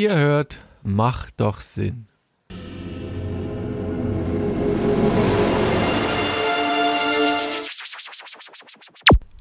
Ihr 0.00 0.14
hört, 0.14 0.60
macht 0.84 1.40
doch 1.40 1.58
Sinn. 1.58 2.06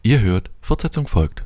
Ihr 0.01 0.19
hört, 0.19 0.49
Fortsetzung 0.59 1.05
folgt. 1.05 1.45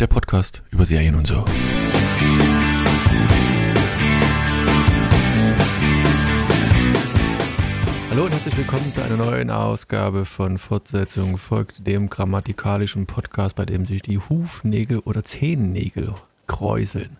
Der 0.00 0.08
Podcast 0.08 0.64
über 0.72 0.84
Serien 0.84 1.14
und 1.14 1.28
so. 1.28 1.44
Hallo 8.10 8.24
und 8.24 8.32
herzlich 8.32 8.56
willkommen 8.56 8.90
zu 8.90 9.04
einer 9.04 9.16
neuen 9.16 9.50
Ausgabe 9.50 10.24
von 10.24 10.58
Fortsetzung 10.58 11.38
folgt 11.38 11.86
dem 11.86 12.10
grammatikalischen 12.10 13.06
Podcast, 13.06 13.54
bei 13.54 13.64
dem 13.64 13.86
sich 13.86 14.02
die 14.02 14.18
Hufnägel 14.18 14.98
oder 14.98 15.22
Zehennägel 15.22 16.14
kräuseln. 16.48 17.18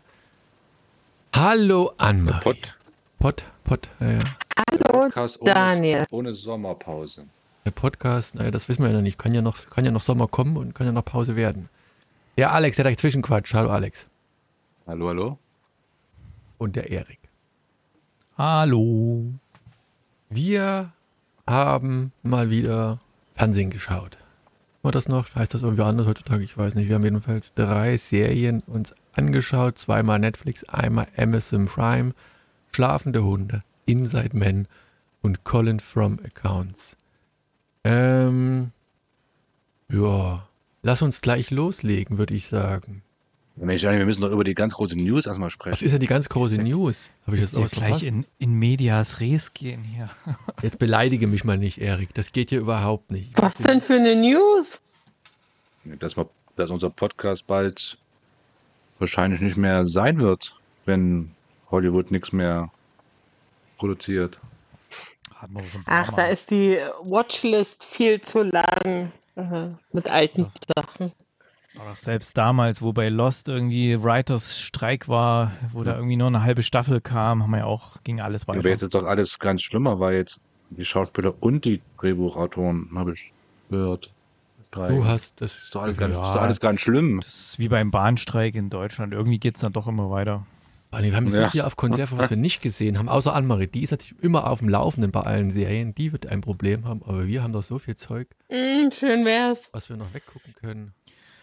Hallo 1.32 1.92
Annemarie. 1.96 2.42
Pott. 2.42 2.74
Pott, 3.20 3.44
Pott, 3.62 3.88
ja, 4.00 4.10
ja. 4.10 4.24
Hallo, 4.68 5.04
Podcast 5.04 5.40
ohne, 5.40 5.54
Daniel. 5.54 6.04
ohne 6.10 6.34
Sommerpause. 6.34 7.26
Der 7.64 7.70
Podcast, 7.70 8.34
naja, 8.34 8.50
das 8.50 8.68
wissen 8.68 8.82
wir 8.82 8.88
ja 8.90 8.96
noch 8.96 9.02
nicht. 9.02 9.16
Kann 9.16 9.32
ja 9.32 9.42
noch, 9.42 9.70
kann 9.70 9.84
ja 9.84 9.92
noch 9.92 10.00
Sommer 10.00 10.26
kommen 10.26 10.56
und 10.56 10.74
kann 10.74 10.86
ja 10.88 10.92
noch 10.92 11.04
Pause 11.04 11.36
werden. 11.36 11.68
Der 12.36 12.52
Alex, 12.52 12.74
der 12.76 12.84
direkt 12.84 13.00
Zwischenquatsch. 13.00 13.54
Hallo 13.54 13.70
Alex. 13.70 14.08
Hallo, 14.88 15.06
hallo? 15.06 15.38
Und 16.58 16.74
der 16.74 16.90
Erik. 16.90 17.20
Hallo. 18.36 19.34
Wir 20.32 20.92
haben 21.44 22.12
mal 22.22 22.50
wieder 22.50 23.00
Fernsehen 23.34 23.70
geschaut. 23.70 24.16
War 24.82 24.92
das 24.92 25.08
noch? 25.08 25.34
Heißt 25.34 25.54
das 25.54 25.62
irgendwie 25.62 25.82
anders 25.82 26.06
heutzutage? 26.06 26.44
Ich 26.44 26.56
weiß 26.56 26.76
nicht. 26.76 26.88
Wir 26.88 26.94
haben 26.94 27.02
jedenfalls 27.02 27.52
drei 27.52 27.96
Serien 27.96 28.62
uns 28.68 28.94
angeschaut. 29.12 29.76
Zweimal 29.76 30.20
Netflix, 30.20 30.62
einmal 30.68 31.08
Amazon 31.16 31.66
Prime. 31.66 32.14
Schlafende 32.70 33.24
Hunde, 33.24 33.64
Inside 33.86 34.36
Men 34.36 34.68
und 35.20 35.42
Colin 35.42 35.80
from 35.80 36.20
Accounts. 36.24 36.96
Ähm, 37.82 38.70
ja, 39.90 40.48
lass 40.82 41.02
uns 41.02 41.22
gleich 41.22 41.50
loslegen, 41.50 42.18
würde 42.18 42.34
ich 42.34 42.46
sagen. 42.46 43.02
Mensch, 43.66 43.82
wir 43.82 44.06
müssen 44.06 44.22
doch 44.22 44.30
über 44.30 44.42
die 44.42 44.54
ganz 44.54 44.74
große 44.74 44.96
News 44.96 45.26
erstmal 45.26 45.48
Was 45.48 45.52
sprechen. 45.52 45.84
ist 45.84 45.92
ja 45.92 45.98
die 45.98 46.06
ganz 46.06 46.30
große 46.30 46.62
News? 46.62 47.10
Habe 47.26 47.36
ich 47.36 47.52
ja 47.52 47.62
was 47.62 47.70
gleich 47.72 48.04
in, 48.04 48.26
in 48.38 48.54
Medias 48.54 49.20
Res 49.20 49.52
gehen 49.52 49.84
hier. 49.84 50.08
Jetzt 50.62 50.78
beleidige 50.78 51.26
mich 51.26 51.44
mal 51.44 51.58
nicht, 51.58 51.78
Erik. 51.78 52.14
Das 52.14 52.32
geht 52.32 52.48
hier 52.48 52.60
überhaupt 52.60 53.10
nicht. 53.10 53.30
Was 53.36 53.54
denn 53.54 53.82
für 53.82 53.94
eine 53.94 54.16
News? 54.16 54.80
Dass, 55.84 56.16
wir, 56.16 56.28
dass 56.56 56.70
unser 56.70 56.88
Podcast 56.88 57.46
bald 57.46 57.98
wahrscheinlich 58.98 59.42
nicht 59.42 59.58
mehr 59.58 59.86
sein 59.86 60.20
wird, 60.20 60.58
wenn 60.86 61.32
Hollywood 61.70 62.10
nichts 62.10 62.32
mehr 62.32 62.70
produziert. 63.76 64.40
Hatten 65.34 65.54
wir 65.54 65.64
schon 65.64 65.80
ein 65.82 65.84
paar 65.84 66.06
Ach, 66.08 66.16
da 66.16 66.26
ist 66.28 66.50
die 66.50 66.78
Watchlist 67.02 67.84
viel 67.84 68.22
zu 68.22 68.42
lang 68.42 69.12
äh, 69.36 69.68
mit 69.92 70.06
alten 70.06 70.46
Sachen. 70.74 71.12
Aber 71.78 71.94
selbst 71.96 72.36
damals, 72.36 72.82
wo 72.82 72.92
bei 72.92 73.08
Lost 73.08 73.48
irgendwie 73.48 74.02
Writers 74.02 74.58
Streik 74.60 75.08
war, 75.08 75.52
wo 75.72 75.84
da 75.84 75.94
irgendwie 75.94 76.16
nur 76.16 76.26
eine 76.26 76.42
halbe 76.42 76.62
Staffel 76.62 77.00
kam, 77.00 77.42
haben 77.42 77.50
wir 77.50 77.58
ja 77.58 77.64
auch, 77.66 78.02
ging 78.02 78.20
alles 78.20 78.48
weiter. 78.48 78.58
Aber 78.58 78.68
jetzt 78.68 78.82
ist 78.82 78.94
doch 78.94 79.04
alles 79.04 79.38
ganz 79.38 79.62
schlimmer, 79.62 80.00
weil 80.00 80.14
jetzt 80.16 80.40
die 80.70 80.84
Schauspieler 80.84 81.34
und 81.40 81.64
die 81.64 81.80
Drehbuchautoren, 82.00 82.90
habe 82.94 83.14
ich 83.14 83.32
gehört. 83.70 84.10
Drei. 84.72 84.88
Du 84.88 85.04
hast 85.04 85.40
das. 85.40 85.64
ist, 85.64 85.74
doch 85.74 85.82
alles 85.82 85.96
ganz, 85.96 86.14
Ja. 86.14 86.22
ist 86.22 86.34
doch 86.34 86.42
alles 86.42 86.60
ganz 86.60 86.80
schlimm. 86.80 87.20
Das 87.20 87.34
ist 87.34 87.58
wie 87.58 87.68
beim 87.68 87.90
Bahnstreik 87.90 88.54
in 88.54 88.70
Deutschland. 88.70 89.12
Irgendwie 89.12 89.38
geht 89.38 89.56
es 89.56 89.62
dann 89.62 89.72
doch 89.72 89.88
immer 89.88 90.10
weiter. 90.10 90.46
Wir 90.92 91.14
haben 91.14 91.28
so 91.30 91.40
Ja. 91.42 91.50
viel 91.50 91.62
auf 91.62 91.76
Konserve, 91.76 92.18
was 92.18 92.30
wir 92.30 92.36
nicht 92.36 92.60
gesehen 92.62 92.98
haben, 92.98 93.08
außer 93.08 93.32
Annemarie. 93.34 93.68
Die 93.68 93.82
ist 93.82 93.92
natürlich 93.92 94.14
immer 94.22 94.48
auf 94.48 94.58
dem 94.58 94.68
Laufenden 94.68 95.10
bei 95.12 95.20
allen 95.20 95.50
Serien. 95.52 95.94
Die 95.94 96.10
wird 96.12 96.26
ein 96.26 96.40
Problem 96.40 96.84
haben, 96.84 97.02
aber 97.04 97.26
wir 97.28 97.42
haben 97.44 97.52
doch 97.52 97.62
so 97.62 97.78
viel 97.78 97.94
Zeug, 97.96 98.28
Mm, 98.48 98.90
schön 98.92 99.24
wär's. 99.24 99.68
was 99.72 99.88
wir 99.88 99.96
noch 99.96 100.12
weggucken 100.14 100.52
können. 100.60 100.92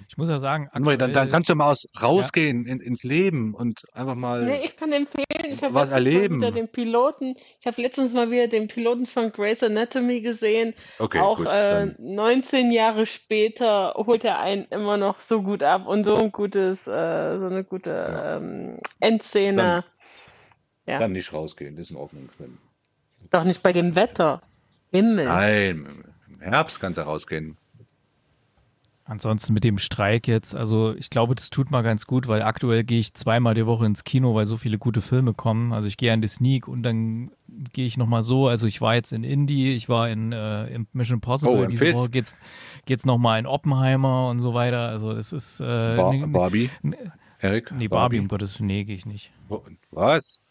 Ich 0.10 0.18
muss 0.18 0.30
ja 0.30 0.40
sagen, 0.40 0.70
Annemarie, 0.72 0.98
dann, 0.98 1.12
dann 1.12 1.24
aktuell- 1.24 1.32
kannst 1.34 1.50
du 1.50 1.56
mal 1.56 1.70
aus, 1.70 1.88
rausgehen 2.02 2.66
in, 2.66 2.80
ins 2.80 3.04
Leben 3.04 3.54
und 3.54 3.84
einfach 3.94 4.16
mal. 4.16 4.46
Nee, 4.46 4.62
ich 4.64 4.78
kann 4.78 4.92
empfehlen, 4.94 5.26
ich 5.52 5.62
habe 5.62 5.74
Was 5.74 5.90
letztens 5.90 5.92
erleben. 5.92 6.38
mal 6.38 6.48
wieder 6.48 6.52
den 6.56 6.68
Piloten, 6.70 7.36
ich 7.60 7.68
habe 7.68 7.82
letztens 7.82 8.14
mal 8.14 8.32
wieder 8.32 8.48
den 8.48 8.68
Piloten 8.70 9.06
von 9.06 9.32
Grey's 9.34 9.62
Anatomy 9.62 10.22
gesehen. 10.22 10.74
okay, 11.00 11.20
Auch 11.20 11.38
gut. 11.38 11.48
äh, 11.48 11.50
dann- 11.52 11.96
19 12.00 12.72
Jahre 12.72 13.06
später 13.06 13.94
holt 13.98 14.24
er 14.24 14.40
einen 14.40 14.66
immer 14.70 14.96
noch 14.98 15.20
so 15.20 15.42
gut 15.42 15.62
ab 15.62 15.86
und 15.88 16.06
so 16.06 16.16
ein 16.16 16.32
gutes, 16.32 16.88
äh, 16.88 17.38
so 17.40 17.46
eine 17.48 17.64
gute 17.66 18.40
ähm, 18.42 18.78
Endszene. 19.02 19.84
ja. 20.86 21.00
Dann 21.00 21.12
nicht 21.12 21.34
rausgehen, 21.34 21.76
das 21.76 21.88
ist 21.88 21.92
in 21.92 21.98
Ordnung. 21.98 22.30
Doch 23.30 23.44
nicht 23.44 23.62
bei 23.62 23.74
dem 23.74 23.96
Wetter. 23.96 24.42
Himmel. 24.92 25.26
Nein, 25.26 26.06
im 26.30 26.40
Herbst 26.40 26.80
kannst 26.80 26.98
du 26.98 27.02
rausgehen. 27.02 27.58
Ansonsten 29.10 29.54
mit 29.54 29.64
dem 29.64 29.78
Streik 29.78 30.28
jetzt, 30.28 30.54
also 30.54 30.94
ich 30.94 31.10
glaube, 31.10 31.34
das 31.34 31.50
tut 31.50 31.72
mal 31.72 31.82
ganz 31.82 32.08
gut, 32.08 32.28
weil 32.28 32.42
aktuell 32.42 32.84
gehe 32.84 33.00
ich 33.00 33.14
zweimal 33.14 33.54
die 33.54 33.66
Woche 33.66 33.86
ins 33.86 34.04
Kino, 34.04 34.36
weil 34.36 34.46
so 34.46 34.58
viele 34.58 34.78
gute 34.78 35.00
Filme 35.00 35.34
kommen. 35.34 35.72
Also 35.72 35.88
ich 35.88 35.96
gehe 35.96 36.12
an 36.12 36.20
die 36.22 36.28
Sneak 36.28 36.68
und 36.68 36.84
dann 36.84 37.32
gehe 37.72 37.86
ich 37.86 37.96
nochmal 37.98 38.22
so. 38.22 38.50
Also 38.50 38.68
ich 38.68 38.82
war 38.82 38.96
jetzt 38.96 39.14
in 39.14 39.24
Indie, 39.24 39.72
ich 39.74 39.88
war 39.88 40.10
in, 40.10 40.34
äh, 40.34 40.68
in 40.68 40.88
Mission 40.92 41.22
Possible. 41.22 41.56
Oh, 41.56 41.66
Diese 41.68 41.86
empfehlst- 41.86 42.02
Woche 42.02 42.10
geht's, 42.10 42.36
geht's 42.86 43.06
nochmal 43.06 43.40
in 43.40 43.46
Oppenheimer 43.46 44.28
und 44.30 44.40
so 44.40 44.54
weiter. 44.54 44.90
Also 44.90 45.14
das 45.14 45.32
ist 45.32 45.62
äh, 45.62 45.64
Bar 45.96 46.14
ne- 46.14 46.28
Barbie, 46.28 46.70
ne- 46.82 47.14
Erik? 47.40 47.72
Nee, 47.72 47.88
Barbie, 47.88 48.20
um 48.20 48.28
Gottes 48.28 48.60
Willen, 48.60 48.68
nee, 48.68 48.84
gehe 48.84 48.96
ich 48.96 49.06
nicht. 49.06 49.32
Wo- 49.48 49.64
Was? 49.92 50.42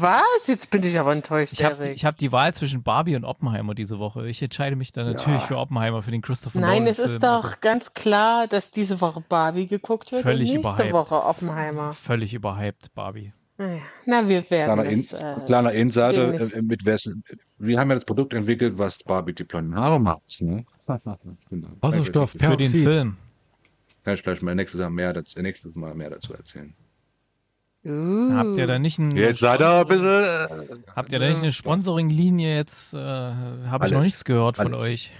Was? 0.00 0.22
Jetzt 0.46 0.70
bin 0.70 0.82
ich 0.82 0.98
aber 0.98 1.12
enttäuscht, 1.12 1.52
Ich 1.52 1.64
habe 1.64 1.84
hab 1.84 2.16
die 2.18 2.30
Wahl 2.32 2.52
zwischen 2.54 2.82
Barbie 2.82 3.16
und 3.16 3.24
Oppenheimer 3.24 3.74
diese 3.74 3.98
Woche. 3.98 4.28
Ich 4.28 4.42
entscheide 4.42 4.76
mich 4.76 4.92
dann 4.92 5.06
natürlich 5.06 5.40
Ja. 5.42 5.46
für 5.46 5.56
Oppenheimer, 5.58 6.02
für 6.02 6.10
den 6.10 6.20
Christopher 6.20 6.60
Nein, 6.60 6.80
Nolan 6.80 6.86
es 6.92 6.98
ist 6.98 7.06
Film. 7.06 7.20
doch 7.20 7.44
Also 7.44 7.48
ganz 7.60 7.94
klar, 7.94 8.46
dass 8.48 8.70
diese 8.70 9.00
Woche 9.00 9.22
Barbie 9.28 9.66
geguckt 9.66 10.12
wird 10.12 10.22
Völlig 10.22 10.48
und 10.50 10.56
nächste 10.56 10.70
überhyped. 10.72 10.92
Woche 10.92 11.24
Oppenheimer. 11.24 11.92
völlig 11.92 12.34
überhyped, 12.34 12.94
Barbie. 12.94 13.32
Na, 14.06 14.28
wir 14.28 14.48
werden 14.50 14.74
Kleiner, 14.74 14.84
In 14.84 15.00
es. 15.00 15.12
Äh, 15.12 15.34
kleiner 15.46 15.72
Insider, 15.72 16.32
äh, 16.54 16.62
mit 16.62 16.84
wessen, 16.84 17.24
wir 17.58 17.78
haben 17.80 17.88
ja 17.88 17.94
das 17.96 18.04
Produkt 18.04 18.32
entwickelt, 18.34 18.78
was 18.78 18.98
Barbie 18.98 19.32
die 19.32 19.42
blonden 19.44 19.74
Haare 19.74 19.98
macht. 20.00 20.40
Ne? 20.40 20.64
Genau. 21.50 21.68
Wasserstoff, 21.80 22.36
Kann 22.38 22.52
Für 22.52 22.56
den. 22.56 22.66
Film. 22.68 23.16
ich 24.06 24.22
vielleicht 24.22 24.42
mal 24.42 24.54
nächstes, 24.54 24.80
Jahr 24.80 24.90
mehr, 24.90 25.12
dazu- 25.12 25.40
nächstes 25.40 25.74
Mal 25.74 25.94
mehr 25.94 26.10
dazu 26.10 26.32
erzählen. 26.34 26.72
Uh, 27.84 28.32
Habt 28.34 28.58
ihr 28.58 28.66
da 28.66 28.78
nicht 28.78 28.98
ein 28.98 29.10
Jetzt 29.16 29.40
seid 29.40 29.60
ihr 29.60 29.80
ein 29.80 29.86
bisschen. 29.86 30.06
Äh, 30.06 30.46
Habt 30.94 31.12
ihr 31.12 31.18
da 31.18 31.28
nicht 31.28 31.42
eine 31.42 31.52
Sponsoring-Linie 31.52 32.54
jetzt? 32.56 32.94
Äh, 32.94 32.98
Habe 32.98 33.86
ich 33.86 33.92
noch 33.92 34.02
nichts 34.02 34.24
gehört 34.24 34.56
von 34.56 34.74
alles. 34.74 34.82
euch. 34.82 35.12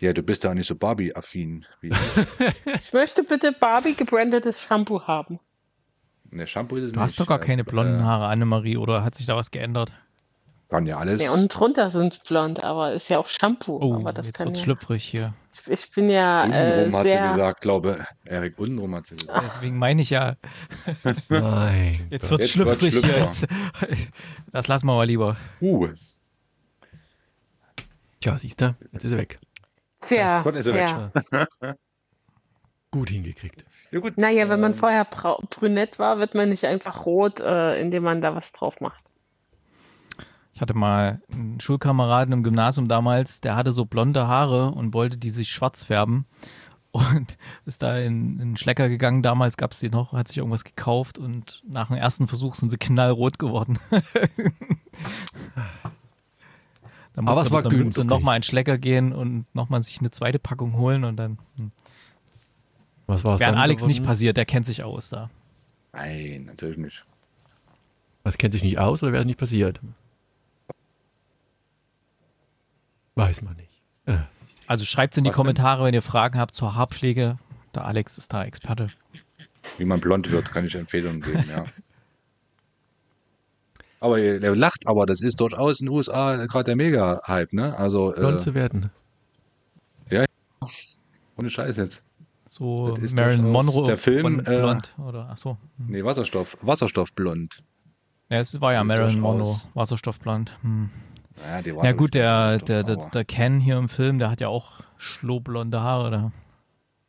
Ja, 0.00 0.12
du 0.12 0.22
bist 0.22 0.42
ja 0.44 0.52
nicht 0.54 0.66
so 0.66 0.74
Barbie-affin 0.74 1.64
wie 1.80 1.88
ich. 1.88 1.94
Ich 2.84 2.92
möchte 2.92 3.22
bitte 3.22 3.52
Barbie 3.52 3.94
gebrandetes 3.94 4.60
Shampoo 4.60 5.02
haben. 5.02 5.38
Ne, 6.30 6.46
Shampoo 6.46 6.76
ist 6.76 6.84
es 6.84 6.92
Du 6.92 6.98
nicht. 6.98 7.04
hast 7.04 7.20
doch 7.20 7.26
gar 7.26 7.38
keine 7.38 7.62
blonden 7.62 8.00
Äh, 8.00 8.04
Haare, 8.04 8.26
Annemarie, 8.26 8.76
oder 8.76 9.04
hat 9.04 9.14
sich 9.14 9.26
da 9.26 9.36
was 9.36 9.50
geändert? 9.50 9.92
Kann 10.70 10.86
ja 10.86 10.98
alles. 10.98 11.20
Nee, 11.20 11.28
unten 11.28 11.48
drunter 11.48 11.90
sind 11.90 12.22
blond, 12.26 12.64
aber 12.64 12.94
ist 12.94 13.08
ja 13.10 13.18
auch 13.18 13.28
Shampoo. 13.28 13.78
Oh, 13.80 13.94
aber 13.96 14.12
das 14.12 14.26
jetzt 14.26 14.40
wird's 14.40 14.60
ja. 14.60 14.64
schlüpfrig 14.64 15.04
hier. 15.04 15.34
Ich 15.66 15.90
bin 15.90 16.08
ja 16.08 16.44
äh, 16.44 16.84
untenrum 16.84 16.96
hat 16.96 17.02
sie 17.04 17.10
sehr. 17.10 17.28
gesagt, 17.28 17.60
glaube 17.60 18.06
Erik, 18.24 18.58
untenrum 18.58 18.94
hat 18.94 19.06
sie 19.06 19.16
gesagt. 19.16 19.42
Deswegen 19.44 19.78
meine 19.78 20.02
ich 20.02 20.10
ja, 20.10 20.36
Nein. 21.28 22.08
jetzt 22.10 22.30
wird 22.30 22.40
Jetzt 22.40 22.50
schlüpfrig 22.52 22.98
hier. 22.98 23.18
Jetzt, 23.18 23.46
das 24.50 24.68
lassen 24.68 24.86
wir 24.86 24.94
mal 24.94 25.06
lieber. 25.06 25.36
Uh, 25.60 25.88
Tja, 28.20 28.38
siehst 28.38 28.60
du, 28.60 28.74
jetzt 28.92 29.04
ist 29.04 29.12
er 29.12 29.18
weg. 29.18 29.40
Tja, 30.00 30.42
Gott, 30.42 30.54
ist 30.54 30.66
er 30.66 30.74
weg. 30.74 31.76
Gut 32.90 33.08
hingekriegt. 33.08 33.64
ja 33.90 34.00
gut. 34.00 34.18
Naja, 34.18 34.50
wenn 34.50 34.60
man 34.60 34.72
ähm, 34.72 34.78
vorher 34.78 35.06
brünett 35.06 35.98
war, 35.98 36.18
wird 36.18 36.34
man 36.34 36.50
nicht 36.50 36.66
einfach 36.66 37.06
rot, 37.06 37.40
äh, 37.40 37.80
indem 37.80 38.02
man 38.02 38.20
da 38.20 38.34
was 38.34 38.52
drauf 38.52 38.80
macht. 38.80 39.02
Ich 40.62 40.64
hatte 40.64 40.78
mal 40.78 41.20
einen 41.32 41.58
Schulkameraden 41.58 42.32
im 42.32 42.44
Gymnasium 42.44 42.86
damals, 42.86 43.40
der 43.40 43.56
hatte 43.56 43.72
so 43.72 43.84
blonde 43.84 44.28
Haare 44.28 44.70
und 44.70 44.94
wollte 44.94 45.18
die 45.18 45.30
sich 45.30 45.50
schwarz 45.50 45.82
färben. 45.82 46.24
Und 46.92 47.36
ist 47.66 47.82
da 47.82 47.98
in, 47.98 48.34
in 48.34 48.50
den 48.50 48.56
Schlecker 48.56 48.88
gegangen, 48.88 49.24
damals 49.24 49.56
gab 49.56 49.72
es 49.72 49.80
die 49.80 49.88
noch, 49.88 50.12
hat 50.12 50.28
sich 50.28 50.38
irgendwas 50.38 50.62
gekauft 50.62 51.18
und 51.18 51.64
nach 51.66 51.88
dem 51.88 51.96
ersten 51.96 52.28
Versuch 52.28 52.54
sind 52.54 52.70
sie 52.70 52.78
knallrot 52.78 53.40
geworden. 53.40 53.76
dann 53.90 54.04
Aber 57.16 57.40
musste 57.40 57.42
es 57.42 57.50
war 57.50 57.62
Münze 57.62 57.78
günstig. 57.78 58.06
nochmal 58.06 58.36
in 58.36 58.42
den 58.42 58.44
Schlecker 58.44 58.78
gehen 58.78 59.12
und 59.12 59.52
nochmal 59.56 59.82
sich 59.82 59.98
eine 59.98 60.12
zweite 60.12 60.38
Packung 60.38 60.76
holen 60.76 61.02
und 61.02 61.16
dann 61.16 61.38
hm. 61.56 61.72
Was 63.08 63.24
war 63.24 63.34
es 63.34 63.40
wäre 63.40 63.50
dann 63.50 63.58
an 63.58 63.64
Alex 63.64 63.82
nicht 63.82 63.96
geworden? 63.96 64.06
passiert, 64.06 64.36
der 64.36 64.44
kennt 64.44 64.66
sich 64.66 64.84
aus 64.84 65.08
da. 65.08 65.28
Nein, 65.92 66.44
natürlich 66.44 66.78
nicht. 66.78 67.04
Was 68.22 68.38
kennt 68.38 68.52
sich 68.52 68.62
nicht 68.62 68.78
aus 68.78 69.02
oder 69.02 69.10
wäre 69.10 69.22
es 69.22 69.26
nicht 69.26 69.40
passiert? 69.40 69.80
Weiß 73.14 73.42
man 73.42 73.54
nicht. 73.54 73.82
Äh, 74.06 74.18
Also 74.66 74.84
schreibt 74.84 75.16
in 75.16 75.24
die 75.24 75.28
Was 75.28 75.34
denn? 75.34 75.42
Kommentare, 75.42 75.84
wenn 75.84 75.94
ihr 75.94 76.02
Fragen 76.02 76.38
habt 76.38 76.54
zur 76.54 76.74
Haarpflege. 76.74 77.38
Der 77.74 77.84
Alex 77.86 78.18
ist 78.18 78.32
da 78.32 78.44
Experte. 78.44 78.90
Wie 79.78 79.84
man 79.84 80.00
blond 80.00 80.30
wird, 80.30 80.50
kann 80.50 80.64
ich 80.64 80.74
Empfehlungen 80.74 81.20
geben, 81.20 81.44
ja. 81.48 81.64
Aber 84.00 84.18
er 84.18 84.56
lacht, 84.56 84.86
aber 84.86 85.06
das 85.06 85.20
ist 85.20 85.38
durchaus 85.40 85.78
in 85.80 85.86
den 85.86 85.94
USA 85.94 86.44
gerade 86.46 86.64
der 86.64 86.76
Mega-Hype, 86.76 87.52
ne? 87.52 87.76
Also, 87.78 88.12
blond 88.16 88.34
äh, 88.34 88.38
zu 88.38 88.54
werden. 88.54 88.90
ohne 91.38 91.48
Scheiß 91.50 91.76
jetzt. 91.78 92.04
So 92.44 92.94
Marilyn 93.14 93.48
Monroe 93.50 93.86
der 93.86 93.96
Film, 93.96 94.22
von 94.22 94.40
äh, 94.40 94.58
Blond. 94.58 94.94
Oder, 94.98 95.28
ach 95.30 95.38
so. 95.38 95.56
Hm. 95.78 95.86
Nee, 95.88 96.04
Wasserstoff, 96.04 96.58
Wasserstoffblond. 96.60 97.62
Ja, 98.28 98.38
es 98.40 98.60
war 98.60 98.74
ja 98.74 98.84
Marilyn 98.84 99.20
Monroe, 99.20 99.56
Wasserstoffblond. 99.74 100.58
Hm. 100.62 100.90
Naja, 101.42 101.62
die 101.62 101.76
war 101.76 101.84
Ja 101.84 101.92
gut, 101.92 102.14
der, 102.14 102.58
der, 102.58 102.82
der, 102.82 102.96
der 102.96 103.24
Ken 103.24 103.60
hier 103.60 103.76
im 103.76 103.88
Film, 103.88 104.18
der 104.18 104.30
hat 104.30 104.40
ja 104.40 104.48
auch 104.48 104.80
schlohblonde 104.96 105.80
Haare. 105.80 106.10
Da. 106.10 106.32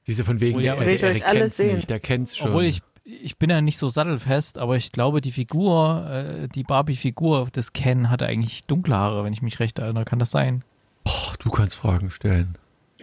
Diese 0.07 0.23
von 0.23 0.39
wegen, 0.41 0.57
Oh 0.57 0.59
ja, 0.59 0.75
der, 0.75 0.85
der, 0.97 1.11
ich 1.11 1.19
der 1.19 1.29
alle 1.29 1.39
kennt's 1.41 1.57
sehen. 1.57 1.75
nicht, 1.75 1.89
der 1.89 1.99
kennt's 1.99 2.37
schon. 2.37 2.49
Obwohl 2.49 2.65
ich, 2.65 2.81
ich 3.03 3.37
bin 3.37 3.49
ja 3.49 3.61
nicht 3.61 3.77
so 3.77 3.89
sattelfest, 3.89 4.57
aber 4.57 4.75
ich 4.75 4.91
glaube, 4.91 5.21
die 5.21 5.31
Figur, 5.31 6.09
äh, 6.09 6.47
die 6.47 6.63
Barbie-Figur 6.63 7.49
des 7.49 7.73
Ken 7.73 8.09
hatte 8.09 8.25
eigentlich 8.25 8.65
dunkle 8.65 8.95
Haare, 8.95 9.23
wenn 9.23 9.33
ich 9.33 9.41
mich 9.41 9.59
recht 9.59 9.79
erinnere. 9.79 10.05
Kann 10.05 10.19
das 10.19 10.31
sein? 10.31 10.63
Boah, 11.03 11.33
du 11.39 11.49
kannst 11.49 11.75
Fragen 11.75 12.09
stellen. 12.09 12.57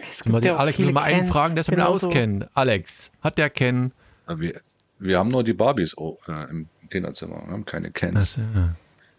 Es 0.09 0.25
Mal 0.25 0.33
gibt 0.33 0.45
den 0.45 0.53
ja 0.53 0.57
Alex 0.57 0.79
mal 0.79 1.01
einen 1.03 1.19
Kens, 1.21 1.31
fragen, 1.31 1.55
der 1.55 1.63
sich 1.63 1.75
genauso. 1.75 2.07
auskennt. 2.07 2.49
Alex, 2.53 3.11
hat 3.21 3.37
der 3.37 3.49
Ken? 3.49 3.91
Ja, 4.27 4.39
wir, 4.39 4.61
wir 4.99 5.19
haben 5.19 5.29
nur 5.29 5.43
die 5.43 5.53
Barbies 5.53 5.95
oh, 5.97 6.17
äh, 6.27 6.49
im 6.49 6.67
Kinderzimmer, 6.89 7.35
wir 7.45 7.53
haben 7.53 7.65
keine 7.65 7.91
Kens. 7.91 8.39
Also, 8.39 8.41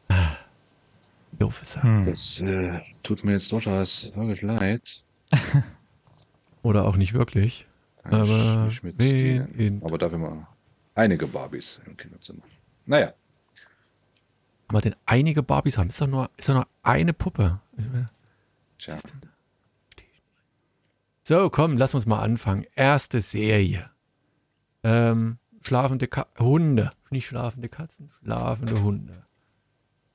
ah. 0.08 0.36
Doofe 1.38 1.64
Sache. 1.64 1.86
Hm. 1.86 2.04
Das 2.04 2.40
äh, 2.40 2.80
tut 3.02 3.24
mir 3.24 3.32
jetzt 3.32 3.50
durchaus 3.52 4.12
wirklich 4.14 4.42
leid. 4.42 5.02
Oder 6.62 6.86
auch 6.86 6.96
nicht 6.96 7.14
wirklich. 7.14 7.66
Ich 8.04 8.12
Aber 8.12 8.68
wen 8.82 9.82
Aber 9.84 9.98
dafür 9.98 10.18
mal 10.18 10.46
einige 10.94 11.26
Barbies 11.26 11.80
im 11.86 11.96
Kinderzimmer. 11.96 12.42
Naja, 12.86 13.12
Aber 14.68 14.80
denn 14.80 14.96
einige 15.06 15.42
Barbies 15.42 15.78
haben. 15.78 15.88
Ist 15.88 16.00
doch 16.00 16.06
nur, 16.06 16.30
ist 16.36 16.48
doch 16.48 16.54
nur 16.54 16.66
eine 16.82 17.12
Puppe. 17.12 17.60
tja. 18.78 18.94
Was 18.94 19.04
ist 19.04 19.12
denn 19.12 19.20
da? 19.20 19.28
Versteh 19.86 20.06
ich 20.12 20.20
nicht. 20.20 20.32
So, 21.22 21.50
komm, 21.50 21.76
lass 21.76 21.94
uns 21.94 22.06
mal 22.06 22.20
anfangen. 22.20 22.66
Erste 22.74 23.20
Serie. 23.20 23.90
Ähm, 24.82 25.38
schlafende 25.62 26.08
Ka 26.08 26.26
Hunde. 26.38 26.90
Nicht 27.10 27.26
schlafende 27.26 27.68
Katzen, 27.68 28.10
schlafende 28.20 28.82
Hunde. 28.82 29.26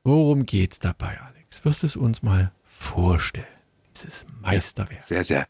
Worum 0.07 0.45
geht's 0.45 0.80
dabei, 0.80 1.19
Alex? 1.19 1.65
Wirst 1.65 1.83
du 1.83 1.88
es 1.88 1.98
uns 1.98 2.24
mal 2.24 2.54
vorstellen? 2.63 3.45
Dieses 3.94 4.25
Meisterwerk. 4.39 5.04
Sehr, 5.04 5.21
sehr 5.25 5.50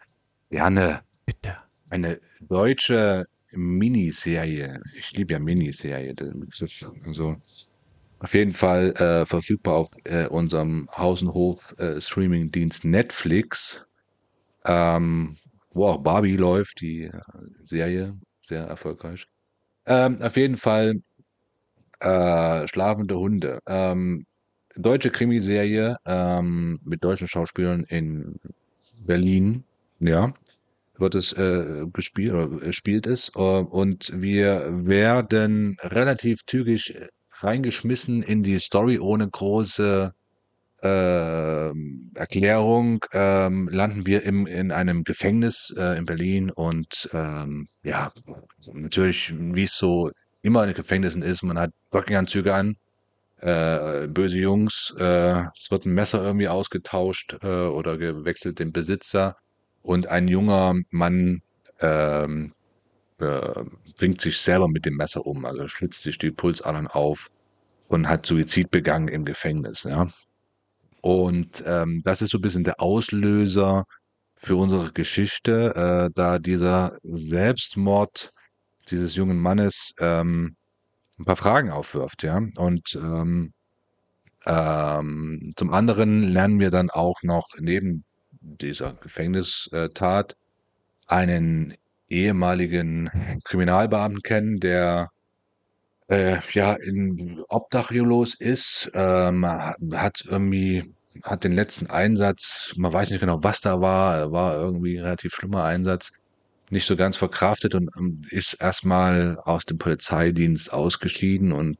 gerne. 0.49 1.01
Bitte. 1.27 1.57
Eine 1.91 2.19
deutsche 2.41 3.25
Miniserie. 3.51 4.81
Ich 4.97 5.11
liebe 5.11 5.33
ja 5.33 5.39
Miniserie. 5.39 6.15
Also 7.05 7.35
auf 8.17 8.33
jeden 8.33 8.51
Fall 8.51 8.93
äh, 8.95 9.27
verfügbar 9.27 9.75
auf 9.75 9.89
äh, 10.05 10.25
unserem 10.25 10.89
Haus- 10.91 11.21
und 11.21 11.35
Hof 11.35 11.75
äh, 11.77 12.01
Streaming-Dienst 12.01 12.83
Netflix, 12.83 13.85
ähm, 14.65 15.37
wo 15.75 15.85
auch 15.85 15.99
Barbie 15.99 16.35
läuft, 16.35 16.81
die 16.81 17.03
äh, 17.03 17.21
Serie, 17.63 18.17
sehr 18.41 18.63
erfolgreich. 18.63 19.27
Ähm, 19.85 20.19
auf 20.19 20.35
jeden 20.35 20.57
Fall 20.57 20.95
äh, 21.99 22.67
Schlafende 22.67 23.19
Hunde. 23.19 23.59
Ähm, 23.67 24.25
deutsche 24.77 25.09
Krimiserie 25.09 25.97
ähm, 26.05 26.79
mit 26.83 27.03
deutschen 27.03 27.27
Schauspielern 27.27 27.83
in 27.83 28.39
Berlin, 29.05 29.63
ja 29.99 30.33
wird 30.99 31.15
es 31.15 31.33
äh, 31.33 31.85
gespielt 31.93 32.33
oder 32.33 32.61
äh, 32.63 32.73
spielt 32.73 33.07
es. 33.07 33.31
Äh, 33.35 33.39
und 33.39 34.11
wir 34.13 34.67
werden 34.85 35.77
relativ 35.81 36.39
zügig 36.45 36.95
reingeschmissen 37.39 38.23
in 38.23 38.43
die 38.43 38.59
Story 38.59 38.99
ohne 38.99 39.29
große 39.29 40.13
äh, 40.81 41.71
Erklärung. 42.15 42.99
Ähm, 43.13 43.69
landen 43.71 44.05
wir 44.05 44.23
im, 44.23 44.47
in 44.47 44.71
einem 44.71 45.03
Gefängnis 45.03 45.73
äh, 45.77 45.97
in 45.97 46.05
Berlin 46.05 46.49
und 46.51 47.09
ähm, 47.13 47.67
ja, 47.83 48.11
natürlich, 48.73 49.33
wie 49.37 49.63
es 49.63 49.77
so 49.77 50.11
immer 50.41 50.67
in 50.67 50.73
Gefängnissen 50.73 51.21
ist, 51.21 51.43
man 51.43 51.59
hat 51.59 51.71
Jogginganzüge 51.93 52.53
an, 52.53 52.75
äh, 53.39 54.07
böse 54.07 54.37
Jungs, 54.37 54.93
äh, 54.97 55.45
es 55.55 55.71
wird 55.71 55.85
ein 55.85 55.93
Messer 55.93 56.23
irgendwie 56.23 56.47
ausgetauscht 56.47 57.37
äh, 57.43 57.47
oder 57.67 57.97
gewechselt 57.97 58.59
den 58.59 58.71
Besitzer 58.71 59.37
und 59.83 60.07
ein 60.07 60.27
junger 60.27 60.75
Mann 60.91 61.41
ähm, 61.79 62.53
äh, 63.19 63.63
bringt 63.97 64.21
sich 64.21 64.37
selber 64.39 64.67
mit 64.67 64.85
dem 64.85 64.97
Messer 64.97 65.25
um, 65.25 65.45
also 65.45 65.67
schlitzt 65.67 66.03
sich 66.03 66.17
die 66.17 66.31
Pulsadern 66.31 66.87
auf 66.87 67.29
und 67.87 68.09
hat 68.09 68.25
Suizid 68.25 68.71
begangen 68.71 69.07
im 69.07 69.25
Gefängnis, 69.25 69.83
ja. 69.83 70.07
Und 71.01 71.63
ähm, 71.65 72.01
das 72.03 72.21
ist 72.21 72.31
so 72.31 72.39
ein 72.39 72.41
bisschen 72.41 72.65
der 72.65 72.81
Auslöser 72.81 73.85
für 74.35 74.57
unsere 74.57 74.91
Geschichte, 74.91 75.73
äh, 75.75 76.11
da 76.13 76.39
dieser 76.39 76.97
Selbstmord 77.03 78.31
dieses 78.89 79.15
jungen 79.15 79.39
Mannes 79.39 79.93
ähm, 79.99 80.56
ein 81.19 81.25
paar 81.25 81.35
Fragen 81.35 81.71
aufwirft, 81.71 82.23
ja. 82.23 82.41
Und 82.55 82.95
ähm, 82.95 83.53
ähm, 84.45 85.53
zum 85.55 85.73
anderen 85.73 86.23
lernen 86.23 86.59
wir 86.59 86.69
dann 86.69 86.89
auch 86.89 87.21
noch 87.23 87.47
neben 87.59 88.03
dieser 88.41 88.93
Gefängnistat 88.93 90.35
einen 91.07 91.75
ehemaligen 92.09 93.41
Kriminalbeamten 93.43 94.21
kennen, 94.21 94.59
der 94.59 95.09
äh, 96.09 96.39
ja 96.53 96.73
in 96.73 97.43
obdachlos 97.49 98.35
ist, 98.35 98.89
ähm, 98.93 99.45
hat 99.45 100.23
irgendwie 100.25 100.93
hat 101.23 101.43
den 101.43 101.53
letzten 101.53 101.87
Einsatz, 101.87 102.73
man 102.77 102.93
weiß 102.93 103.09
nicht 103.09 103.19
genau, 103.19 103.43
was 103.43 103.59
da 103.61 103.81
war, 103.81 104.31
war 104.31 104.55
irgendwie 104.55 104.97
ein 104.97 105.03
relativ 105.03 105.33
schlimmer 105.33 105.63
Einsatz, 105.63 106.11
nicht 106.71 106.85
so 106.87 106.95
ganz 106.95 107.17
verkraftet 107.17 107.75
und 107.75 107.89
ähm, 107.99 108.21
ist 108.29 108.55
erstmal 108.55 109.37
aus 109.45 109.65
dem 109.65 109.77
Polizeidienst 109.77 110.71
ausgeschieden 110.73 111.51
und 111.53 111.77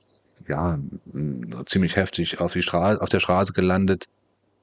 ja, 0.48 0.80
m, 1.14 1.64
ziemlich 1.66 1.96
heftig 1.96 2.40
auf 2.40 2.54
die 2.54 2.62
Straße, 2.62 3.02
auf 3.02 3.10
der 3.10 3.20
Straße 3.20 3.54
gelandet, 3.54 4.06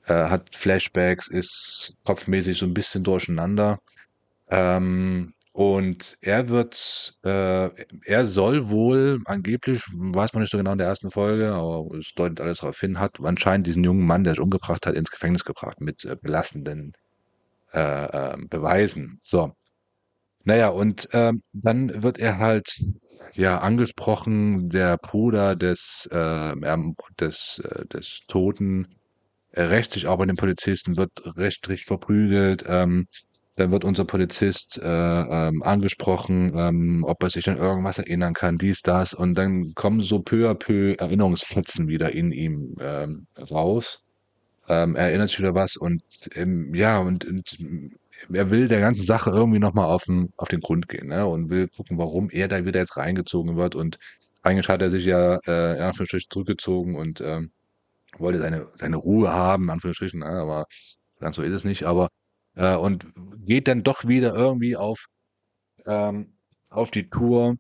äh, 0.07 0.15
hat 0.15 0.55
Flashbacks, 0.57 1.29
ist 1.29 1.95
kopfmäßig 2.05 2.59
so 2.59 2.67
ein 2.67 2.75
bisschen 2.75 3.05
durcheinander. 3.05 3.79
Ähm, 4.51 5.35
und 5.53 6.17
er 6.21 6.49
wird, 6.49 7.15
äh, 7.25 7.71
er 8.07 8.27
soll 8.27 8.69
wohl 8.71 9.21
angeblich, 9.27 9.83
weiß 9.95 10.33
man 10.35 10.43
nicht 10.43 10.51
so 10.53 10.59
genau 10.59 10.73
in 10.73 10.79
der 10.79 10.89
ersten 10.89 11.11
Folge, 11.13 11.53
aber 11.53 11.97
es 11.99 12.13
deutet 12.17 12.41
alles 12.41 12.59
darauf 12.59 12.81
hin, 12.81 12.99
hat 13.01 13.21
anscheinend 13.23 13.67
diesen 13.69 13.85
jungen 13.85 14.07
Mann, 14.07 14.25
der 14.25 14.35
sich 14.35 14.41
umgebracht 14.43 14.87
hat, 14.87 14.97
ins 14.97 15.11
Gefängnis 15.13 15.45
gebracht 15.45 15.81
mit 15.81 16.05
äh, 16.05 16.17
belastenden 16.21 16.93
äh, 17.73 18.35
äh, 18.35 18.37
Beweisen. 18.49 19.21
So. 19.25 19.53
Naja, 20.45 20.69
und 20.69 21.09
ähm, 21.13 21.43
dann 21.53 22.03
wird 22.03 22.19
er 22.19 22.39
halt 22.39 22.83
ja 23.35 23.59
angesprochen, 23.59 24.69
der 24.69 24.97
Bruder 24.99 25.57
des, 25.57 26.09
äh, 26.13 26.17
ähm, 26.53 26.95
des, 27.21 27.61
äh, 27.65 27.87
des 27.87 28.21
Toten 28.29 28.87
äh, 29.53 29.63
rächt 29.63 29.93
sich 29.93 30.07
auch 30.07 30.19
bei 30.19 30.27
den 30.27 30.37
Polizisten, 30.37 30.97
wird 30.97 31.13
rechtlich 31.37 31.85
verprügelt. 31.85 32.65
Ähm, 32.69 33.07
dann 33.57 33.71
wird 33.73 33.85
unser 33.85 34.05
Polizist 34.05 34.79
äh, 34.83 34.85
ähm, 34.87 35.63
angesprochen, 35.63 36.53
ähm, 36.59 37.05
ob 37.07 37.23
er 37.23 37.31
sich 37.31 37.49
an 37.49 37.59
irgendwas 37.59 37.99
erinnern 37.99 38.35
kann, 38.35 38.59
dies, 38.59 38.83
das. 38.83 39.15
Und 39.15 39.37
dann 39.39 39.75
kommen 39.75 40.01
so 40.01 40.21
peu 40.21 40.51
à 40.51 40.55
peu 40.55 40.95
Erinnerungsfetzen 40.99 41.89
wieder 41.89 42.13
in 42.13 42.33
ihm 42.33 42.75
ähm, 42.81 43.27
raus. 43.51 44.03
Ähm, 44.69 44.97
er 44.97 45.09
erinnert 45.09 45.31
sich 45.31 45.39
wieder 45.41 45.55
was 45.55 45.77
und 45.77 46.03
ähm, 46.35 46.75
ja, 46.75 46.99
und, 46.99 47.25
und 47.27 47.59
er 48.33 48.51
will 48.51 48.69
der 48.69 48.81
ganzen 48.81 49.05
Sache 49.05 49.31
irgendwie 49.31 49.59
nochmal 49.59 49.87
auf 49.87 50.05
den, 50.05 50.33
auf 50.37 50.49
den 50.49 50.61
Grund 50.61 50.89
gehen 50.89 51.09
ne? 51.09 51.27
und 51.27 51.51
will 51.51 51.69
gucken, 51.69 51.99
warum 51.99 52.31
er 52.31 52.49
da 52.49 52.65
wieder 52.65 52.81
jetzt 52.81 52.97
reingezogen 52.97 53.57
wird. 53.57 53.75
Und 53.75 53.99
eigentlich 54.43 54.69
hat 54.69 54.83
er 54.83 54.91
sich 54.91 55.05
ja 55.05 55.39
äh, 55.47 55.77
in 55.77 55.83
Anführungsstrichen 55.83 56.31
zurückgezogen 56.31 56.97
und 56.97 57.21
ähm, 57.21 57.51
wollte 58.19 58.39
seine, 58.39 58.69
seine 58.77 58.97
Ruhe 58.97 59.33
haben, 59.33 59.65
in 59.65 59.71
Anführungsstrichen, 59.71 60.21
ne? 60.21 60.27
aber 60.27 60.67
ganz 61.21 61.37
so 61.37 61.43
ist 61.43 61.53
es 61.53 61.65
nicht. 61.65 61.85
Aber 61.85 62.09
äh, 62.55 62.77
und 62.77 63.07
geht 63.45 63.69
dann 63.69 63.83
doch 63.83 64.07
wieder 64.07 64.35
irgendwie 64.35 64.77
auf, 64.77 65.07
ähm, 65.87 66.35
auf 66.71 66.91
die 66.91 67.09
Tour, 67.09 67.57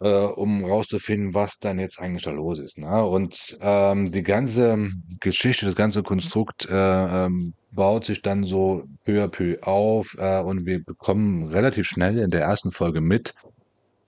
äh, 0.00 0.08
um 0.08 0.64
rauszufinden, 0.64 1.34
was 1.34 1.58
dann 1.58 1.78
jetzt 1.78 2.00
eigentlich 2.00 2.24
da 2.24 2.30
los 2.30 2.58
ist. 2.58 2.78
Ne? 2.78 3.04
Und 3.04 3.56
ähm, 3.60 4.10
die 4.10 4.22
ganze 4.22 4.90
Geschichte, 5.20 5.66
das 5.66 5.76
ganze 5.76 6.02
Konstrukt 6.02 6.66
äh, 6.68 7.24
ähm, 7.26 7.54
baut 7.72 8.04
sich 8.04 8.22
dann 8.22 8.44
so 8.44 8.84
peu 9.04 9.22
à 9.22 9.28
peu 9.28 9.58
auf 9.62 10.16
äh, 10.18 10.40
und 10.40 10.66
wir 10.66 10.82
bekommen 10.82 11.48
relativ 11.48 11.86
schnell 11.86 12.18
in 12.18 12.30
der 12.30 12.42
ersten 12.42 12.70
Folge 12.70 13.00
mit, 13.00 13.34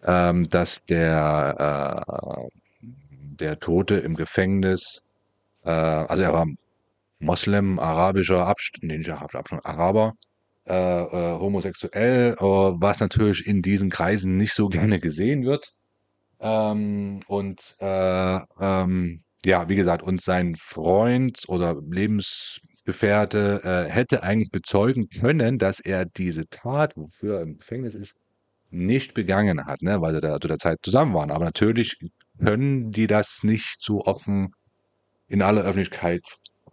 ähm, 0.04 0.48
dass 0.48 0.84
der, 0.84 2.04
äh, 2.08 2.48
der 2.80 3.58
Tote 3.58 3.96
im 3.96 4.14
Gefängnis, 4.14 5.04
äh, 5.64 5.70
also 5.70 6.22
er 6.22 6.32
war 6.32 6.46
Moslem, 7.18 7.78
arabischer 7.78 8.46
Abstammung, 8.46 8.88
nee, 8.88 8.98
nicht 8.98 9.10
Abstammung, 9.10 9.64
Araber, 9.64 10.12
äh, 10.66 10.74
äh, 10.74 11.38
homosexuell, 11.38 12.34
äh, 12.38 12.42
was 12.42 13.00
natürlich 13.00 13.46
in 13.46 13.62
diesen 13.62 13.90
Kreisen 13.90 14.36
nicht 14.36 14.52
so 14.52 14.68
gerne 14.68 14.98
gesehen 14.98 15.44
wird. 15.44 15.72
Ähm, 16.40 17.20
und 17.28 17.76
äh, 17.80 18.38
ähm, 18.60 19.22
ja, 19.44 19.68
wie 19.68 19.76
gesagt, 19.76 20.02
und 20.02 20.20
sein 20.20 20.56
Freund 20.56 21.44
oder 21.48 21.80
Lebensgefährte 21.88 23.60
äh, 23.62 23.90
hätte 23.90 24.22
eigentlich 24.22 24.50
bezeugen 24.50 25.08
können, 25.08 25.58
dass 25.58 25.80
er 25.80 26.04
diese 26.04 26.46
Tat, 26.48 26.96
wofür 26.96 27.36
er 27.36 27.42
im 27.42 27.58
Gefängnis 27.58 27.94
ist, 27.94 28.14
nicht 28.70 29.14
begangen 29.14 29.64
hat, 29.66 29.82
ne, 29.82 30.00
weil 30.00 30.14
sie 30.14 30.20
da 30.20 30.40
zu 30.40 30.48
der 30.48 30.58
Zeit 30.58 30.78
zusammen 30.82 31.14
waren. 31.14 31.30
Aber 31.30 31.44
natürlich 31.44 31.96
können 32.38 32.90
die 32.90 33.06
das 33.06 33.40
nicht 33.42 33.76
so 33.78 34.04
offen 34.04 34.50
in 35.28 35.42
aller 35.42 35.62
Öffentlichkeit 35.62 36.22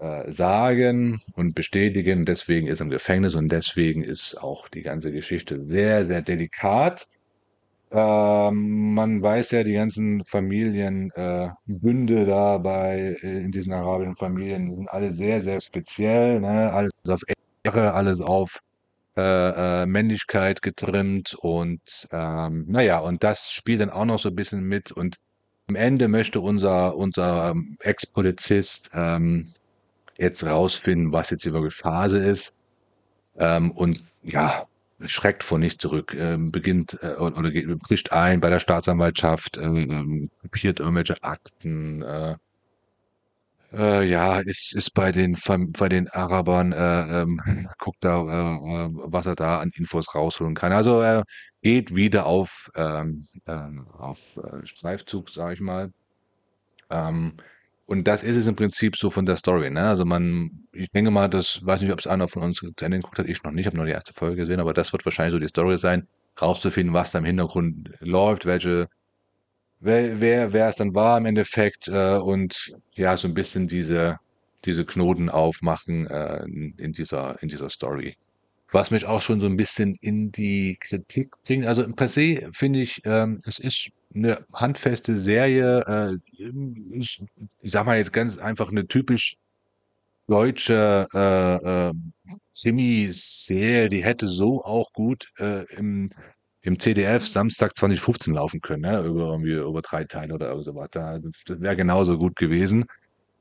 äh, 0.04 0.32
sagen 0.34 1.22
und 1.36 1.56
bestätigen. 1.56 2.26
Deswegen 2.26 2.68
ist 2.68 2.82
er 2.82 2.86
im 2.86 2.90
Gefängnis 2.90 3.36
und 3.36 3.50
deswegen 3.50 4.04
ist 4.04 4.36
auch 4.36 4.68
die 4.68 4.82
ganze 4.82 5.14
Geschichte 5.14 5.64
sehr, 5.66 6.06
sehr 6.06 6.22
delikat. 6.22 7.08
Ähm, 7.90 8.94
man 8.96 9.22
weiß 9.22 9.52
ja, 9.52 9.64
die 9.64 9.74
ganzen 9.74 10.26
Familienbünde 10.26 11.14
äh, 12.22 12.26
da 12.26 12.58
bei 12.58 13.18
äh, 13.22 13.44
in 13.44 13.52
diesen 13.52 13.72
arabischen 13.72 14.18
Familien 14.18 14.76
sind 14.76 14.90
alle 14.90 15.14
sehr, 15.14 15.42
sehr 15.42 15.62
speziell. 15.62 16.42
Ne? 16.42 16.72
Alles 16.74 16.92
auf 17.08 17.22
Ehre, 17.64 17.94
alles 17.94 18.20
auf 18.20 18.60
äh, 19.16 19.84
äh, 19.84 19.86
Männlichkeit 19.86 20.62
getrimmt 20.62 21.36
und 21.40 22.08
ähm, 22.12 22.66
naja, 22.68 23.00
und 23.00 23.24
das 23.24 23.52
spielt 23.52 23.80
dann 23.80 23.92
auch 23.92 24.06
noch 24.06 24.20
so 24.20 24.30
ein 24.30 24.36
bisschen 24.36 24.64
mit 24.64 24.92
und 24.92 25.18
am 25.70 25.76
Ende 25.76 26.10
möchte 26.10 26.42
unser, 26.42 26.98
unser 26.98 27.54
Ex-Polizist 27.80 28.90
ähm, 28.94 29.54
jetzt 30.18 30.46
rausfinden, 30.46 31.12
was 31.12 31.30
jetzt 31.30 31.44
hier 31.44 31.54
wirklich 31.54 31.76
Phase 31.76 32.18
ist 32.20 32.54
ähm, 33.38 33.72
und 33.72 34.04
ja, 34.24 34.66
schreckt 35.06 35.44
vor 35.44 35.60
nicht 35.60 35.82
zurück, 35.82 36.16
ähm, 36.16 36.52
beginnt 36.52 36.98
äh, 37.02 37.16
oder 37.16 37.52
geht, 37.52 37.68
bricht 37.80 38.12
ein 38.14 38.40
bei 38.40 38.50
der 38.50 38.60
Staatsanwaltschaft, 38.60 39.58
äh, 39.58 39.62
ähm, 39.64 40.30
kopiert 40.42 40.80
irgendwelche 40.80 41.22
Akten, 41.24 42.02
äh, 42.04 42.36
äh, 43.74 44.04
ja, 44.08 44.40
ist, 44.40 44.76
ist 44.76 44.94
bei 44.94 45.12
den, 45.12 45.36
bei 45.48 45.90
den 45.90 46.08
Arabern, 46.10 46.72
äh, 46.74 47.22
ähm, 47.22 47.42
guckt 47.80 47.98
da, 48.02 48.22
äh, 48.22 48.90
was 48.94 49.26
er 49.26 49.36
da 49.36 49.60
an 49.60 49.72
Infos 49.76 50.14
rausholen 50.14 50.54
kann. 50.54 50.72
Also 50.72 51.02
er 51.02 51.24
geht 51.62 51.96
wieder 51.96 52.26
auf, 52.28 52.70
ähm, 52.76 53.26
ähm, 53.48 53.88
auf 53.98 54.40
Streifzug, 54.64 55.30
sage 55.30 55.56
ich 55.56 55.60
mal. 55.62 55.92
Und 57.86 58.08
das 58.08 58.24
ist 58.24 58.38
es 58.38 58.48
im 58.48 58.56
Prinzip 58.56 58.96
so 58.96 59.10
von 59.10 59.26
der 59.26 59.36
Story. 59.36 59.70
Ne? 59.70 59.84
Also 59.84 60.06
man, 60.06 60.68
ich 60.72 60.90
denke 60.92 61.12
mal, 61.12 61.28
das 61.28 61.60
weiß 61.64 61.82
nicht, 61.82 61.92
ob 61.92 62.00
es 62.00 62.08
einer 62.08 62.28
von 62.28 62.42
uns 62.42 62.58
zu 62.58 62.72
Ende 62.82 62.98
geguckt 62.98 63.20
hat. 63.20 63.28
Ich 63.28 63.44
noch 63.44 63.52
nicht, 63.52 63.66
habe 63.66 63.76
nur 63.76 63.86
die 63.86 63.92
erste 63.92 64.14
Folge 64.14 64.38
gesehen, 64.38 64.60
aber 64.60 64.74
das 64.74 64.94
wird 64.94 65.06
wahrscheinlich 65.06 65.34
so 65.34 65.40
die 65.40 65.48
Story 65.48 65.78
sein, 65.78 66.08
rauszufinden, 66.42 66.94
was 66.94 67.12
da 67.12 67.20
im 67.20 67.26
Hintergrund 67.26 67.92
läuft, 68.00 68.46
welche 68.46 68.88
wer, 69.84 70.22
wer, 70.22 70.54
wer 70.54 70.70
es 70.70 70.78
dann 70.78 70.96
war 70.96 71.18
im 71.18 71.26
Endeffekt 71.26 71.88
äh, 71.88 72.16
und 72.16 72.74
ja, 72.96 73.16
so 73.18 73.28
ein 73.28 73.34
bisschen 73.34 73.68
diese, 73.68 74.18
diese 74.66 74.86
Knoten 74.86 75.30
aufmachen 75.30 76.08
äh, 76.08 76.44
in, 76.78 76.94
dieser, 76.94 77.42
in 77.44 77.50
dieser 77.50 77.70
Story. 77.70 78.16
Was 78.72 78.90
mich 78.90 79.06
auch 79.06 79.22
schon 79.22 79.40
so 79.40 79.46
ein 79.46 79.58
bisschen 79.58 79.96
in 80.02 80.32
die 80.32 80.78
Kritik 80.80 81.32
bringt. 81.44 81.68
Also 81.68 81.88
per 81.90 82.08
se 82.08 82.50
finde 82.54 82.80
ich, 82.80 83.02
ähm, 83.06 83.40
es 83.46 83.60
ist 83.60 83.90
eine 84.16 84.46
handfeste 84.54 85.18
Serie. 85.18 85.82
Äh, 85.88 86.18
ich, 86.92 87.22
ich 87.62 87.72
sag 87.72 87.86
mal 87.86 87.98
jetzt 87.98 88.14
ganz 88.14 88.38
einfach 88.38 88.70
eine 88.70 88.88
typisch 88.88 89.38
deutsche 90.28 91.08
äh, 91.14 91.90
äh, 91.90 91.94
Krimi-Serie, 92.60 93.90
die 93.90 94.04
hätte 94.04 94.28
so 94.28 94.64
auch 94.64 94.94
gut 94.94 95.28
äh, 95.38 95.66
im 95.76 96.12
im 96.64 96.80
CDF 96.80 97.28
Samstag 97.28 97.76
2015 97.76 98.34
laufen 98.34 98.62
können, 98.62 98.84
ne? 98.84 99.02
über, 99.02 99.32
irgendwie, 99.32 99.54
über 99.54 99.82
drei 99.82 100.06
Teile 100.06 100.34
oder 100.34 100.62
so 100.64 100.74
was. 100.74 100.90
Das 100.92 101.60
wäre 101.60 101.76
genauso 101.76 102.18
gut 102.18 102.38
gewesen. 102.38 102.86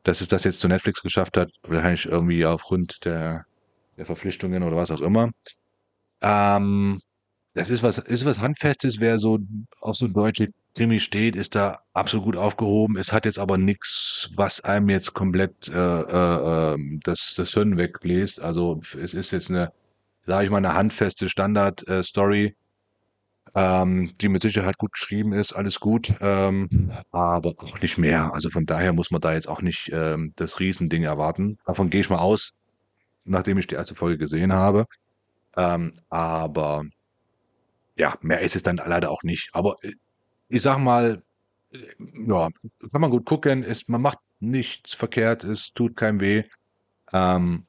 Dass 0.03 0.21
es 0.21 0.27
das 0.27 0.43
jetzt 0.43 0.61
zu 0.61 0.67
Netflix 0.67 1.01
geschafft 1.01 1.37
hat, 1.37 1.49
wahrscheinlich 1.63 2.07
irgendwie 2.07 2.45
aufgrund 2.45 3.05
der, 3.05 3.47
der 3.97 4.07
Verpflichtungen 4.07 4.65
oder 4.65 4.77
was 4.77 4.91
auch 4.91 5.01
immer. 5.01 5.31
Ähm, 6.21 7.01
das 7.55 7.71
ist 7.71 7.85
was, 7.85 7.99
ist 7.99 8.25
was 8.25 8.41
Handfestes, 8.41 8.99
wer 8.99 9.21
so 9.21 9.39
auf 9.81 9.95
so 9.95 10.09
deutsche 10.09 10.49
Krimi 10.75 11.01
steht, 11.01 11.37
ist 11.37 11.55
da 11.55 11.81
absolut 11.93 12.25
gut 12.25 12.37
aufgehoben. 12.37 12.97
Es 12.97 13.13
hat 13.13 13.27
jetzt 13.27 13.39
aber 13.39 13.59
nichts, 13.59 14.31
was 14.35 14.61
einem 14.63 14.89
jetzt 14.89 15.13
komplett 15.13 15.69
äh, 15.69 16.01
äh, 16.01 16.75
ähm, 16.75 17.01
das, 17.05 17.35
das 17.37 17.51
Hirn 17.51 17.77
wegbläst. 17.77 18.41
Also 18.41 18.81
es 19.01 19.13
ist 19.13 19.33
jetzt 19.33 19.51
eine, 19.51 19.73
sage 20.27 20.45
ich 20.45 20.51
mal, 20.51 20.59
eine 20.59 20.75
handfeste 20.75 21.29
Standard-Story, 21.29 22.57
ähm, 23.55 24.15
die 24.21 24.29
mit 24.29 24.43
Sicherheit 24.43 24.79
gut 24.79 24.93
geschrieben 24.93 25.33
ist, 25.33 25.53
alles 25.53 25.79
gut, 25.79 26.15
ähm, 26.21 26.93
aber 27.11 27.51
auch 27.59 27.81
nicht 27.81 27.99
mehr. 27.99 28.33
Also 28.33 28.49
von 28.49 28.65
daher 28.65 28.95
muss 28.95 29.11
man 29.11 29.21
da 29.21 29.35
jetzt 29.35 29.49
auch 29.49 29.61
nicht 29.61 29.91
ähm, 29.93 30.33
das 30.37 30.59
Riesending 30.59 31.03
erwarten. 31.03 31.59
Davon 31.67 31.91
gehe 31.91 32.01
ich 32.01 32.09
mal 32.11 32.19
aus, 32.19 32.53
nachdem 33.25 33.59
ich 33.59 33.67
die 33.67 33.75
erste 33.75 33.95
Folge 33.95 34.19
gesehen 34.19 34.55
habe. 34.55 34.87
Ähm, 35.57 35.93
aber 36.09 36.85
ja, 37.97 38.15
mehr 38.23 38.41
ist 38.41 38.57
es 38.57 38.63
dann 38.63 38.77
leider 38.77 39.11
auch 39.11 39.23
nicht. 39.23 39.51
Aber 39.53 39.77
äh, 39.83 39.93
ich 40.53 40.63
sag 40.63 40.79
mal, 40.79 41.23
ja, 41.73 42.49
kann 42.93 43.01
man 43.01 43.11
gut 43.11 43.25
gucken, 43.25 43.63
ist, 43.63 43.89
man 43.89 44.03
macht 44.03 44.19
nichts 44.41 44.93
verkehrt, 44.93 45.45
es 45.45 45.73
tut 45.73 45.97
keinem 45.97 46.21
weh. 46.21 46.45
Ähm, 47.13 47.65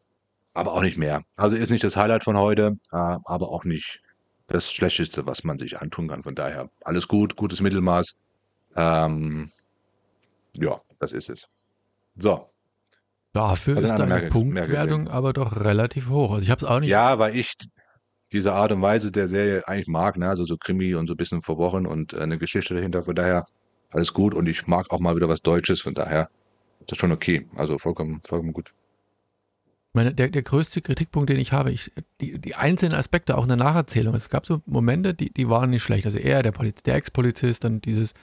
aber 0.54 0.74
auch 0.74 0.82
nicht 0.82 0.98
mehr. 0.98 1.24
Also 1.38 1.56
ist 1.56 1.72
nicht 1.72 1.84
das 1.84 1.96
Highlight 1.96 2.26
von 2.26 2.38
heute, 2.38 2.78
äh, 2.92 2.98
aber 2.98 3.50
auch 3.50 3.64
nicht 3.64 4.02
das 4.48 4.72
Schlechteste, 4.72 5.26
was 5.26 5.46
man 5.46 5.58
sich 5.58 5.82
antun 5.82 6.10
kann. 6.10 6.24
Von 6.24 6.36
daher 6.36 6.70
alles 6.84 7.08
gut, 7.08 7.38
gutes 7.38 7.62
Mittelmaß. 7.62 8.16
Ähm, 8.76 9.52
ja, 10.58 10.80
das 11.00 11.14
ist 11.14 11.30
es. 11.30 11.48
So. 12.18 12.50
Dafür 13.32 13.78
ist 13.78 13.96
deine 13.96 14.28
Punktwertung 14.28 15.08
aber 15.08 15.34
doch 15.34 15.56
relativ 15.56 16.10
hoch. 16.10 16.34
Also 16.34 16.44
ich 16.44 16.52
habe 16.52 16.60
es 16.60 16.66
auch 16.66 16.82
nicht. 16.82 16.90
Ja, 16.90 17.18
weil 17.18 17.36
ich 17.36 17.54
diese 18.34 18.54
Art 18.54 18.72
und 18.72 18.82
Weise 18.82 19.12
der 19.12 19.28
Serie 19.28 19.68
eigentlich 19.68 19.88
mag, 19.88 20.18
ne? 20.18 20.30
also 20.30 20.46
so 20.46 20.58
Krimi 20.58 20.96
und 20.96 21.08
so 21.08 21.14
ein 21.14 21.18
bisschen 21.18 21.42
vor 21.42 21.58
Wochen 21.58 21.86
und 21.86 22.14
äh, 22.14 22.20
eine 22.20 22.38
Geschichte 22.38 22.74
dahinter. 22.74 23.04
Von 23.04 23.16
daher 23.16 23.46
alles 23.92 24.14
gut 24.14 24.34
und 24.34 24.48
ich 24.50 24.68
mag 24.68 24.92
auch 24.92 25.00
mal 25.00 25.16
wieder 25.16 25.30
was 25.30 25.42
Deutsches. 25.42 25.82
Von 25.82 25.94
daher 25.94 26.30
ist 26.80 26.92
das 26.92 26.98
schon 26.98 27.12
okay. 27.12 27.48
Also 27.56 27.78
vollkommen, 27.78 28.22
vollkommen 28.26 28.54
gut 28.54 28.74
meine, 29.94 30.14
der, 30.14 30.30
der 30.30 30.42
größte 30.42 30.82
Kritikpunkt, 30.82 31.30
den 31.30 31.40
ich 31.40 31.54
habe, 31.54 31.72
ich, 31.72 31.92
die, 32.20 32.40
die 32.40 32.56
einzelnen 32.56 32.98
Aspekte 32.98 33.38
auch 33.38 33.44
in 33.44 33.50
der 33.50 33.58
Nacherzählung, 33.58 34.16
es 34.16 34.30
gab 34.30 34.46
so 34.46 34.62
Momente, 34.66 35.14
die, 35.14 35.32
die 35.32 35.50
waren 35.50 35.70
nicht 35.70 35.84
schlecht. 35.84 36.06
Also 36.06 36.18
er, 36.18 36.42
der, 36.42 36.52
der 36.52 36.96
Ex-Polizist, 36.96 37.64
dann 37.64 37.80
dieses 37.80 38.14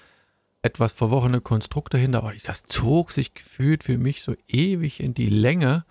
etwas 0.62 0.92
verworrene 0.92 1.40
Konstrukt 1.40 1.94
dahinter, 1.94 2.18
aber 2.18 2.34
das 2.44 2.64
zog 2.64 3.12
sich 3.12 3.34
gefühlt 3.34 3.84
für 3.84 3.96
mich 3.96 4.22
so 4.22 4.34
ewig 4.46 5.00
in 5.00 5.14
die 5.14 5.30
Länge 5.30 5.84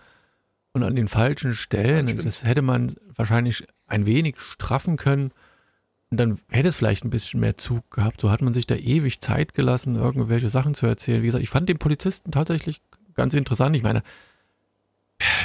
und 0.73 0.83
an 0.83 0.95
den 0.95 1.07
falschen 1.07 1.53
Stellen. 1.53 2.07
Das, 2.07 2.25
das 2.25 2.43
hätte 2.43 2.61
man 2.61 2.95
wahrscheinlich 3.15 3.65
ein 3.89 4.05
wenig 4.05 4.39
straffen 4.39 4.97
können. 4.97 5.31
Und 6.11 6.19
dann 6.19 6.39
hätte 6.49 6.69
es 6.69 6.75
vielleicht 6.75 7.05
ein 7.05 7.11
bisschen 7.11 7.39
mehr 7.39 7.57
Zug 7.57 7.91
gehabt. 7.91 8.21
So 8.21 8.31
hat 8.31 8.41
man 8.41 8.53
sich 8.53 8.65
da 8.65 8.75
ewig 8.75 9.19
Zeit 9.19 9.53
gelassen, 9.53 9.95
irgendwelche 9.95 10.49
Sachen 10.49 10.73
zu 10.73 10.87
erzählen. 10.87 11.21
Wie 11.21 11.27
gesagt, 11.27 11.43
ich 11.43 11.49
fand 11.49 11.69
den 11.69 11.77
Polizisten 11.77 12.31
tatsächlich 12.31 12.81
ganz 13.15 13.33
interessant. 13.33 13.75
Ich 13.75 13.83
meine, 13.83 14.01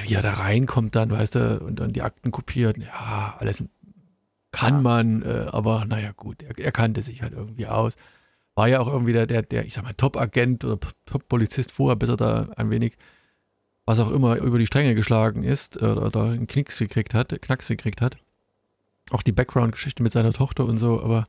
wie 0.04 0.14
er 0.14 0.22
da 0.22 0.34
reinkommt 0.34 0.94
dann, 0.94 1.10
weißt 1.10 1.34
du, 1.34 1.60
und 1.60 1.80
dann 1.80 1.92
die 1.92 2.02
Akten 2.02 2.30
kopiert. 2.30 2.78
Ja, 2.78 3.36
alles 3.38 3.64
kann 4.52 4.74
ja. 4.76 4.80
man, 4.80 5.22
äh, 5.22 5.46
aber 5.50 5.84
naja, 5.84 6.12
gut, 6.12 6.42
er, 6.42 6.56
er, 6.56 6.72
kannte 6.72 7.02
sich 7.02 7.22
halt 7.22 7.32
irgendwie 7.32 7.66
aus. 7.66 7.96
War 8.54 8.68
ja 8.68 8.80
auch 8.80 8.86
irgendwie 8.86 9.12
der, 9.12 9.26
der, 9.26 9.42
der 9.42 9.66
ich 9.66 9.74
sag 9.74 9.82
mal, 9.84 9.94
Top-Agent 9.94 10.64
oder 10.64 10.78
Top-Polizist 11.06 11.72
vorher, 11.72 11.96
bis 11.96 12.08
er 12.08 12.16
da 12.16 12.48
ein 12.56 12.70
wenig, 12.70 12.96
was 13.84 13.98
auch 13.98 14.12
immer, 14.12 14.36
über 14.36 14.58
die 14.58 14.66
Stränge 14.66 14.94
geschlagen 14.94 15.42
ist 15.42 15.76
äh, 15.82 15.86
oder, 15.86 16.06
oder 16.06 16.24
einen 16.26 16.46
Knicks 16.46 16.78
gekriegt 16.78 17.14
hat, 17.14 17.40
Knacks 17.42 17.66
gekriegt 17.66 18.00
hat. 18.00 18.16
Auch 19.10 19.22
die 19.22 19.32
Background-Geschichte 19.32 20.02
mit 20.02 20.12
seiner 20.12 20.32
Tochter 20.32 20.64
und 20.64 20.78
so, 20.78 21.02
aber 21.02 21.24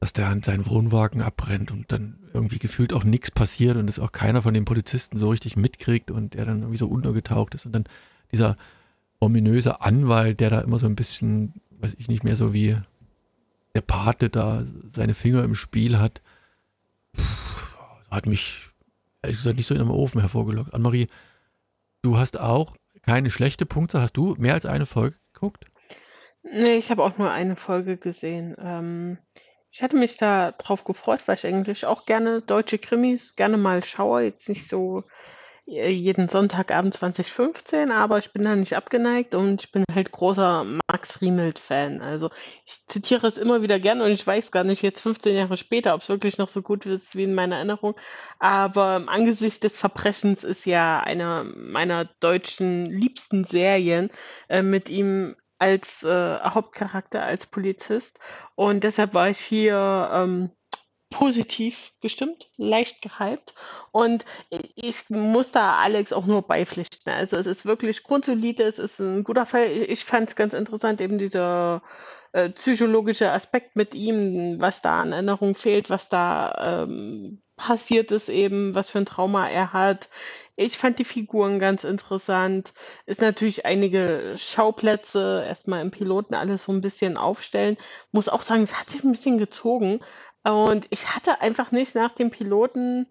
dass 0.00 0.14
der 0.14 0.28
an 0.28 0.42
seinen 0.42 0.66
Wohnwagen 0.66 1.20
abbrennt 1.20 1.70
und 1.70 1.92
dann 1.92 2.18
irgendwie 2.32 2.58
gefühlt 2.58 2.94
auch 2.94 3.04
nichts 3.04 3.30
passiert 3.30 3.76
und 3.76 3.88
es 3.88 3.98
auch 3.98 4.12
keiner 4.12 4.40
von 4.40 4.54
den 4.54 4.64
Polizisten 4.64 5.18
so 5.18 5.28
richtig 5.28 5.56
mitkriegt 5.56 6.10
und 6.10 6.34
der 6.34 6.46
dann 6.46 6.60
irgendwie 6.60 6.78
so 6.78 6.88
untergetaucht 6.88 7.54
ist 7.54 7.66
und 7.66 7.72
dann 7.72 7.84
dieser 8.32 8.56
ominöse 9.18 9.82
Anwalt, 9.82 10.40
der 10.40 10.48
da 10.48 10.60
immer 10.62 10.78
so 10.78 10.86
ein 10.86 10.96
bisschen, 10.96 11.60
weiß 11.80 11.96
ich 11.98 12.08
nicht 12.08 12.24
mehr, 12.24 12.34
so 12.34 12.54
wie 12.54 12.78
der 13.74 13.82
Pate 13.82 14.30
da 14.30 14.64
seine 14.88 15.14
Finger 15.14 15.44
im 15.44 15.54
Spiel 15.54 15.98
hat, 15.98 16.22
pff, 17.14 17.76
hat 18.10 18.24
mich 18.24 18.68
ehrlich 19.22 19.36
gesagt 19.36 19.56
nicht 19.58 19.66
so 19.66 19.74
in 19.74 19.80
einem 19.80 19.90
Ofen 19.90 20.20
hervorgelockt. 20.20 20.72
Annemarie, 20.72 21.08
du 22.00 22.16
hast 22.16 22.40
auch 22.40 22.74
keine 23.02 23.30
schlechte 23.30 23.66
Punktzahl. 23.66 24.02
Hast 24.02 24.16
du 24.16 24.34
mehr 24.38 24.54
als 24.54 24.66
eine 24.66 24.86
Folge 24.86 25.16
geguckt? 25.32 25.66
Nee, 26.52 26.78
ich 26.78 26.90
habe 26.90 27.04
auch 27.04 27.16
nur 27.16 27.30
eine 27.30 27.56
Folge 27.56 27.96
gesehen. 27.96 28.56
Ähm, 28.60 29.18
ich 29.70 29.82
hatte 29.82 29.96
mich 29.96 30.16
da 30.16 30.52
drauf 30.52 30.84
gefreut, 30.84 31.26
weil 31.26 31.36
ich 31.36 31.46
eigentlich 31.46 31.86
auch 31.86 32.06
gerne 32.06 32.42
deutsche 32.42 32.78
Krimis 32.78 33.36
gerne 33.36 33.56
mal 33.56 33.84
schaue. 33.84 34.22
Jetzt 34.22 34.48
nicht 34.48 34.66
so 34.66 35.04
jeden 35.66 36.28
Sonntagabend 36.28 36.94
2015, 36.94 37.92
aber 37.92 38.18
ich 38.18 38.32
bin 38.32 38.42
da 38.42 38.56
nicht 38.56 38.74
abgeneigt 38.74 39.36
und 39.36 39.62
ich 39.62 39.70
bin 39.70 39.84
halt 39.94 40.10
großer 40.10 40.64
Max 40.64 41.20
Riemelt-Fan. 41.20 42.02
Also 42.02 42.30
ich 42.66 42.84
zitiere 42.88 43.28
es 43.28 43.38
immer 43.38 43.62
wieder 43.62 43.78
gern 43.78 44.00
und 44.00 44.10
ich 44.10 44.26
weiß 44.26 44.50
gar 44.50 44.64
nicht 44.64 44.82
jetzt 44.82 45.02
15 45.02 45.36
Jahre 45.36 45.56
später, 45.56 45.94
ob 45.94 46.00
es 46.00 46.08
wirklich 46.08 46.38
noch 46.38 46.48
so 46.48 46.62
gut 46.62 46.86
ist 46.86 47.14
wie 47.14 47.22
in 47.22 47.34
meiner 47.34 47.56
Erinnerung. 47.56 47.94
Aber 48.40 48.96
im 48.96 49.08
Angesicht 49.08 49.62
des 49.62 49.78
Verbrechens 49.78 50.42
ist 50.42 50.64
ja 50.66 51.00
eine 51.00 51.44
meiner 51.44 52.06
deutschen 52.18 52.86
liebsten 52.86 53.44
Serien 53.44 54.10
äh, 54.48 54.62
mit 54.62 54.90
ihm 54.90 55.36
als 55.60 56.02
äh, 56.02 56.40
Hauptcharakter, 56.40 57.22
als 57.22 57.46
Polizist. 57.46 58.18
Und 58.56 58.82
deshalb 58.82 59.14
war 59.14 59.30
ich 59.30 59.38
hier 59.38 60.10
ähm, 60.12 60.50
positiv 61.10 61.92
gestimmt, 62.00 62.48
leicht 62.56 63.02
gehypt. 63.02 63.54
Und 63.92 64.24
ich 64.74 65.10
muss 65.10 65.52
da 65.52 65.76
Alex 65.76 66.12
auch 66.12 66.26
nur 66.26 66.42
beipflichten. 66.42 67.12
Also 67.12 67.36
es 67.36 67.46
ist 67.46 67.66
wirklich 67.66 68.04
grundsolide, 68.04 68.62
es 68.62 68.78
ist 68.78 69.00
ein 69.00 69.22
guter 69.22 69.44
Fall. 69.44 69.70
Ich 69.70 70.04
fand 70.04 70.30
es 70.30 70.36
ganz 70.36 70.54
interessant, 70.54 71.00
eben 71.00 71.18
dieser 71.18 71.82
äh, 72.32 72.48
psychologische 72.50 73.30
Aspekt 73.30 73.76
mit 73.76 73.94
ihm, 73.94 74.60
was 74.60 74.80
da 74.80 75.02
an 75.02 75.12
Erinnerung 75.12 75.54
fehlt, 75.56 75.90
was 75.90 76.08
da 76.08 76.84
ähm, 76.84 77.42
passiert 77.56 78.10
ist 78.12 78.30
eben, 78.30 78.74
was 78.74 78.90
für 78.90 78.98
ein 78.98 79.06
Trauma 79.06 79.48
er 79.48 79.72
hat. 79.74 80.08
Ich 80.62 80.76
fand 80.76 80.98
die 80.98 81.06
Figuren 81.06 81.58
ganz 81.58 81.84
interessant. 81.84 82.74
Ist 83.06 83.22
natürlich 83.22 83.64
einige 83.64 84.34
Schauplätze 84.36 85.42
erstmal 85.46 85.80
im 85.80 85.90
Piloten 85.90 86.34
alles 86.34 86.64
so 86.64 86.72
ein 86.72 86.82
bisschen 86.82 87.16
aufstellen. 87.16 87.78
Muss 88.12 88.28
auch 88.28 88.42
sagen, 88.42 88.64
es 88.64 88.78
hat 88.78 88.90
sich 88.90 89.02
ein 89.02 89.12
bisschen 89.12 89.38
gezogen. 89.38 90.00
Und 90.44 90.86
ich 90.90 91.16
hatte 91.16 91.40
einfach 91.40 91.72
nicht 91.72 91.94
nach 91.94 92.12
dem 92.12 92.30
Piloten 92.30 93.06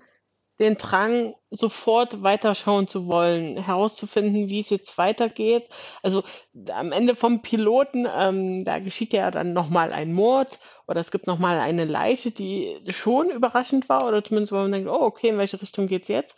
den 0.60 0.78
Drang, 0.78 1.36
sofort 1.50 2.22
weiterschauen 2.22 2.88
zu 2.88 3.08
wollen, 3.08 3.58
herauszufinden, 3.58 4.50
wie 4.50 4.60
es 4.60 4.70
jetzt 4.70 4.98
weitergeht. 4.98 5.68
Also 6.04 6.24
am 6.72 6.92
Ende 6.92 7.16
vom 7.16 7.42
Piloten, 7.42 8.08
ähm, 8.14 8.66
da 8.66 8.80
geschieht 8.80 9.14
ja 9.14 9.32
dann 9.32 9.54
nochmal 9.54 9.94
ein 9.94 10.14
Mord 10.14 10.60
oder 10.88 11.00
es 11.00 11.12
gibt 11.12 11.28
nochmal 11.28 11.60
eine 11.60 11.86
Leiche, 11.86 12.32
die 12.32 12.80
schon 12.90 13.30
überraschend 13.30 13.88
war 13.90 14.06
oder 14.08 14.24
zumindest, 14.24 14.52
wo 14.52 14.58
man 14.58 14.72
denkt, 14.72 14.90
oh, 14.90 15.02
okay, 15.02 15.30
in 15.30 15.38
welche 15.38 15.62
Richtung 15.62 15.88
geht's 15.88 16.10
jetzt? 16.10 16.36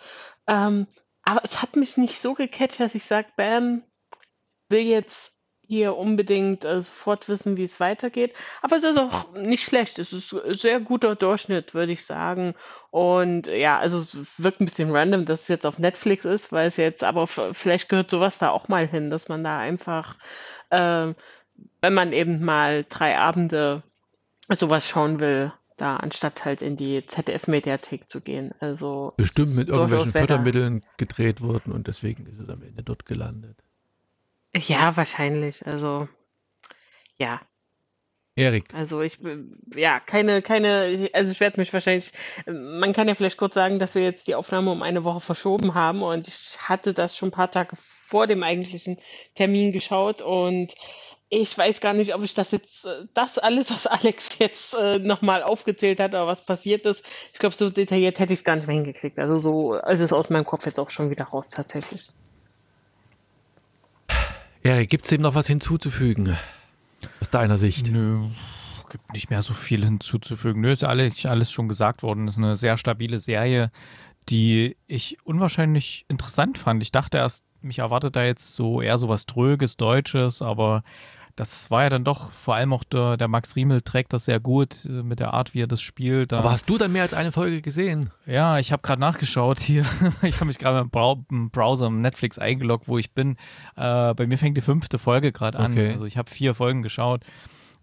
Ähm, 0.48 0.88
aber 1.24 1.42
es 1.44 1.62
hat 1.62 1.76
mich 1.76 1.98
nicht 1.98 2.22
so 2.22 2.34
gecatcht, 2.34 2.80
dass 2.80 2.96
ich 2.96 3.06
sage, 3.06 3.28
bam, 3.36 3.84
will 4.70 4.82
jetzt 4.82 5.34
hier 5.72 5.96
unbedingt 5.96 6.66
äh, 6.66 6.82
sofort 6.82 7.30
wissen, 7.30 7.56
wie 7.56 7.64
es 7.64 7.80
weitergeht. 7.80 8.34
Aber 8.62 8.76
es 8.76 8.84
ist 8.84 8.98
auch 8.98 9.32
nicht 9.32 9.64
schlecht. 9.64 10.00
Es 10.00 10.12
ist 10.12 10.34
ein 10.34 10.56
sehr 10.56 10.82
guter 10.82 11.16
Durchschnitt, 11.16 11.74
würde 11.74 11.94
ich 11.94 12.06
sagen. 12.06 12.56
Und 12.90 13.48
ja, 13.48 13.80
also 13.80 14.00
es 14.00 14.18
wirkt 14.38 14.60
ein 14.60 14.66
bisschen 14.66 14.94
random, 14.94 15.24
dass 15.24 15.44
es 15.44 15.48
jetzt 15.48 15.66
auf 15.66 15.80
Netflix 15.80 16.26
ist, 16.26 16.52
weil 16.52 16.68
es 16.68 16.76
jetzt, 16.76 17.06
aber 17.06 17.26
vielleicht 17.26 17.88
gehört 17.88 18.12
sowas 18.12 18.38
da 18.38 18.50
auch 18.50 18.68
mal 18.68 18.86
hin, 18.86 19.10
dass 19.10 19.30
man 19.30 19.46
da 19.46 19.60
einfach, 19.60 20.18
äh, 20.72 21.14
wenn 21.80 21.94
man 21.94 22.12
eben 22.12 22.44
mal 22.44 22.86
drei 22.90 23.18
Abende 23.18 23.82
sowas 24.50 24.86
schauen 24.86 25.22
will, 25.22 25.54
da 25.78 25.96
anstatt 25.96 26.44
halt 26.44 26.62
in 26.62 26.76
die 26.76 27.06
ZDF-Mediathek 27.06 28.10
zu 28.10 28.20
gehen. 28.20 28.52
Also 28.60 29.14
bestimmt 29.16 29.56
mit 29.56 29.70
irgendwelchen 29.70 30.12
Fördermitteln 30.12 30.84
gedreht 30.98 31.40
worden 31.40 31.72
und 31.72 31.88
deswegen 31.88 32.26
ist 32.26 32.40
es 32.40 32.50
am 32.50 32.62
Ende 32.62 32.84
dort 32.84 33.06
gelandet. 33.06 33.58
Ja, 34.56 34.96
wahrscheinlich. 34.98 35.66
Also, 35.66 36.08
ja. 37.18 37.42
Erik. 38.36 38.74
Also 38.74 39.02
ich 39.02 39.20
ja, 39.76 40.00
keine, 40.00 40.42
keine, 40.42 41.10
also 41.14 41.32
ich 41.32 41.40
werde 41.42 41.60
mich 41.60 41.74
wahrscheinlich, 41.74 42.14
man 42.46 42.94
kann 42.94 43.08
ja 43.10 43.16
vielleicht 43.16 43.38
kurz 43.38 43.54
sagen, 43.54 43.78
dass 43.78 43.94
wir 43.94 44.04
jetzt 44.04 44.26
die 44.26 44.36
Aufnahme 44.36 44.72
um 44.72 44.82
eine 44.84 45.04
Woche 45.04 45.20
verschoben 45.20 45.74
haben 45.74 46.02
und 46.02 46.28
ich 46.30 46.58
hatte 46.60 46.94
das 46.94 47.18
schon 47.18 47.30
ein 47.30 47.34
paar 47.34 47.52
Tage 47.52 47.76
vor 47.78 48.28
dem 48.28 48.42
eigentlichen 48.42 49.00
Termin 49.36 49.74
geschaut 49.74 50.22
und 50.22 50.74
ich 51.28 51.58
weiß 51.58 51.80
gar 51.80 51.94
nicht, 51.94 52.14
ob 52.14 52.24
ich 52.24 52.34
das 52.34 52.52
jetzt, 52.52 52.88
das 53.14 53.38
alles, 53.38 53.70
was 53.70 53.86
Alex 53.88 54.38
jetzt 54.40 54.74
äh, 54.74 55.00
nochmal 55.00 55.44
aufgezählt 55.44 56.00
hat 56.00 56.12
oder 56.12 56.28
was 56.28 56.46
passiert 56.46 56.86
ist, 56.86 57.04
ich 57.34 57.40
glaube, 57.40 57.56
so 57.56 57.70
detailliert 57.70 58.20
hätte 58.20 58.34
ich 58.34 58.40
es 58.40 58.46
gar 58.46 58.56
nicht 58.56 58.68
mehr 58.68 58.76
hingekriegt. 58.76 59.20
Also 59.20 59.38
so 59.38 59.76
ist 59.76 60.00
es 60.00 60.14
aus 60.14 60.30
meinem 60.30 60.46
Kopf 60.46 60.66
jetzt 60.66 60.80
auch 60.80 60.90
schon 60.90 61.10
wieder 61.10 61.26
raus 61.26 61.50
tatsächlich. 61.50 62.10
Erik, 64.64 64.90
gibt 64.90 65.06
es 65.06 65.10
dem 65.10 65.22
noch 65.22 65.34
was 65.34 65.48
hinzuzufügen? 65.48 66.38
Aus 67.20 67.30
deiner 67.32 67.58
Sicht? 67.58 67.92
Nö, 67.92 68.28
gibt 68.92 69.12
nicht 69.14 69.32
mehr 69.32 69.42
so 69.42 69.54
viel 69.54 69.84
hinzuzufügen. 69.84 70.62
Nö, 70.62 70.72
ist 70.72 70.84
alles, 70.84 71.26
alles 71.26 71.52
schon 71.52 71.68
gesagt 71.68 72.04
worden. 72.04 72.28
Ist 72.28 72.38
eine 72.38 72.56
sehr 72.56 72.78
stabile 72.78 73.20
Serie, 73.20 73.72
die 74.30 74.78
ich 74.88 75.18
unwahrscheinlich 75.24 76.06
interessant 76.10 76.60
fand. 76.60 76.84
Ich 76.84 76.92
dachte 76.92 77.18
erst, 77.18 77.44
mich 77.62 77.80
erwartet 77.80 78.16
da 78.16 78.24
jetzt 78.24 78.54
so 78.54 78.82
eher 78.82 79.00
so 79.00 79.10
was 79.10 79.26
Dröges, 79.26 79.78
Deutsches, 79.78 80.44
aber 80.44 80.84
das 81.36 81.72
war 81.72 81.84
ja 81.84 81.90
dann 81.90 82.04
doch, 82.04 82.32
vor 82.32 82.56
allem 82.56 82.74
auch 82.74 82.84
der, 82.84 83.18
der 83.18 83.28
Max 83.28 83.56
Riemel 83.56 83.82
trägt 83.82 84.14
das 84.14 84.26
sehr 84.26 84.40
gut 84.40 84.86
äh, 84.86 85.04
mit 85.04 85.20
der 85.20 85.34
Art, 85.34 85.54
wie 85.54 85.62
er 85.62 85.68
das 85.68 85.82
spielt. 85.82 86.32
Da. 86.32 86.40
Aber 86.40 86.52
hast 86.52 86.70
du 86.70 86.78
dann 86.78 86.92
mehr 86.92 87.04
als 87.04 87.14
eine 87.14 87.32
Folge 87.32 87.62
gesehen? 87.62 88.10
Ja, 88.26 88.60
ich 88.60 88.72
habe 88.72 88.82
gerade 88.82 89.00
nachgeschaut 89.00 89.60
hier. 89.60 89.86
ich 90.22 90.36
habe 90.36 90.46
mich 90.46 90.60
gerade 90.60 90.88
im 91.30 91.50
Browser, 91.50 91.88
im 91.88 92.02
Netflix 92.02 92.38
eingeloggt, 92.38 92.88
wo 92.88 92.98
ich 92.98 93.14
bin. 93.14 93.38
Äh, 93.76 94.14
bei 94.14 94.28
mir 94.28 94.38
fängt 94.38 94.58
die 94.58 94.62
fünfte 94.62 94.98
Folge 94.98 95.32
gerade 95.32 95.60
an. 95.60 95.74
Okay. 95.74 95.94
Also 95.94 96.06
ich 96.06 96.18
habe 96.18 96.30
vier 96.30 96.54
Folgen 96.54 96.82
geschaut. 96.82 97.24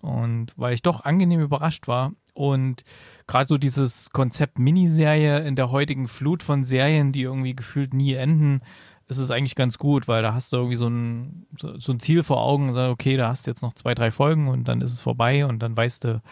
Und 0.01 0.53
weil 0.57 0.75
ich 0.75 0.83
doch 0.83 1.05
angenehm 1.05 1.41
überrascht 1.41 1.89
war. 1.89 2.13
Und 2.35 2.85
gerade 3.27 3.47
so 3.47 3.57
dieses 3.57 4.11
Konzept 4.11 4.61
Miniserie 4.61 5.41
in 5.41 5.57
der 5.57 5.73
heutigen 5.73 6.07
Flut 6.07 6.45
von 6.45 6.63
Serien, 6.63 7.11
die 7.11 7.23
irgendwie 7.23 7.57
gefühlt 7.57 7.95
nie 7.95 8.15
enden, 8.15 8.61
ist 9.09 9.17
es 9.17 9.31
eigentlich 9.31 9.55
ganz 9.55 9.79
gut, 9.79 10.07
weil 10.07 10.23
da 10.23 10.35
hast 10.35 10.53
du 10.53 10.59
irgendwie 10.59 10.77
so 10.77 10.87
ein, 10.87 11.47
so, 11.57 11.79
so 11.79 11.93
ein 11.93 12.01
Ziel 12.01 12.23
vor 12.23 12.43
Augen 12.43 12.69
und 12.69 12.75
sagst, 12.75 12.91
okay, 12.91 13.17
da 13.17 13.29
hast 13.29 13.47
du 13.47 13.51
jetzt 13.51 13.63
noch 13.63 13.73
zwei, 13.73 13.95
drei 13.95 14.11
Folgen 14.11 14.49
und 14.49 14.69
dann 14.69 14.83
ist 14.83 14.93
es 14.93 15.01
vorbei 15.01 15.47
und 15.47 15.61
dann 15.61 15.75
weißt 15.75 16.05
du, 16.05 16.23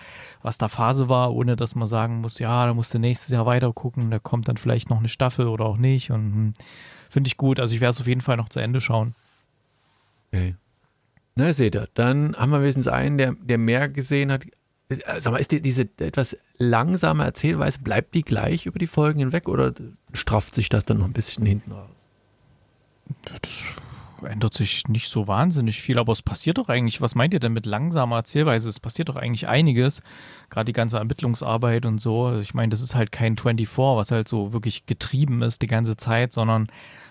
was 0.43 0.59
da 0.59 0.69
Phase 0.69 1.09
war, 1.09 1.35
ohne 1.35 1.57
dass 1.57 1.75
man 1.75 1.87
sagen 1.87 2.21
muss, 2.21 2.39
ja, 2.39 2.67
da 2.67 2.75
musst 2.75 2.93
du 2.93 2.99
nächstes 2.99 3.31
Jahr 3.31 3.47
weiter 3.47 3.73
gucken, 3.73 4.11
da 4.11 4.19
kommt 4.19 4.49
dann 4.49 4.59
vielleicht 4.59 4.91
noch 4.91 4.99
eine 4.99 5.09
Staffel 5.09 5.47
oder 5.47 5.65
auch 5.65 5.79
nicht 5.79 6.11
und 6.11 6.21
hm, 6.21 6.53
finde 7.09 7.29
ich 7.29 7.39
gut. 7.39 7.59
Also 7.61 7.75
ich 7.75 7.81
werde 7.81 7.93
es 7.93 8.01
auf 8.01 8.07
jeden 8.07 8.21
Fall 8.21 8.37
noch 8.37 8.51
zu 8.51 8.61
Ende 8.61 8.83
schauen. 8.83 9.15
Okay. 10.31 10.55
Na, 11.35 11.53
seht 11.55 11.75
ihr, 11.75 11.89
dann 11.95 12.37
haben 12.37 12.51
wir 12.51 12.61
wenigstens 12.61 12.89
einen, 12.89 13.17
der, 13.17 13.33
der 13.33 13.59
mehr 13.59 13.89
gesehen 13.89 14.31
hat. 14.31 14.45
Sag 15.19 15.33
mal, 15.33 15.39
ist 15.39 15.51
die, 15.51 15.62
diese 15.62 15.89
etwas 15.99 16.37
langsame 16.59 17.25
Erzählweise, 17.25 17.79
bleibt 17.81 18.15
die 18.15 18.23
gleich 18.23 18.67
über 18.67 18.79
die 18.79 18.87
Folgen 18.87 19.19
hinweg 19.19 19.49
oder 19.49 19.73
strafft 20.12 20.55
sich 20.55 20.69
das 20.69 20.85
dann 20.85 20.99
noch 20.99 21.07
ein 21.07 21.12
bisschen 21.12 21.45
hinten 21.45 21.73
raus? 21.73 21.96
Das 23.25 23.64
ändert 24.25 24.55
sich 24.55 24.88
nicht 24.88 25.09
so 25.09 25.27
wahnsinnig 25.27 25.81
viel, 25.81 25.99
aber 25.99 26.12
es 26.12 26.23
passiert 26.23 26.59
doch 26.59 26.69
eigentlich, 26.69 27.01
was 27.01 27.14
meint 27.14 27.35
ihr 27.35 27.40
denn 27.40 27.53
mit 27.53 27.66
langsamer 27.66 28.16
Erzählweise? 28.16 28.69
Es 28.69 28.81
passiert 28.81 29.09
doch 29.09 29.16
eigentlich 29.16 29.49
einiges, 29.49 30.03
gerade 30.51 30.66
die 30.66 30.73
ganze 30.73 30.99
Ermittlungsarbeit 30.99 31.87
und 31.87 32.01
so. 32.01 32.25
Also 32.25 32.40
ich 32.40 32.55
meine, 32.55 32.71
das 32.71 32.81
ist 32.81 32.95
halt 32.95 33.12
kein 33.12 33.37
24, 33.37 33.79
was 33.79 34.11
halt 34.11 34.29
so 34.29 34.53
wirklich 34.53 34.87
getrieben 34.87 35.42
ist 35.42 35.62
die 35.62 35.66
ganze 35.66 35.97
Zeit, 35.97 36.33
sondern 36.33 36.69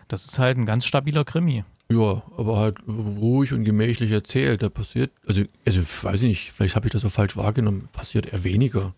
das 0.07 0.25
ist 0.25 0.39
halt 0.39 0.57
ein 0.57 0.65
ganz 0.65 0.85
stabiler 0.85 1.25
Krimi. 1.25 1.63
Ja, 1.89 2.23
aber 2.37 2.57
halt 2.57 2.79
ruhig 2.87 3.53
und 3.53 3.63
gemächlich 3.63 4.11
erzählt. 4.11 4.63
Da 4.63 4.69
passiert, 4.69 5.11
also, 5.27 5.43
also 5.65 5.81
weiß 5.81 6.23
ich 6.23 6.29
nicht, 6.29 6.51
vielleicht 6.51 6.75
habe 6.75 6.87
ich 6.87 6.93
das 6.93 7.03
so 7.03 7.09
falsch 7.09 7.37
wahrgenommen, 7.37 7.89
passiert 7.93 8.25
eher 8.33 8.43
weniger. 8.43 8.93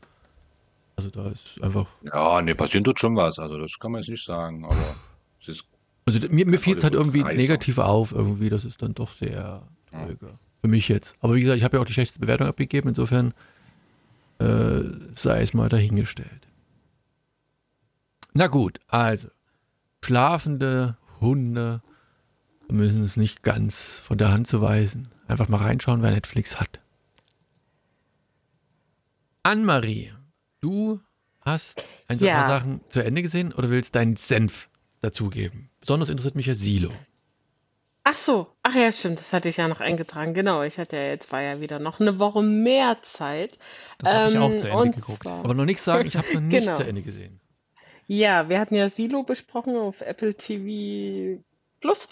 Also 0.95 1.09
da 1.09 1.29
ist 1.29 1.61
einfach. 1.61 1.87
Ja, 2.01 2.41
ne, 2.41 2.55
passiert 2.55 2.85
tut 2.85 2.99
schon 2.99 3.15
was, 3.15 3.37
also 3.37 3.59
das 3.59 3.77
kann 3.79 3.91
man 3.91 4.01
jetzt 4.01 4.09
nicht 4.09 4.25
sagen, 4.25 4.65
aber 4.65 4.95
es 5.41 5.49
ist 5.49 5.65
also 6.07 6.27
mir, 6.29 6.45
mir 6.45 6.57
fiel 6.57 6.75
es 6.75 6.83
halt 6.83 6.93
irgendwie 6.93 7.21
negativ 7.21 7.77
auf, 7.77 8.13
irgendwie. 8.13 8.49
Das 8.49 8.65
ist 8.65 8.81
dann 8.81 8.93
doch 8.93 9.11
sehr 9.11 9.67
dröge. 9.91 10.27
Ja. 10.27 10.39
Für 10.61 10.67
mich 10.69 10.87
jetzt. 10.87 11.15
Aber 11.19 11.35
wie 11.35 11.41
gesagt, 11.41 11.57
ich 11.57 11.63
habe 11.63 11.77
ja 11.77 11.81
auch 11.81 11.85
die 11.85 11.93
schlechteste 11.93 12.21
Bewertung 12.21 12.47
abgegeben, 12.47 12.89
insofern 12.89 13.33
äh, 14.39 14.81
sei 15.11 15.41
es 15.41 15.53
mal 15.53 15.69
dahingestellt. 15.69 16.47
Na 18.33 18.47
gut, 18.47 18.79
also. 18.87 19.27
Schlafende 20.03 20.95
Hunde 21.19 21.81
müssen 22.71 23.03
es 23.03 23.17
nicht 23.17 23.43
ganz 23.43 23.99
von 23.99 24.17
der 24.17 24.31
Hand 24.31 24.47
zu 24.47 24.61
weisen. 24.61 25.09
Einfach 25.27 25.49
mal 25.49 25.57
reinschauen, 25.57 26.01
wer 26.01 26.11
Netflix 26.11 26.59
hat. 26.59 26.79
Anne-Marie, 29.43 30.13
du 30.61 31.01
hast 31.41 31.83
ein 32.07 32.19
ja. 32.19 32.35
paar 32.35 32.45
Sachen 32.45 32.81
zu 32.87 33.03
Ende 33.03 33.21
gesehen 33.21 33.51
oder 33.53 33.69
willst 33.69 33.95
deinen 33.95 34.15
Senf 34.15 34.69
dazugeben? 35.01 35.69
Besonders 35.79 36.09
interessiert 36.09 36.35
mich 36.35 36.47
ja 36.47 36.53
Silo. 36.53 36.91
Ach 38.09 38.15
so, 38.15 38.47
ach 38.63 38.73
ja, 38.73 38.89
stimmt, 38.93 39.19
das 39.19 39.33
hatte 39.33 39.49
ich 39.49 39.57
ja 39.57 39.67
noch 39.67 39.81
eingetragen. 39.81 40.33
Genau, 40.33 40.63
ich 40.63 40.77
hatte 40.77 40.95
ja 40.95 41.07
jetzt 41.07 41.31
war 41.33 41.41
ja 41.41 41.59
wieder 41.59 41.79
noch 41.79 41.99
eine 41.99 42.19
Woche 42.19 42.41
mehr 42.41 42.97
Zeit. 43.01 43.59
Das 43.97 44.13
habe 44.13 44.31
ich 44.31 44.37
auch 44.37 44.49
ähm, 44.49 44.57
zu 44.57 44.69
Ende 44.69 44.91
geguckt. 44.91 45.23
Zwar, 45.23 45.39
Aber 45.39 45.53
noch 45.53 45.65
nichts 45.65 45.83
sagen, 45.83 46.07
ich 46.07 46.15
habe 46.15 46.25
es 46.25 46.33
noch 46.33 46.39
nicht 46.39 46.59
genau. 46.65 46.71
zu 46.71 46.87
Ende 46.87 47.01
gesehen. 47.01 47.41
Ja, 48.07 48.47
wir 48.47 48.61
hatten 48.61 48.75
ja 48.75 48.89
Silo 48.89 49.23
besprochen 49.23 49.75
auf 49.75 49.99
Apple 49.99 50.35
TV 50.35 51.41
Plus. 51.81 52.07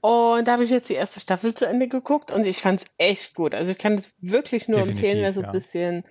Und 0.00 0.46
da 0.46 0.52
habe 0.52 0.64
ich 0.64 0.70
jetzt 0.70 0.88
die 0.88 0.94
erste 0.94 1.20
Staffel 1.20 1.54
zu 1.54 1.66
Ende 1.66 1.88
geguckt 1.88 2.32
und 2.32 2.44
ich 2.44 2.58
fand 2.58 2.82
es 2.82 2.86
echt 2.98 3.34
gut. 3.34 3.54
Also 3.54 3.72
ich 3.72 3.78
kann 3.78 3.94
es 3.94 4.12
wirklich 4.20 4.68
nur 4.68 4.78
Definitiv, 4.78 5.02
empfehlen, 5.02 5.22
wer 5.22 5.32
so 5.32 5.42
ein 5.42 5.52
bisschen 5.52 6.04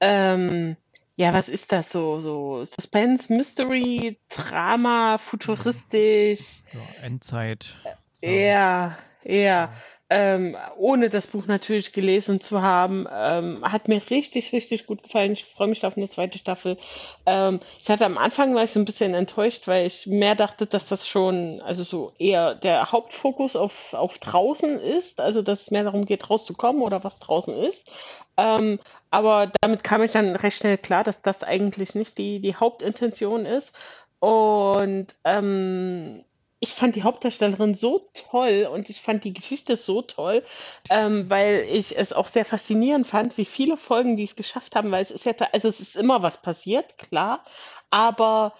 ähm, 0.00 0.76
ja, 1.22 1.32
was 1.32 1.48
ist 1.48 1.70
das 1.70 1.90
so? 1.92 2.18
So 2.20 2.64
Suspense, 2.64 3.32
Mystery, 3.32 4.18
Drama, 4.28 5.18
futuristisch. 5.18 6.62
Ja, 6.72 7.04
Endzeit. 7.04 7.76
Ja, 8.20 8.98
ja. 9.22 9.72
Ähm, 10.14 10.58
ohne 10.76 11.08
das 11.08 11.26
Buch 11.26 11.46
natürlich 11.46 11.94
gelesen 11.94 12.42
zu 12.42 12.60
haben, 12.60 13.06
ähm, 13.10 13.60
hat 13.62 13.88
mir 13.88 14.02
richtig, 14.10 14.52
richtig 14.52 14.86
gut 14.86 15.02
gefallen. 15.02 15.32
Ich 15.32 15.46
freue 15.46 15.68
mich 15.68 15.86
auf 15.86 15.96
eine 15.96 16.10
zweite 16.10 16.36
Staffel. 16.36 16.76
Ähm, 17.24 17.60
ich 17.80 17.88
hatte 17.88 18.04
am 18.04 18.18
Anfang 18.18 18.54
war 18.54 18.62
ich 18.62 18.72
so 18.72 18.78
ein 18.78 18.84
bisschen 18.84 19.14
enttäuscht, 19.14 19.66
weil 19.68 19.86
ich 19.86 20.06
mehr 20.06 20.34
dachte, 20.34 20.66
dass 20.66 20.86
das 20.86 21.08
schon, 21.08 21.62
also 21.62 21.82
so 21.82 22.12
eher 22.18 22.54
der 22.54 22.92
Hauptfokus 22.92 23.56
auf, 23.56 23.94
auf 23.94 24.18
draußen 24.18 24.78
ist, 24.78 25.18
also 25.18 25.40
dass 25.40 25.62
es 25.62 25.70
mehr 25.70 25.84
darum 25.84 26.04
geht, 26.04 26.28
rauszukommen 26.28 26.82
oder 26.82 27.02
was 27.04 27.18
draußen 27.18 27.56
ist. 27.56 27.90
Ähm, 28.36 28.80
aber 29.10 29.50
damit 29.62 29.82
kam 29.82 30.02
ich 30.02 30.12
dann 30.12 30.36
recht 30.36 30.58
schnell 30.58 30.76
klar, 30.76 31.04
dass 31.04 31.22
das 31.22 31.42
eigentlich 31.42 31.94
nicht 31.94 32.18
die, 32.18 32.40
die 32.40 32.56
Hauptintention 32.56 33.46
ist. 33.46 33.72
Und 34.18 35.14
ähm, 35.24 36.22
ich 36.62 36.74
fand 36.74 36.94
die 36.94 37.02
Hauptdarstellerin 37.02 37.74
so 37.74 38.08
toll 38.14 38.68
und 38.72 38.88
ich 38.88 39.02
fand 39.02 39.24
die 39.24 39.32
Geschichte 39.32 39.76
so 39.76 40.00
toll, 40.00 40.44
ähm, 40.90 41.28
weil 41.28 41.66
ich 41.68 41.98
es 41.98 42.12
auch 42.12 42.28
sehr 42.28 42.44
faszinierend 42.44 43.08
fand, 43.08 43.36
wie 43.36 43.44
viele 43.44 43.76
Folgen 43.76 44.16
die 44.16 44.22
es 44.22 44.36
geschafft 44.36 44.76
haben, 44.76 44.92
weil 44.92 45.02
es 45.02 45.10
ist 45.10 45.26
ja, 45.26 45.34
also 45.52 45.66
es 45.66 45.80
ist 45.80 45.96
immer 45.96 46.22
was 46.22 46.40
passiert, 46.40 46.98
klar, 46.98 47.44
aber 47.90 48.54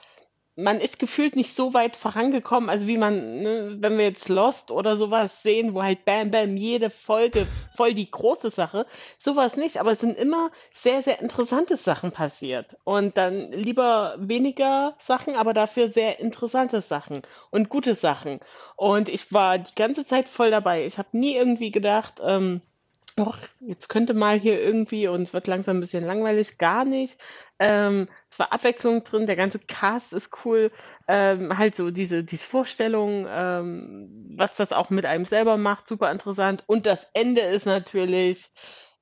man 0.56 0.80
ist 0.80 0.98
gefühlt 0.98 1.34
nicht 1.34 1.56
so 1.56 1.72
weit 1.72 1.96
vorangekommen, 1.96 2.68
also 2.68 2.86
wie 2.86 2.98
man, 2.98 3.42
ne, 3.42 3.76
wenn 3.80 3.96
wir 3.96 4.04
jetzt 4.04 4.28
Lost 4.28 4.70
oder 4.70 4.96
sowas 4.96 5.42
sehen, 5.42 5.74
wo 5.74 5.82
halt 5.82 6.04
Bam 6.04 6.30
Bam 6.30 6.56
jede 6.56 6.90
Folge 6.90 7.46
voll 7.74 7.94
die 7.94 8.10
große 8.10 8.50
Sache, 8.50 8.86
sowas 9.18 9.56
nicht, 9.56 9.78
aber 9.78 9.92
es 9.92 10.00
sind 10.00 10.16
immer 10.16 10.50
sehr, 10.74 11.02
sehr 11.02 11.20
interessante 11.20 11.76
Sachen 11.76 12.12
passiert. 12.12 12.76
Und 12.84 13.16
dann 13.16 13.50
lieber 13.52 14.14
weniger 14.18 14.94
Sachen, 14.98 15.36
aber 15.36 15.54
dafür 15.54 15.88
sehr 15.88 16.20
interessante 16.20 16.82
Sachen 16.82 17.22
und 17.50 17.70
gute 17.70 17.94
Sachen. 17.94 18.40
Und 18.76 19.08
ich 19.08 19.32
war 19.32 19.58
die 19.58 19.74
ganze 19.74 20.06
Zeit 20.06 20.28
voll 20.28 20.50
dabei. 20.50 20.84
Ich 20.84 20.98
habe 20.98 21.08
nie 21.12 21.34
irgendwie 21.34 21.70
gedacht, 21.70 22.20
ähm, 22.22 22.60
Och, 23.18 23.36
jetzt 23.60 23.88
könnte 23.88 24.14
mal 24.14 24.40
hier 24.40 24.60
irgendwie, 24.60 25.06
und 25.06 25.22
es 25.22 25.34
wird 25.34 25.46
langsam 25.46 25.76
ein 25.76 25.80
bisschen 25.80 26.04
langweilig, 26.04 26.56
gar 26.56 26.86
nicht. 26.86 27.18
Ähm, 27.58 28.08
es 28.30 28.38
war 28.38 28.52
Abwechslung 28.52 29.04
drin, 29.04 29.26
der 29.26 29.36
ganze 29.36 29.58
Cast 29.58 30.14
ist 30.14 30.30
cool. 30.44 30.70
Ähm, 31.08 31.56
halt 31.58 31.76
so 31.76 31.90
diese, 31.90 32.24
diese 32.24 32.46
Vorstellung, 32.46 33.26
ähm, 33.28 34.34
was 34.36 34.56
das 34.56 34.72
auch 34.72 34.88
mit 34.88 35.04
einem 35.04 35.26
selber 35.26 35.58
macht, 35.58 35.88
super 35.88 36.10
interessant. 36.10 36.64
Und 36.66 36.86
das 36.86 37.06
Ende 37.12 37.42
ist 37.42 37.66
natürlich, 37.66 38.50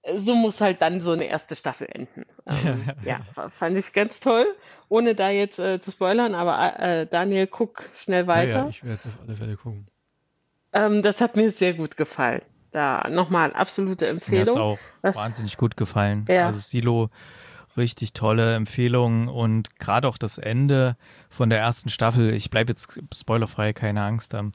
äh, 0.02 0.18
so 0.18 0.34
muss 0.34 0.60
halt 0.60 0.82
dann 0.82 1.00
so 1.02 1.12
eine 1.12 1.26
erste 1.26 1.54
Staffel 1.54 1.86
enden. 1.88 2.26
Ähm, 2.46 2.90
ja, 3.04 3.20
fand 3.50 3.76
ich 3.76 3.92
ganz 3.92 4.18
toll, 4.18 4.46
ohne 4.88 5.14
da 5.14 5.30
jetzt 5.30 5.60
äh, 5.60 5.80
zu 5.80 5.92
spoilern, 5.92 6.34
aber 6.34 6.80
äh, 6.80 7.06
Daniel, 7.06 7.46
guck 7.46 7.88
schnell 7.94 8.26
weiter. 8.26 8.50
Ja, 8.50 8.62
ja 8.62 8.68
ich 8.70 8.82
werde 8.82 8.98
es 8.98 9.06
auf 9.06 9.20
alle 9.22 9.36
Fälle 9.36 9.56
gucken. 9.56 9.86
Ähm, 10.72 11.02
das 11.02 11.20
hat 11.20 11.36
mir 11.36 11.50
sehr 11.52 11.74
gut 11.74 11.96
gefallen. 11.96 12.42
Da 12.70 13.08
nochmal 13.10 13.52
absolute 13.52 14.06
Empfehlung. 14.06 14.44
Mir 14.44 14.50
hat 14.52 14.58
auch 14.58 14.78
das, 15.02 15.16
wahnsinnig 15.16 15.56
gut 15.56 15.76
gefallen. 15.76 16.24
Ja. 16.28 16.46
Also 16.46 16.58
Silo, 16.58 17.10
richtig 17.76 18.12
tolle 18.12 18.54
Empfehlung 18.54 19.28
und 19.28 19.78
gerade 19.78 20.08
auch 20.08 20.18
das 20.18 20.38
Ende 20.38 20.96
von 21.28 21.50
der 21.50 21.60
ersten 21.60 21.88
Staffel, 21.88 22.34
ich 22.34 22.50
bleibe 22.50 22.72
jetzt 22.72 23.00
spoilerfrei, 23.14 23.72
keine 23.72 24.02
Angst. 24.02 24.34
Ähm, 24.34 24.52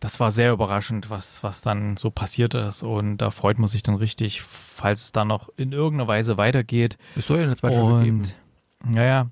das 0.00 0.20
war 0.20 0.30
sehr 0.30 0.52
überraschend, 0.52 1.08
was, 1.08 1.42
was 1.42 1.62
dann 1.62 1.96
so 1.96 2.10
passiert 2.10 2.54
ist. 2.54 2.82
Und 2.82 3.18
da 3.18 3.30
freut 3.30 3.58
man 3.58 3.68
sich 3.68 3.82
dann 3.82 3.94
richtig, 3.94 4.42
falls 4.42 5.04
es 5.04 5.12
dann 5.12 5.28
noch 5.28 5.48
in 5.56 5.72
irgendeiner 5.72 6.08
Weise 6.08 6.36
weitergeht. 6.36 6.98
Es 7.16 7.26
soll 7.26 7.38
ja 7.38 7.44
eine 7.44 7.56
zweite 7.56 7.76
Staffel 7.76 8.04
geben. 8.04 8.28
Ja, 8.92 9.02
ja. 9.02 9.26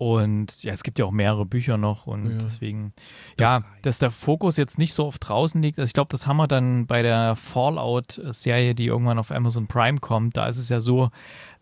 Und 0.00 0.62
ja, 0.62 0.72
es 0.72 0.82
gibt 0.82 0.98
ja 0.98 1.04
auch 1.04 1.10
mehrere 1.10 1.44
Bücher 1.44 1.76
noch 1.76 2.06
und 2.06 2.24
ja. 2.24 2.38
deswegen, 2.38 2.94
ja, 3.38 3.64
dass 3.82 3.98
der 3.98 4.10
Fokus 4.10 4.56
jetzt 4.56 4.78
nicht 4.78 4.94
so 4.94 5.04
oft 5.04 5.28
draußen 5.28 5.60
liegt. 5.60 5.78
Also 5.78 5.90
ich 5.90 5.92
glaube, 5.92 6.08
das 6.10 6.26
haben 6.26 6.38
wir 6.38 6.46
dann 6.46 6.86
bei 6.86 7.02
der 7.02 7.36
Fallout-Serie, 7.36 8.74
die 8.74 8.86
irgendwann 8.86 9.18
auf 9.18 9.30
Amazon 9.30 9.66
Prime 9.66 9.98
kommt. 9.98 10.38
Da 10.38 10.48
ist 10.48 10.56
es 10.56 10.70
ja 10.70 10.80
so, 10.80 11.10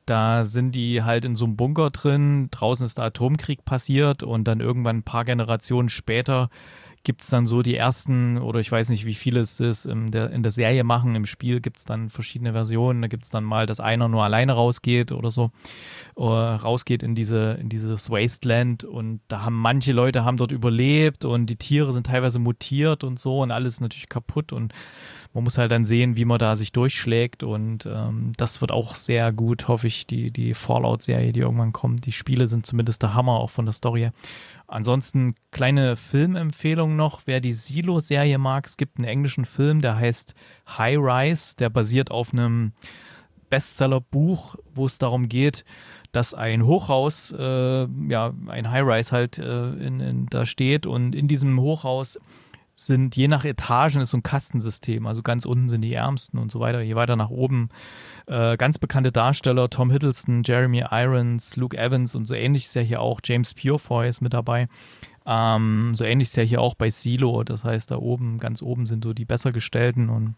da 0.07 0.45
sind 0.45 0.77
die 0.77 1.03
halt 1.03 1.25
in 1.25 1.35
so 1.35 1.47
einem 1.47 1.57
Bunker 1.57 1.91
drin, 1.91 2.47
draußen 2.53 2.87
ist 2.87 2.99
der 2.99 3.07
Atomkrieg 3.07 3.65
passiert 3.65 4.23
und 4.23 4.45
dann 4.45 4.61
irgendwann 4.61 4.99
ein 4.99 5.03
paar 5.03 5.25
Generationen 5.25 5.89
später 5.89 6.49
gibt 7.09 7.23
es 7.23 7.29
dann 7.29 7.47
so 7.47 7.63
die 7.63 7.75
ersten, 7.75 8.37
oder 8.37 8.61
ich 8.61 8.71
weiß 8.71 8.91
nicht, 8.91 9.07
wie 9.07 9.15
viele 9.15 9.41
es 9.41 9.61
ist, 9.61 9.87
in 9.87 10.11
der, 10.11 10.29
in 10.29 10.43
der 10.43 10.53
Serie 10.53 10.85
machen. 10.85 11.15
Im 11.15 11.25
Spiel 11.25 11.63
gibt 11.63 11.79
es 11.79 11.87
dann 11.87 12.11
verschiedene 12.11 12.53
Versionen. 12.53 13.01
Da 13.01 13.09
gibt 13.09 13.25
es 13.25 13.31
dann 13.31 13.45
mal, 13.45 13.65
dass 13.65 13.81
einer 13.81 14.09
nur 14.09 14.25
alleine 14.25 14.53
rausgeht 14.53 15.11
oder 15.11 15.31
so, 15.31 15.51
oder 16.17 16.57
rausgeht 16.57 17.03
in, 17.03 17.15
diese, 17.15 17.53
in 17.63 17.71
dieses 17.71 18.11
Wasteland. 18.11 18.85
Und 18.85 19.23
da 19.29 19.41
haben 19.41 19.57
manche 19.57 19.93
Leute 19.93 20.27
haben 20.27 20.37
dort 20.37 20.53
überlebt 20.53 21.25
und 21.25 21.47
die 21.47 21.57
Tiere 21.57 21.95
sind 21.95 22.09
teilweise 22.09 22.39
mutiert 22.39 23.05
und 23.05 23.19
so 23.19 23.41
und 23.41 23.53
alles 23.53 23.81
natürlich 23.81 24.11
kaputt. 24.11 24.53
Und 24.53 24.75
man 25.35 25.45
muss 25.45 25.59
halt 25.59 25.71
dann 25.71 25.85
sehen, 25.85 26.17
wie 26.17 26.25
man 26.25 26.39
da 26.39 26.57
sich 26.57 26.73
durchschlägt. 26.73 27.43
Und 27.43 27.87
ähm, 27.87 28.33
das 28.37 28.61
wird 28.61 28.73
auch 28.73 28.95
sehr 28.95 29.33
gut, 29.33 29.69
hoffe 29.69 29.87
ich, 29.87 30.07
die, 30.07 30.31
die 30.31 30.55
Fallout-Serie, 30.55 31.33
die 31.33 31.41
irgendwann 31.41 31.73
kommt. 31.73 32.07
Die 32.07 32.13
Spiele 32.13 32.47
sind 32.47 32.67
zumindest 32.67 33.03
der 33.03 33.15
Hammer, 33.15 33.39
auch 33.39 33.51
von 33.51 33.67
der 33.67 33.75
Story. 33.75 34.11
Ansonsten 34.67 35.35
kleine 35.51 35.97
Filmempfehlung 35.97 36.97
noch, 36.97 37.23
wer 37.27 37.41
die 37.41 37.53
Silo-Serie 37.53 38.39
mag. 38.39 38.67
Es 38.67 38.77
gibt 38.77 38.99
einen 38.99 39.09
englischen 39.09 39.45
Film, 39.45 39.81
der 39.81 39.97
heißt 39.97 40.35
High 40.77 40.99
Rise. 40.99 41.57
Der 41.57 41.71
basiert 41.71 42.11
auf 42.11 42.33
einem 42.33 42.73
Bestseller-Buch, 43.49 44.57
wo 44.75 44.87
es 44.87 44.99
darum 44.99 45.29
geht, 45.29 45.65
dass 46.13 46.35
ein 46.35 46.65
Hochhaus, 46.65 47.33
äh, 47.33 47.87
ja, 48.09 48.33
ein 48.49 48.71
High-Rise 48.71 49.13
halt 49.13 49.39
äh, 49.39 49.71
in, 49.71 50.01
in, 50.01 50.27
da 50.27 50.47
steht 50.47 50.87
und 50.87 51.15
in 51.15 51.29
diesem 51.29 51.61
Hochhaus 51.61 52.19
sind 52.79 53.17
je 53.17 53.27
nach 53.27 53.45
Etagen 53.45 54.01
ist 54.01 54.11
so 54.11 54.19
ein 54.19 54.23
Kastensystem. 54.23 55.07
Also 55.07 55.23
ganz 55.23 55.45
unten 55.45 55.69
sind 55.69 55.83
die 55.83 55.95
Ärmsten 55.95 56.39
und 56.39 56.53
so 56.53 56.61
weiter. 56.61 56.81
Je 56.81 56.95
weiter 56.95 57.17
nach 57.17 57.29
oben 57.29 57.71
äh, 58.27 58.57
ganz 58.57 58.79
bekannte 58.79 59.11
Darsteller, 59.11 59.69
Tom 59.69 59.91
Hiddleston, 59.91 60.43
Jeremy 60.45 60.85
Irons, 60.91 61.57
Luke 61.57 61.77
Evans 61.77 62.15
und 62.15 62.27
so 62.27 62.37
ähnlich 62.37 62.65
ist 62.65 62.75
ja 62.75 62.83
hier 62.83 63.01
auch 63.01 63.21
James 63.25 63.53
Purefoy 63.53 64.09
ist 64.09 64.21
mit 64.21 64.33
dabei. 64.33 64.69
Ähm, 65.27 65.95
so 65.95 66.05
ähnlich 66.05 66.29
ist 66.29 66.37
ja 66.37 66.45
hier 66.45 66.61
auch 66.61 66.75
bei 66.75 66.89
Silo. 66.89 67.43
Das 67.43 67.65
heißt, 67.65 67.91
da 67.91 67.97
oben, 67.97 68.39
ganz 68.39 68.63
oben 68.63 68.87
sind 68.87 69.03
so 69.03 69.13
die 69.13 69.25
besser 69.25 69.51
gestellten 69.51 70.09
und 70.09 70.37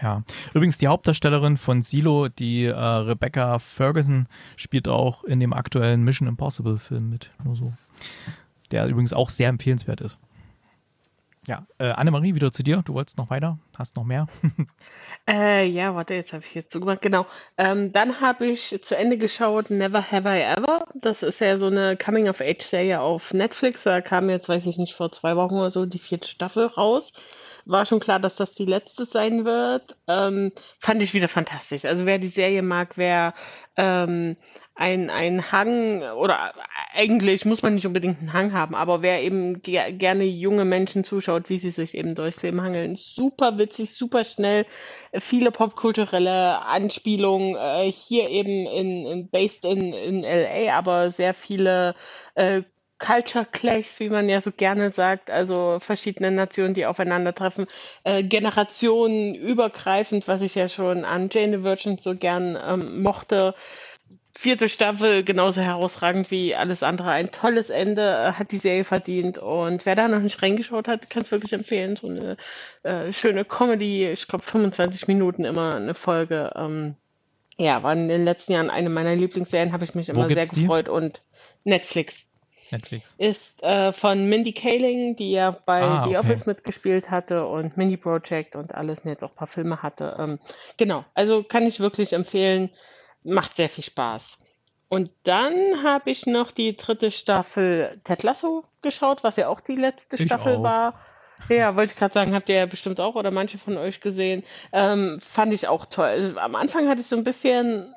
ja, 0.00 0.22
übrigens 0.54 0.78
die 0.78 0.86
Hauptdarstellerin 0.86 1.56
von 1.56 1.82
Silo, 1.82 2.28
die 2.28 2.64
äh, 2.64 2.72
Rebecca 2.72 3.58
Ferguson, 3.58 4.26
spielt 4.56 4.88
auch 4.88 5.24
in 5.24 5.40
dem 5.40 5.52
aktuellen 5.52 6.02
Mission 6.02 6.28
Impossible 6.28 6.78
Film 6.78 7.10
mit. 7.10 7.30
Nur 7.44 7.56
so. 7.56 7.72
Der 8.70 8.86
übrigens 8.86 9.12
auch 9.12 9.28
sehr 9.28 9.48
empfehlenswert 9.48 10.00
ist. 10.00 10.18
Ja, 11.46 11.66
äh, 11.78 11.90
Annemarie, 11.90 12.34
wieder 12.34 12.52
zu 12.52 12.62
dir. 12.62 12.82
Du 12.84 12.94
wolltest 12.94 13.16
noch 13.18 13.30
weiter? 13.30 13.58
Hast 13.78 13.96
noch 13.96 14.04
mehr? 14.04 14.26
äh, 15.28 15.66
ja, 15.66 15.94
warte, 15.94 16.14
jetzt 16.14 16.32
habe 16.32 16.44
ich 16.44 16.54
jetzt 16.54 16.72
zugemacht. 16.72 17.00
Genau. 17.00 17.26
Ähm, 17.56 17.92
dann 17.92 18.20
habe 18.20 18.46
ich 18.46 18.78
zu 18.82 18.96
Ende 18.96 19.18
geschaut 19.18 19.70
Never 19.70 20.10
Have 20.10 20.28
I 20.28 20.42
Ever. 20.42 20.84
Das 20.94 21.22
ist 21.22 21.40
ja 21.40 21.56
so 21.56 21.66
eine 21.66 21.96
Coming-of-Age-Serie 21.96 23.00
auf 23.00 23.32
Netflix. 23.32 23.84
Da 23.84 24.00
kam 24.00 24.28
jetzt, 24.30 24.48
weiß 24.48 24.66
ich 24.66 24.76
nicht, 24.78 24.94
vor 24.94 25.12
zwei 25.12 25.36
Wochen 25.36 25.54
oder 25.54 25.70
so 25.70 25.86
die 25.86 25.98
vierte 25.98 26.28
Staffel 26.28 26.66
raus. 26.66 27.12
War 27.64 27.86
schon 27.86 28.00
klar, 28.00 28.18
dass 28.18 28.36
das 28.36 28.52
die 28.54 28.64
letzte 28.64 29.04
sein 29.04 29.44
wird. 29.44 29.96
Ähm, 30.06 30.52
fand 30.80 31.02
ich 31.02 31.14
wieder 31.14 31.28
fantastisch. 31.28 31.84
Also 31.84 32.04
wer 32.04 32.18
die 32.18 32.28
Serie 32.28 32.62
mag, 32.62 32.96
wer 32.96 33.34
ähm, 33.76 34.36
ein, 34.78 35.10
ein 35.10 35.50
Hang 35.50 36.02
oder 36.02 36.54
eigentlich 36.94 37.44
muss 37.44 37.62
man 37.62 37.74
nicht 37.74 37.86
unbedingt 37.86 38.20
einen 38.20 38.32
Hang 38.32 38.52
haben, 38.52 38.76
aber 38.76 39.02
wer 39.02 39.22
eben 39.22 39.60
ge 39.60 39.92
gerne 39.92 40.22
junge 40.22 40.64
Menschen 40.64 41.02
zuschaut, 41.02 41.50
wie 41.50 41.58
sie 41.58 41.72
sich 41.72 41.96
eben 41.96 42.14
durchs 42.14 42.42
Leben 42.42 42.62
hangeln, 42.62 42.94
super 42.94 43.58
witzig, 43.58 43.94
super 43.94 44.22
schnell, 44.22 44.66
viele 45.18 45.50
popkulturelle 45.50 46.62
Anspielungen, 46.62 47.56
äh, 47.56 47.90
hier 47.90 48.30
eben 48.30 48.66
in, 48.66 49.04
in 49.04 49.28
based 49.28 49.64
in, 49.64 49.92
in 49.92 50.22
LA, 50.22 50.72
aber 50.72 51.10
sehr 51.10 51.34
viele 51.34 51.96
äh, 52.36 52.62
Culture 53.00 53.46
Clashs, 53.50 53.98
wie 53.98 54.10
man 54.10 54.28
ja 54.28 54.40
so 54.40 54.52
gerne 54.52 54.90
sagt, 54.90 55.30
also 55.30 55.78
verschiedene 55.80 56.30
Nationen, 56.30 56.74
die 56.74 56.86
aufeinandertreffen, 56.86 57.66
äh, 58.04 58.22
Generationen 58.22 59.34
übergreifend, 59.34 60.28
was 60.28 60.42
ich 60.42 60.54
ja 60.54 60.68
schon 60.68 61.04
an 61.04 61.30
Jane 61.32 61.58
the 61.58 61.64
Virgin 61.64 61.98
so 61.98 62.14
gern 62.14 62.56
ähm, 62.64 63.02
mochte 63.02 63.54
vierte 64.38 64.68
Staffel 64.68 65.24
genauso 65.24 65.60
herausragend 65.60 66.30
wie 66.30 66.54
alles 66.54 66.84
andere. 66.84 67.10
Ein 67.10 67.32
tolles 67.32 67.70
Ende 67.70 68.02
äh, 68.02 68.32
hat 68.34 68.52
die 68.52 68.58
Serie 68.58 68.84
verdient. 68.84 69.36
Und 69.36 69.84
wer 69.84 69.96
da 69.96 70.06
noch 70.06 70.20
nicht 70.20 70.40
reingeschaut 70.40 70.86
hat, 70.86 71.10
kann 71.10 71.22
es 71.22 71.32
wirklich 71.32 71.52
empfehlen. 71.52 71.96
So 71.96 72.06
eine 72.06 72.36
äh, 72.84 73.12
schöne 73.12 73.44
Comedy, 73.44 74.08
ich 74.08 74.28
glaube 74.28 74.44
25 74.44 75.08
Minuten 75.08 75.44
immer 75.44 75.74
eine 75.74 75.94
Folge. 75.94 76.52
Ähm, 76.54 76.94
ja, 77.56 77.82
war 77.82 77.92
in 77.92 78.06
den 78.06 78.24
letzten 78.24 78.52
Jahren 78.52 78.70
eine 78.70 78.90
meiner 78.90 79.16
Lieblingsserien, 79.16 79.72
habe 79.72 79.82
ich 79.82 79.96
mich 79.96 80.08
immer 80.08 80.28
sehr 80.28 80.46
gefreut. 80.46 80.86
Die? 80.86 80.90
Und 80.92 81.20
Netflix. 81.64 82.24
Netflix. 82.70 83.16
Ist 83.18 83.60
äh, 83.64 83.92
von 83.92 84.28
Mindy 84.28 84.52
Kaling, 84.52 85.16
die 85.16 85.32
ja 85.32 85.50
bei 85.50 85.82
ah, 85.82 86.04
The 86.04 86.10
okay. 86.10 86.18
Office 86.18 86.46
mitgespielt 86.46 87.10
hatte 87.10 87.44
und 87.44 87.76
Mini 87.76 87.96
Project 87.96 88.54
und 88.54 88.72
alles 88.72 89.00
und 89.00 89.10
jetzt 89.10 89.24
auch 89.24 89.30
ein 89.30 89.36
paar 89.36 89.48
Filme 89.48 89.82
hatte. 89.82 90.14
Ähm, 90.16 90.38
genau, 90.76 91.04
also 91.14 91.42
kann 91.42 91.66
ich 91.66 91.80
wirklich 91.80 92.12
empfehlen 92.12 92.70
macht 93.22 93.56
sehr 93.56 93.68
viel 93.68 93.84
Spaß. 93.84 94.38
Und 94.88 95.10
dann 95.24 95.82
habe 95.82 96.10
ich 96.10 96.26
noch 96.26 96.50
die 96.50 96.76
dritte 96.76 97.10
Staffel 97.10 98.00
Ted 98.04 98.22
Lasso 98.22 98.64
geschaut, 98.80 99.22
was 99.22 99.36
ja 99.36 99.48
auch 99.48 99.60
die 99.60 99.76
letzte 99.76 100.16
Ich 100.16 100.22
Staffel 100.22 100.56
auch. 100.56 100.62
war. 100.62 100.94
Ja, 101.48 101.76
wollte 101.76 101.92
ich 101.92 101.98
gerade 101.98 102.14
sagen, 102.14 102.34
habt 102.34 102.48
ihr 102.48 102.56
ja 102.56 102.66
bestimmt 102.66 103.00
auch 103.00 103.14
oder 103.14 103.30
manche 103.30 103.58
von 103.58 103.76
euch 103.76 104.00
gesehen. 104.00 104.42
Ähm, 104.72 105.20
fand 105.20 105.54
ich 105.54 105.68
auch 105.68 105.86
toll. 105.86 106.06
Also, 106.06 106.38
am 106.38 106.54
Anfang 106.54 106.88
hatte 106.88 107.00
ich 107.00 107.06
so 107.06 107.16
ein 107.16 107.22
bisschen, 107.24 107.94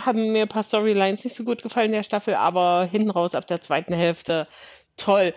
haben 0.00 0.32
mir 0.32 0.42
ein 0.42 0.48
paar 0.48 0.62
Storylines 0.62 1.24
nicht 1.24 1.34
so 1.34 1.44
gut 1.44 1.62
gefallen 1.62 1.86
in 1.86 1.92
der 1.92 2.02
Staffel, 2.04 2.34
aber 2.34 2.84
hinten 2.84 3.10
raus 3.10 3.34
ab 3.34 3.46
der 3.46 3.62
zweiten 3.62 3.94
Hälfte 3.94 4.46
toll. 4.96 5.34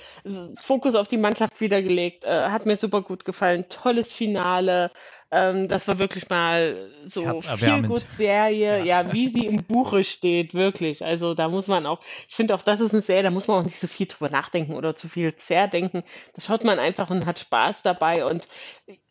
Fokus 0.61 0.95
auf 0.95 1.07
die 1.07 1.17
Mannschaft 1.17 1.59
wiedergelegt, 1.61 2.23
äh, 2.25 2.49
hat 2.49 2.65
mir 2.65 2.77
super 2.77 3.01
gut 3.01 3.25
gefallen. 3.25 3.65
Tolles 3.69 4.13
Finale. 4.13 4.91
Ähm, 5.29 5.67
das 5.67 5.87
war 5.87 5.99
wirklich 5.99 6.29
mal 6.29 6.89
so 7.05 7.39
viel 7.39 7.83
gut 7.83 8.05
Serie, 8.15 8.79
Ja. 8.79 9.01
ja, 9.03 9.13
wie 9.13 9.27
sie 9.27 9.45
im 9.45 9.63
Buche 9.63 10.03
steht, 10.05 10.53
wirklich. 10.53 11.03
Also 11.03 11.33
da 11.33 11.49
muss 11.49 11.67
man 11.67 11.85
auch, 11.85 11.99
ich 12.29 12.35
finde 12.35 12.55
auch, 12.55 12.61
das 12.61 12.79
ist 12.79 12.93
eine 12.93 13.01
Serie, 13.01 13.23
da 13.23 13.31
muss 13.31 13.47
man 13.47 13.59
auch 13.59 13.65
nicht 13.65 13.79
so 13.79 13.87
viel 13.87 14.07
drüber 14.07 14.29
nachdenken 14.29 14.73
oder 14.73 14.95
zu 14.95 15.09
viel 15.09 15.35
zerdenken. 15.35 16.03
Da 16.33 16.41
schaut 16.41 16.63
man 16.63 16.79
einfach 16.79 17.09
und 17.09 17.25
hat 17.25 17.39
Spaß 17.39 17.83
dabei 17.83 18.25
und 18.25 18.47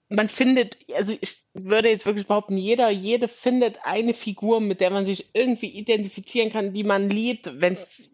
man 0.09 0.29
findet, 0.29 0.79
also 0.95 1.13
ich 1.21 1.45
würde 1.53 1.91
jetzt 1.91 2.07
wirklich 2.07 2.27
behaupten, 2.27 2.57
jeder, 2.57 2.91
jede 2.91 3.29
findet 3.29 3.81
eine 3.85 4.15
Figur, 4.15 4.61
mit 4.61 4.81
der 4.81 4.91
man 4.91 5.05
sich 5.05 5.31
irgendwie 5.35 5.69
identifizieren 5.69 6.51
kann, 6.51 6.73
die 6.73 6.85
man 6.85 7.11
liebt, 7.11 7.61
wenn 7.61 7.75
es 7.75 8.09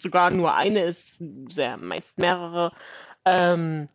sogar 0.00 0.30
nur 0.30 0.54
eine 0.54 0.82
ist, 0.82 1.18
sehr 1.50 1.76
meist 1.76 2.18
mehrere. 2.18 2.72
Ähm, 3.24 3.88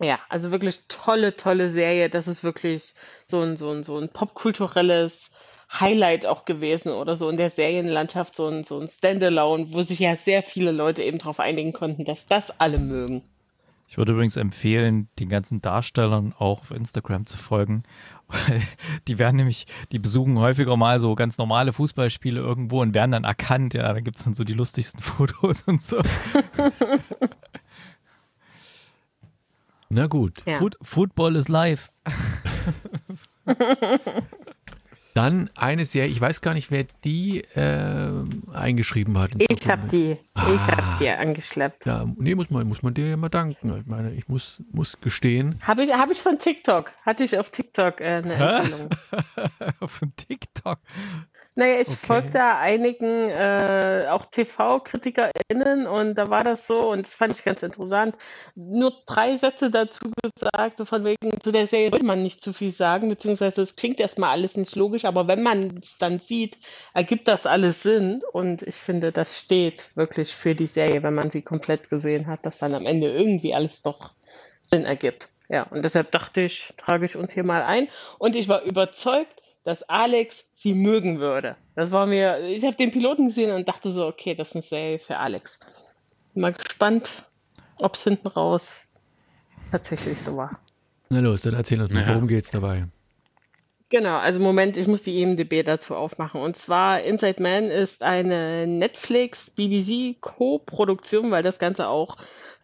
ja, 0.00 0.18
also 0.28 0.50
wirklich 0.50 0.80
tolle, 0.88 1.36
tolle 1.36 1.70
Serie. 1.70 2.08
Das 2.08 2.26
ist 2.26 2.42
wirklich 2.42 2.94
so 3.24 3.40
ein, 3.40 3.56
so 3.56 3.70
ein, 3.70 3.84
so 3.84 3.98
ein 3.98 4.08
popkulturelles 4.08 5.30
Highlight 5.72 6.26
auch 6.26 6.44
gewesen 6.44 6.90
oder 6.90 7.16
so 7.16 7.28
in 7.28 7.36
der 7.36 7.50
Serienlandschaft, 7.50 8.34
so 8.34 8.48
ein, 8.48 8.64
so 8.64 8.80
ein 8.80 8.88
Standalone, 8.88 9.72
wo 9.72 9.82
sich 9.82 10.00
ja 10.00 10.16
sehr 10.16 10.42
viele 10.42 10.72
Leute 10.72 11.02
eben 11.02 11.18
darauf 11.18 11.38
einigen 11.38 11.72
konnten, 11.72 12.04
dass 12.04 12.26
das 12.26 12.50
alle 12.58 12.78
mögen. 12.78 13.22
Ich 13.90 13.98
würde 13.98 14.12
übrigens 14.12 14.36
empfehlen, 14.36 15.08
den 15.18 15.28
ganzen 15.28 15.60
Darstellern 15.62 16.32
auch 16.38 16.60
auf 16.60 16.70
Instagram 16.70 17.26
zu 17.26 17.36
folgen. 17.36 17.82
Weil 18.28 18.62
die 19.08 19.18
werden 19.18 19.36
nämlich, 19.36 19.66
die 19.90 19.98
besuchen 19.98 20.38
häufiger 20.38 20.76
mal 20.76 21.00
so 21.00 21.16
ganz 21.16 21.38
normale 21.38 21.72
Fußballspiele 21.72 22.40
irgendwo 22.40 22.80
und 22.82 22.94
werden 22.94 23.10
dann 23.10 23.24
erkannt. 23.24 23.74
Ja, 23.74 23.92
da 23.92 23.98
gibt 24.00 24.16
es 24.16 24.24
dann 24.24 24.34
so 24.34 24.44
die 24.44 24.54
lustigsten 24.54 25.00
Fotos 25.02 25.62
und 25.62 25.82
so. 25.82 26.00
Na 29.92 30.06
gut. 30.06 30.40
Ja. 30.46 30.58
Foot, 30.58 30.76
Football 30.82 31.36
is 31.36 31.48
live. 31.48 31.90
Dann 35.12 35.50
eine 35.56 35.84
Serie, 35.84 36.08
ich 36.08 36.20
weiß 36.20 36.40
gar 36.40 36.54
nicht, 36.54 36.70
wer 36.70 36.84
die 37.04 37.40
äh, 37.56 38.10
eingeschrieben 38.52 39.18
hat. 39.18 39.30
Ich 39.38 39.68
habe 39.68 39.82
Dokument. 39.88 39.92
die, 39.92 40.12
ich 40.12 40.18
Ah. 40.34 40.76
habe 40.76 41.04
die 41.04 41.08
angeschleppt. 41.10 41.84
Ja, 41.84 42.06
nee, 42.16 42.36
muss 42.36 42.48
man, 42.50 42.68
muss 42.68 42.82
man 42.84 42.94
dir 42.94 43.08
ja 43.08 43.16
mal 43.16 43.28
danken. 43.28 43.76
Ich 43.80 43.86
meine, 43.86 44.12
ich 44.12 44.28
muss, 44.28 44.62
muss 44.70 45.00
gestehen, 45.00 45.56
Habe 45.62 45.82
ich, 45.82 45.92
hab 45.92 46.12
ich 46.12 46.22
von 46.22 46.38
TikTok, 46.38 46.92
hatte 47.04 47.24
ich 47.24 47.36
auf 47.38 47.50
TikTok 47.50 48.00
äh, 48.00 48.22
eine? 48.24 48.34
Empfehlung. 48.34 48.90
Von 49.88 50.14
TikTok. 50.14 50.78
Naja, 51.60 51.80
ich 51.82 51.88
Okay. 51.88 52.06
folge 52.06 52.30
da 52.32 52.58
einigen 52.58 53.28
äh, 53.28 54.06
auch 54.08 54.24
TV-KritikerInnen 54.24 55.86
und 55.86 56.14
da 56.14 56.30
war 56.30 56.42
das 56.42 56.66
so 56.66 56.90
und 56.90 57.04
das 57.06 57.14
fand 57.14 57.36
ich 57.36 57.44
ganz 57.44 57.62
interessant. 57.62 58.14
Nur 58.54 58.94
drei 59.04 59.36
Sätze 59.36 59.70
dazu 59.70 60.10
gesagt, 60.22 60.78
so 60.78 60.86
von 60.86 61.04
wegen, 61.04 61.38
zu 61.38 61.52
der 61.52 61.66
Serie 61.66 61.92
will 61.92 62.02
man 62.02 62.22
nicht 62.22 62.40
zu 62.40 62.54
viel 62.54 62.72
sagen, 62.72 63.10
beziehungsweise 63.10 63.60
es 63.60 63.76
klingt 63.76 64.00
erstmal 64.00 64.30
alles 64.30 64.56
nicht 64.56 64.74
logisch, 64.74 65.04
aber 65.04 65.28
wenn 65.28 65.42
man 65.42 65.80
es 65.82 65.98
dann 65.98 66.18
sieht, 66.18 66.56
ergibt 66.94 67.28
das 67.28 67.44
alles 67.44 67.82
Sinn 67.82 68.22
und 68.32 68.62
ich 68.62 68.76
finde, 68.76 69.12
das 69.12 69.38
steht 69.38 69.94
wirklich 69.94 70.34
für 70.34 70.54
die 70.54 70.66
Serie, 70.66 71.02
wenn 71.02 71.14
man 71.14 71.30
sie 71.30 71.42
komplett 71.42 71.90
gesehen 71.90 72.26
hat, 72.26 72.46
dass 72.46 72.56
dann 72.56 72.74
am 72.74 72.86
Ende 72.86 73.12
irgendwie 73.12 73.52
alles 73.54 73.82
doch 73.82 74.14
Sinn 74.64 74.86
ergibt. 74.86 75.28
Ja, 75.50 75.64
und 75.64 75.84
deshalb 75.84 76.10
dachte 76.12 76.40
ich, 76.40 76.72
trage 76.78 77.04
ich 77.04 77.16
uns 77.16 77.34
hier 77.34 77.44
mal 77.44 77.62
ein 77.64 77.88
und 78.18 78.34
ich 78.34 78.48
war 78.48 78.62
überzeugt, 78.62 79.42
dass 79.64 79.82
Alex 79.84 80.44
sie 80.54 80.74
mögen 80.74 81.20
würde. 81.20 81.56
Das 81.74 81.90
war 81.90 82.06
mir, 82.06 82.40
ich 82.40 82.64
habe 82.64 82.76
den 82.76 82.90
Piloten 82.92 83.28
gesehen 83.28 83.50
und 83.52 83.68
dachte 83.68 83.90
so, 83.92 84.06
okay, 84.06 84.34
das 84.34 84.48
ist 84.48 84.54
eine 84.56 84.62
Serie 84.62 84.98
für 84.98 85.16
Alex. 85.18 85.58
Mal 86.34 86.52
gespannt, 86.52 87.24
ob 87.76 87.94
es 87.94 88.04
hinten 88.04 88.28
raus 88.28 88.76
tatsächlich 89.70 90.20
so 90.20 90.36
war. 90.36 90.58
na 91.10 91.20
los, 91.20 91.42
dann 91.42 91.54
erzähl 91.54 91.80
uns 91.80 91.90
mal, 91.92 92.02
Ja. 92.02 92.08
worum 92.14 92.26
geht's 92.28 92.50
dabei? 92.50 92.84
Genau, 93.92 94.18
also 94.18 94.38
Moment, 94.38 94.76
ich 94.76 94.86
muss 94.86 95.02
die 95.02 95.20
IMDb 95.20 95.64
dazu 95.66 95.96
aufmachen. 95.96 96.40
Und 96.40 96.56
zwar 96.56 97.00
Inside 97.02 97.42
Man 97.42 97.64
ist 97.64 98.04
eine 98.04 98.64
Netflix-BBC-Co-Produktion, 98.68 101.30
weil 101.30 101.42
das 101.42 101.58
Ganze 101.58 101.88
auch 101.88 102.16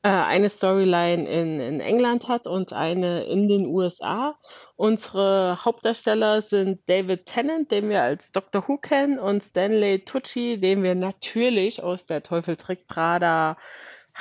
äh, 0.06 0.08
eine 0.08 0.50
Storyline 0.50 1.28
in, 1.28 1.58
in 1.58 1.80
England 1.80 2.28
hat 2.28 2.46
und 2.46 2.72
eine 2.72 3.24
in 3.24 3.48
den 3.48 3.66
USA. 3.66 4.38
Unsere 4.76 5.64
Hauptdarsteller 5.64 6.42
sind 6.42 6.88
David 6.88 7.26
Tennant, 7.26 7.72
den 7.72 7.88
wir 7.88 8.02
als 8.02 8.30
Doctor 8.30 8.68
Who 8.68 8.76
kennen, 8.76 9.18
und 9.18 9.42
Stanley 9.42 10.04
Tucci, 10.04 10.60
den 10.60 10.84
wir 10.84 10.94
natürlich 10.94 11.82
aus 11.82 12.06
der 12.06 12.22
Teufel 12.22 12.54
trägt 12.54 12.86
Prada, 12.86 13.56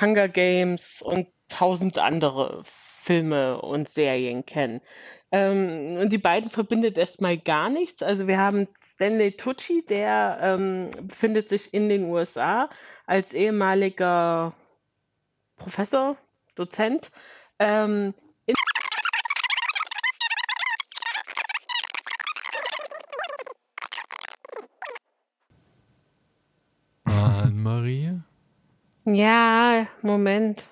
Hunger 0.02 0.28
Games 0.28 0.82
und 1.02 1.28
tausend 1.50 2.00
andere 2.00 2.64
Filme 3.04 3.62
und 3.62 3.88
Serien 3.88 4.44
kennen. 4.44 4.82
Ähm, 5.32 5.98
und 6.02 6.10
die 6.12 6.18
beiden 6.18 6.50
verbindet 6.50 6.98
erstmal 6.98 7.38
gar 7.38 7.70
nichts. 7.70 8.02
Also 8.02 8.28
wir 8.28 8.40
haben 8.40 8.68
Stanley 8.84 9.34
Tucci, 9.34 9.86
der 9.88 10.40
ähm, 10.42 10.90
befindet 11.04 11.50
sich 11.50 11.76
in 11.76 11.90
den 11.90 12.06
USA 12.06 12.72
als 13.06 13.34
ehemaliger 13.34 14.56
Professor, 15.58 16.18
Dozent. 16.56 17.12
Ähm, 17.60 18.14
Anne-Marie? 27.04 28.22
ja, 29.06 29.88
Moment. 30.02 30.66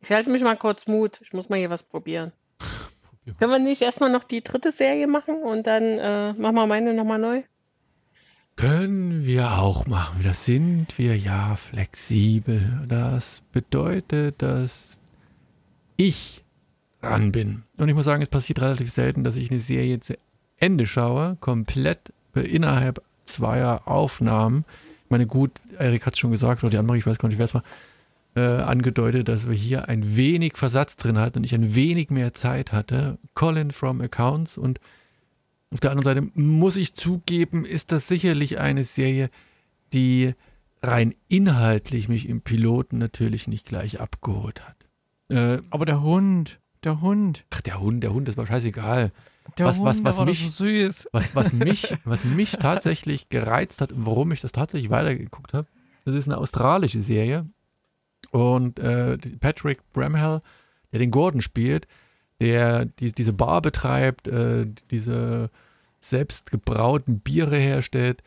Ich 0.00 0.10
halte 0.10 0.30
mich 0.30 0.42
mal 0.42 0.56
kurz 0.56 0.86
Mut. 0.86 1.20
Ich 1.22 1.32
muss 1.32 1.48
mal 1.48 1.58
hier 1.58 1.70
was 1.70 1.82
probieren. 1.82 2.32
Probier. 2.58 3.34
Können 3.38 3.52
wir 3.52 3.58
nicht 3.60 3.82
erstmal 3.82 4.10
noch 4.10 4.24
die 4.24 4.42
dritte 4.42 4.72
Serie 4.72 5.06
machen 5.06 5.42
und 5.42 5.66
dann 5.66 5.82
äh, 5.98 6.32
machen 6.32 6.54
wir 6.56 6.66
meine 6.66 6.92
nochmal 6.92 7.18
neu? 7.18 7.42
Können 8.56 9.24
wir 9.24 9.58
auch 9.58 9.86
machen. 9.86 10.22
Das 10.22 10.44
sind 10.44 10.98
wir 10.98 11.16
ja 11.16 11.56
flexibel. 11.56 12.84
Das 12.86 13.42
bedeutet, 13.52 14.42
dass 14.42 15.00
ich 15.96 16.44
dran 17.00 17.32
bin. 17.32 17.64
Und 17.76 17.88
ich 17.88 17.94
muss 17.94 18.04
sagen, 18.04 18.22
es 18.22 18.28
passiert 18.28 18.60
relativ 18.60 18.90
selten, 18.90 19.24
dass 19.24 19.36
ich 19.36 19.50
eine 19.50 19.60
Serie 19.60 20.00
zu 20.00 20.16
Ende 20.56 20.86
schaue, 20.86 21.36
komplett 21.40 22.12
innerhalb 22.34 23.00
zweier 23.24 23.82
Aufnahmen. 23.86 24.64
Ich 25.04 25.10
meine, 25.10 25.26
gut, 25.26 25.50
Erik 25.78 26.06
hat 26.06 26.14
es 26.14 26.20
schon 26.20 26.30
gesagt, 26.30 26.62
oder 26.62 26.70
die 26.70 26.78
andere, 26.78 26.96
ich 26.96 27.06
weiß 27.06 27.18
gar 27.18 27.28
nicht, 27.28 27.38
wer 27.38 27.44
es 27.44 27.54
war, 27.54 27.64
äh, 28.34 28.40
angedeutet, 28.40 29.28
dass 29.28 29.48
wir 29.48 29.54
hier 29.54 29.88
ein 29.88 30.16
wenig 30.16 30.56
Versatz 30.56 30.96
drin 30.96 31.18
hatten 31.18 31.38
und 31.38 31.44
ich 31.44 31.54
ein 31.54 31.74
wenig 31.74 32.10
mehr 32.10 32.32
Zeit 32.32 32.72
hatte. 32.72 33.18
Colin 33.34 33.72
from 33.72 34.00
Accounts 34.00 34.56
und 34.56 34.78
auf 35.72 35.80
der 35.80 35.90
anderen 35.90 36.04
Seite 36.22 36.28
muss 36.38 36.76
ich 36.76 36.94
zugeben, 36.94 37.64
ist 37.64 37.92
das 37.92 38.06
sicherlich 38.08 38.58
eine 38.58 38.84
Serie, 38.84 39.30
die 39.92 40.34
rein 40.82 41.14
inhaltlich 41.28 42.08
mich 42.08 42.28
im 42.28 42.40
Piloten 42.40 42.98
natürlich 42.98 43.46
nicht 43.48 43.66
gleich 43.66 44.00
abgeholt 44.00 44.62
hat. 44.66 44.76
Äh, 45.28 45.62
Aber 45.70 45.84
der 45.86 46.02
Hund, 46.02 46.58
der 46.84 47.00
Hund, 47.00 47.44
ach, 47.50 47.62
der 47.62 47.80
Hund, 47.80 48.02
der 48.02 48.12
Hund, 48.12 48.28
das 48.28 48.36
war 48.36 48.46
scheißegal. 48.46 49.12
der 49.58 49.66
Was- 49.66 49.78
Hund, 49.78 49.86
was- 49.86 50.04
was 50.04 50.24
mich- 50.26 50.40
so 50.50 50.64
süß. 50.64 51.08
Was, 51.12 51.34
was, 51.34 51.52
mich, 51.52 51.94
was 52.04 52.24
mich 52.24 52.52
tatsächlich 52.52 53.28
gereizt 53.28 53.80
hat 53.80 53.92
und 53.92 54.04
warum 54.06 54.32
ich 54.32 54.40
das 54.40 54.52
tatsächlich 54.52 54.90
weitergeguckt 54.90 55.52
habe, 55.54 55.66
das 56.04 56.14
ist 56.16 56.26
eine 56.26 56.38
australische 56.38 57.00
Serie. 57.00 57.46
Und 58.30 58.78
äh, 58.78 59.18
Patrick 59.40 59.80
Bramhall, 59.92 60.40
der 60.92 60.98
den 60.98 61.10
Gordon 61.10 61.42
spielt, 61.42 61.86
der 62.42 62.84
die, 62.84 63.12
diese 63.12 63.32
Bar 63.32 63.62
betreibt, 63.62 64.26
äh, 64.28 64.66
diese 64.90 65.48
selbstgebrauten 66.00 67.20
Biere 67.20 67.56
herstellt, 67.56 68.22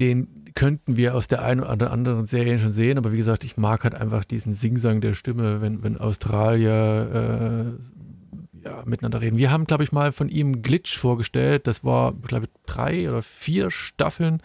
den 0.00 0.46
könnten 0.54 0.96
wir 0.96 1.14
aus 1.14 1.28
der 1.28 1.42
einen 1.42 1.62
oder 1.62 1.92
anderen 1.92 2.26
Serie 2.26 2.58
schon 2.58 2.70
sehen. 2.70 2.98
Aber 2.98 3.12
wie 3.12 3.18
gesagt, 3.18 3.44
ich 3.44 3.56
mag 3.56 3.84
halt 3.84 3.94
einfach 3.94 4.24
diesen 4.24 4.54
Singsang 4.54 5.00
der 5.00 5.14
Stimme, 5.14 5.60
wenn, 5.60 5.82
wenn 5.82 5.98
Australier 5.98 7.76
äh, 7.78 8.64
ja, 8.64 8.82
miteinander 8.86 9.20
reden. 9.20 9.36
Wir 9.36 9.50
haben, 9.50 9.66
glaube 9.66 9.84
ich, 9.84 9.92
mal 9.92 10.12
von 10.12 10.28
ihm 10.28 10.62
Glitch 10.62 10.96
vorgestellt. 10.96 11.66
Das 11.66 11.84
war, 11.84 12.14
ich 12.20 12.28
glaube, 12.28 12.48
drei 12.66 13.08
oder 13.08 13.22
vier 13.22 13.70
Staffeln, 13.70 14.42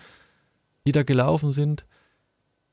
die 0.85 0.91
da 0.91 1.03
gelaufen 1.03 1.51
sind. 1.51 1.85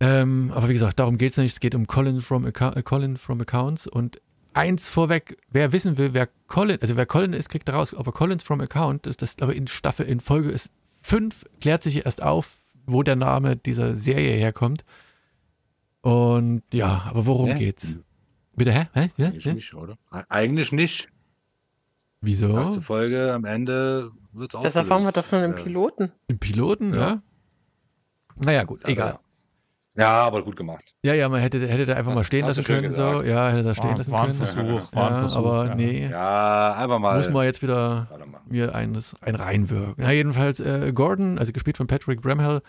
Ähm, 0.00 0.50
aber 0.52 0.68
wie 0.68 0.72
gesagt, 0.74 0.98
darum 0.98 1.18
geht 1.18 1.32
es 1.32 1.38
nicht. 1.38 1.52
Es 1.52 1.60
geht 1.60 1.74
um 1.74 1.86
Colin 1.86 2.20
from, 2.20 2.44
Acca- 2.44 2.82
Colin 2.82 3.16
from 3.16 3.40
Accounts. 3.40 3.86
Und 3.86 4.20
eins 4.54 4.88
vorweg, 4.88 5.36
wer 5.50 5.72
wissen 5.72 5.98
will, 5.98 6.14
wer 6.14 6.28
Colin, 6.46 6.78
also 6.80 6.96
wer 6.96 7.06
Colin 7.06 7.32
ist, 7.32 7.48
kriegt 7.48 7.68
er 7.68 7.74
raus. 7.74 7.94
Aber 7.94 8.12
Collins 8.12 8.42
from 8.42 8.60
Account 8.60 9.06
ist 9.06 9.22
das, 9.22 9.36
glaube 9.36 9.52
ich, 9.52 9.58
in 9.58 9.66
Staffel, 9.66 10.06
in 10.06 10.20
Folge 10.20 10.50
ist 10.50 10.72
fünf 11.02 11.44
klärt 11.60 11.82
sich 11.82 12.04
erst 12.06 12.22
auf, 12.22 12.56
wo 12.86 13.02
der 13.02 13.16
Name 13.16 13.56
dieser 13.56 13.94
Serie 13.96 14.34
herkommt. 14.34 14.84
Und 16.00 16.62
ja, 16.72 17.02
aber 17.06 17.26
worum 17.26 17.50
Hä? 17.50 17.58
geht's? 17.58 17.94
Bitte, 18.56 18.72
hä? 18.72 18.86
hä? 18.92 19.10
Ja? 19.16 19.26
Eigentlich 19.28 19.44
Ja? 19.44 19.54
nicht, 19.54 19.74
oder? 19.74 19.98
Eigentlich 20.28 20.70
nicht. 20.72 21.08
Wieso? 22.20 22.56
Erste 22.56 22.80
Folge, 22.80 23.32
am 23.34 23.44
Ende 23.44 24.10
wird's 24.32 24.54
auch. 24.54 24.62
Das 24.62 24.76
erfahren 24.76 25.02
wir 25.04 25.12
doch 25.12 25.26
schon 25.26 25.42
im 25.42 25.54
Piloten. 25.54 26.12
Im 26.28 26.38
Piloten, 26.38 26.94
ja? 26.94 27.00
Ja. 27.00 27.22
Naja, 28.36 28.64
gut, 28.64 28.84
egal. 28.88 29.18
Ja, 29.96 30.10
aber 30.24 30.42
gut 30.42 30.56
gemacht. 30.56 30.92
Ja, 31.04 31.14
ja, 31.14 31.28
man 31.28 31.40
hätte, 31.40 31.64
hätte 31.68 31.86
da 31.86 31.94
einfach 31.94 32.10
Hast- 32.10 32.16
mal 32.16 32.24
stehen 32.24 32.46
lassen 32.46 32.64
können, 32.64 32.90
so. 32.90 33.10
gesagt. 33.10 33.28
Ja, 33.28 33.50
hätte 33.50 33.62
da 33.62 33.74
stehen 33.76 33.90
War, 33.90 33.96
lassen 33.98 34.12
war 34.12 34.20
ein 34.22 34.26
können. 34.26 34.38
Versuch, 34.46 34.92
war 34.92 35.06
ein 35.08 35.12
Ja, 35.14 35.18
Versuch. 35.20 35.36
aber 35.38 35.66
ja. 35.66 35.74
nee, 35.76 36.08
Ja, 36.10 36.74
einfach 36.74 36.98
mal. 36.98 37.16
muss 37.16 37.30
man 37.30 37.44
jetzt 37.44 37.62
wieder 37.62 38.08
mir 38.48 38.74
eines, 38.74 39.14
ein 39.20 39.36
reinwirken. 39.36 39.94
Na, 39.98 40.10
jedenfalls 40.12 40.58
äh, 40.60 40.92
Gordon, 40.92 41.38
also 41.38 41.52
gespielt 41.52 41.76
von 41.76 41.86
Patrick 41.86 42.22
Bramhall, 42.22 42.60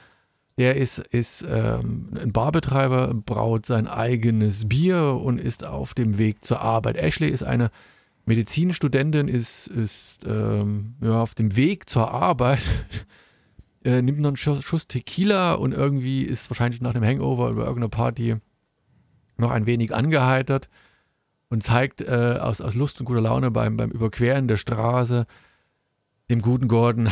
der 0.59 0.75
ist, 0.77 0.99
ist 0.99 1.43
ähm, 1.49 2.11
ein 2.21 2.31
Barbetreiber, 2.31 3.13
braut 3.13 3.65
sein 3.65 3.87
eigenes 3.87 4.69
Bier 4.69 5.19
und 5.21 5.39
ist 5.39 5.65
auf 5.65 5.93
dem 5.95 6.17
Weg 6.19 6.45
zur 6.45 6.61
Arbeit. 6.61 6.95
Ashley 6.95 7.29
ist 7.29 7.43
eine 7.43 7.71
Medizinstudentin, 8.39 9.27
ist, 9.27 9.67
ist 9.67 10.19
ähm, 10.25 10.95
ja, 11.01 11.21
auf 11.21 11.33
dem 11.35 11.55
Weg 11.55 11.89
zur 11.89 12.11
Arbeit, 12.11 12.61
äh, 13.85 14.01
nimmt 14.01 14.19
noch 14.19 14.29
einen 14.29 14.37
Schuss, 14.37 14.63
Schuss 14.63 14.87
Tequila 14.87 15.53
und 15.53 15.71
irgendwie 15.71 16.23
ist 16.23 16.49
wahrscheinlich 16.49 16.81
nach 16.81 16.93
dem 16.93 17.03
Hangover 17.03 17.49
über 17.49 17.65
irgendeine 17.65 17.89
Party 17.89 18.35
noch 19.37 19.51
ein 19.51 19.65
wenig 19.65 19.93
angeheitert 19.93 20.69
und 21.49 21.63
zeigt 21.63 22.01
äh, 22.01 22.39
aus, 22.41 22.61
aus 22.61 22.75
Lust 22.75 22.99
und 22.99 23.05
guter 23.05 23.21
Laune 23.21 23.51
beim, 23.51 23.77
beim 23.77 23.91
Überqueren 23.91 24.47
der 24.47 24.57
Straße 24.57 25.25
dem 26.29 26.41
guten 26.41 26.67
Gordon 26.67 27.09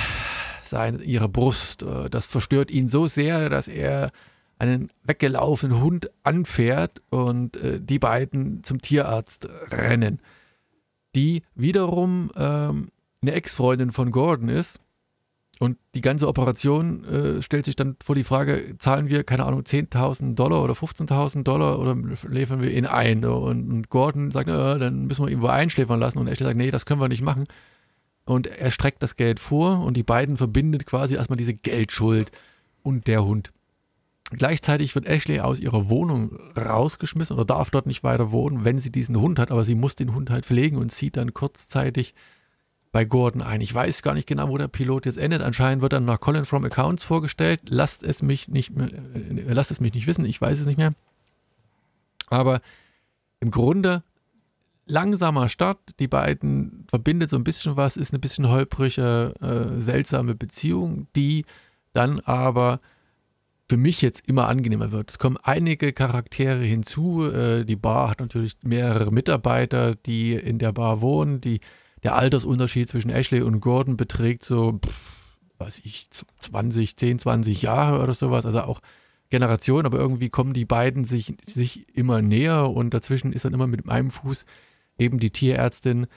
seine, 0.63 1.03
ihre 1.03 1.29
Brust. 1.29 1.83
Äh, 1.83 2.09
das 2.09 2.27
verstört 2.27 2.71
ihn 2.71 2.88
so 2.88 3.07
sehr, 3.07 3.49
dass 3.49 3.67
er 3.67 4.12
einen 4.57 4.89
weggelaufenen 5.03 5.81
Hund 5.81 6.09
anfährt 6.23 7.01
und 7.09 7.57
äh, 7.57 7.79
die 7.81 7.99
beiden 7.99 8.63
zum 8.63 8.81
Tierarzt 8.81 9.47
rennen. 9.71 10.19
Die 11.15 11.43
wiederum 11.53 12.31
ähm, 12.36 12.89
eine 13.21 13.33
Ex-Freundin 13.33 13.91
von 13.91 14.12
Gordon 14.12 14.49
ist. 14.49 14.79
Und 15.60 15.78
die 15.94 16.02
ganze 16.02 16.28
Operation 16.28 17.04
äh, 17.06 17.42
stellt 17.42 17.66
sich 17.66 17.76
dann 17.76 17.96
vor 18.04 18.16
die 18.16 18.24
Frage, 18.24 18.76
zahlen 18.80 19.08
wir, 19.08 19.24
keine 19.24 19.46
Ahnung, 19.46 19.62
10.000 19.62 20.34
Dollar 20.34 20.63
oder 20.63 20.74
15.000 20.74 21.44
Dollar 21.44 21.80
oder 21.80 21.96
schläfern 22.16 22.62
wir 22.62 22.72
ihn 22.72 22.86
ein? 22.86 23.24
Und, 23.24 23.72
und 23.72 23.89
Gordon 23.89 24.32
sagt, 24.32 24.50
äh, 24.50 24.80
dann 24.80 25.06
müssen 25.06 25.26
wir 25.26 25.32
ihn 25.32 25.42
wohl 25.42 25.52
einschläfern 25.52 26.00
lassen. 26.00 26.18
Und 26.18 26.28
Ashley 26.28 26.48
sagt, 26.48 26.58
nee, 26.58 26.72
das 26.72 26.86
können 26.86 27.02
wir 27.02 27.08
nicht 27.08 27.22
machen. 27.22 27.46
Und 28.26 28.48
er 28.48 28.72
streckt 28.72 29.04
das 29.04 29.16
Geld 29.16 29.39
vor 29.39 29.84
und 29.84 29.96
die 29.96 30.04
beiden 30.04 30.38
verbindet 30.38 30.86
quasi 30.86 31.16
erstmal 31.16 31.38
diese 31.38 31.54
Geldschuld 31.54 32.32
und 32.82 33.08
der 33.08 33.24
Hund. 33.24 33.52
Gleichzeitig 34.32 34.96
wird 34.96 35.06
Ashley 35.06 35.39
aus 35.42 35.60
ihrer 35.60 35.89
Wohnung 35.89 36.39
rausgeschmissen 36.58 37.36
oder 37.36 37.46
darf 37.46 37.70
dort 37.70 37.86
nicht 37.86 38.04
weiter 38.04 38.32
wohnen, 38.32 38.66
wenn 38.66 38.80
sie 38.80 38.92
diesen 38.92 39.20
Hund 39.20 39.38
hat, 39.38 39.52
aber 39.52 39.63
sie 39.63 39.76
muss 39.76 39.96
den 39.96 40.16
Hund 40.16 40.30
halt 40.30 40.46
pflegen 40.46 40.78
und 40.78 40.92
zieht 40.92 41.18
dann 41.18 41.34
kurzzeitig 41.34 42.16
bei 42.93 43.06
Gordon 43.06 43.41
ein. 43.41 43.60
Ich 43.60 43.73
weiß 43.73 44.03
gar 44.03 44.13
nicht 44.13 44.27
genau, 44.27 44.47
wo 44.49 44.58
der 44.58 44.67
Pilot 44.69 45.08
jetzt 45.08 45.17
endet. 45.17 45.41
Anscheinend 45.41 45.82
wird 45.82 45.93
dann 45.93 46.06
nach 46.06 46.19
Colin 46.19 46.45
from 46.45 46.63
Accounts 46.63 47.03
vorgestellt. 47.03 47.60
Lasst 47.67 48.03
es 48.03 48.21
mich 48.21 48.47
nicht, 48.47 48.69
mehr, 48.77 48.88
äh, 48.88 49.51
lasst 49.51 49.71
es 49.71 49.82
mich 49.82 49.95
nicht 49.95 50.06
wissen, 50.06 50.25
ich 50.25 50.39
weiß 50.39 50.62
es 50.62 50.67
nicht 50.67 50.77
mehr. 50.77 50.93
Aber 52.29 52.62
im 53.39 53.49
Grunde 53.49 54.03
langsamer 54.86 55.49
Start. 55.49 55.79
Die 55.99 56.08
beiden 56.08 56.86
verbindet 56.88 57.32
so 57.32 57.36
ein 57.36 57.43
bisschen 57.43 57.77
was, 57.77 57.97
ist 57.97 58.13
eine 58.13 58.19
bisschen 58.19 58.47
holprige, 58.47 59.34
äh, 59.41 59.79
seltsame 59.82 60.36
Beziehung, 60.36 61.08
die 61.15 61.45
dann 61.93 62.19
aber 62.19 62.79
für 63.67 63.77
mich 63.77 64.03
jetzt 64.03 64.27
immer 64.27 64.49
angenehmer 64.49 64.91
wird. 64.91 65.10
Es 65.10 65.17
kommen 65.17 65.38
einige 65.41 65.93
Charaktere 65.93 66.62
hinzu. 66.62 67.25
Äh, 67.25 67.65
die 67.65 67.75
Bar 67.75 68.12
hat 68.12 68.19
natürlich 68.19 68.53
mehrere 68.62 69.12
Mitarbeiter, 69.12 69.95
die 69.95 70.34
in 70.34 70.60
der 70.60 70.73
Bar 70.73 71.01
wohnen. 71.01 71.41
Die, 71.41 71.60
der 72.04 72.16
Altersunterschied 72.16 72.89
zwischen 72.89 73.10
Ashley 73.10 73.42
und 73.42 73.62
Gordon 73.62 73.98
beträgt 73.98 74.44
so, 74.44 74.80
pff, 74.86 75.38
weiß 75.58 75.82
ich, 75.84 76.10
20, 76.12 76.98
10, 76.98 77.20
20 77.20 77.62
Jahre 77.62 78.02
oder 78.02 78.13
sowas. 78.13 78.46
Also 78.46 78.62
auch 78.62 78.82
Generationen, 79.30 79.86
aber 79.86 79.98
irgendwie 79.98 80.30
kommen 80.30 80.54
die 80.54 80.66
beiden 80.66 81.06
sich, 81.06 81.36
sich 81.44 81.88
immer 81.98 82.22
näher 82.22 82.70
und 82.70 82.94
dazwischen 82.94 83.34
ist 83.34 83.46
dann 83.46 83.54
immer 83.54 83.68
mit 83.68 83.89
einem 83.89 84.12
Fuß 84.12 84.46
eben 85.00 85.20
die 85.20 85.32
Tierärztin, 85.32 86.08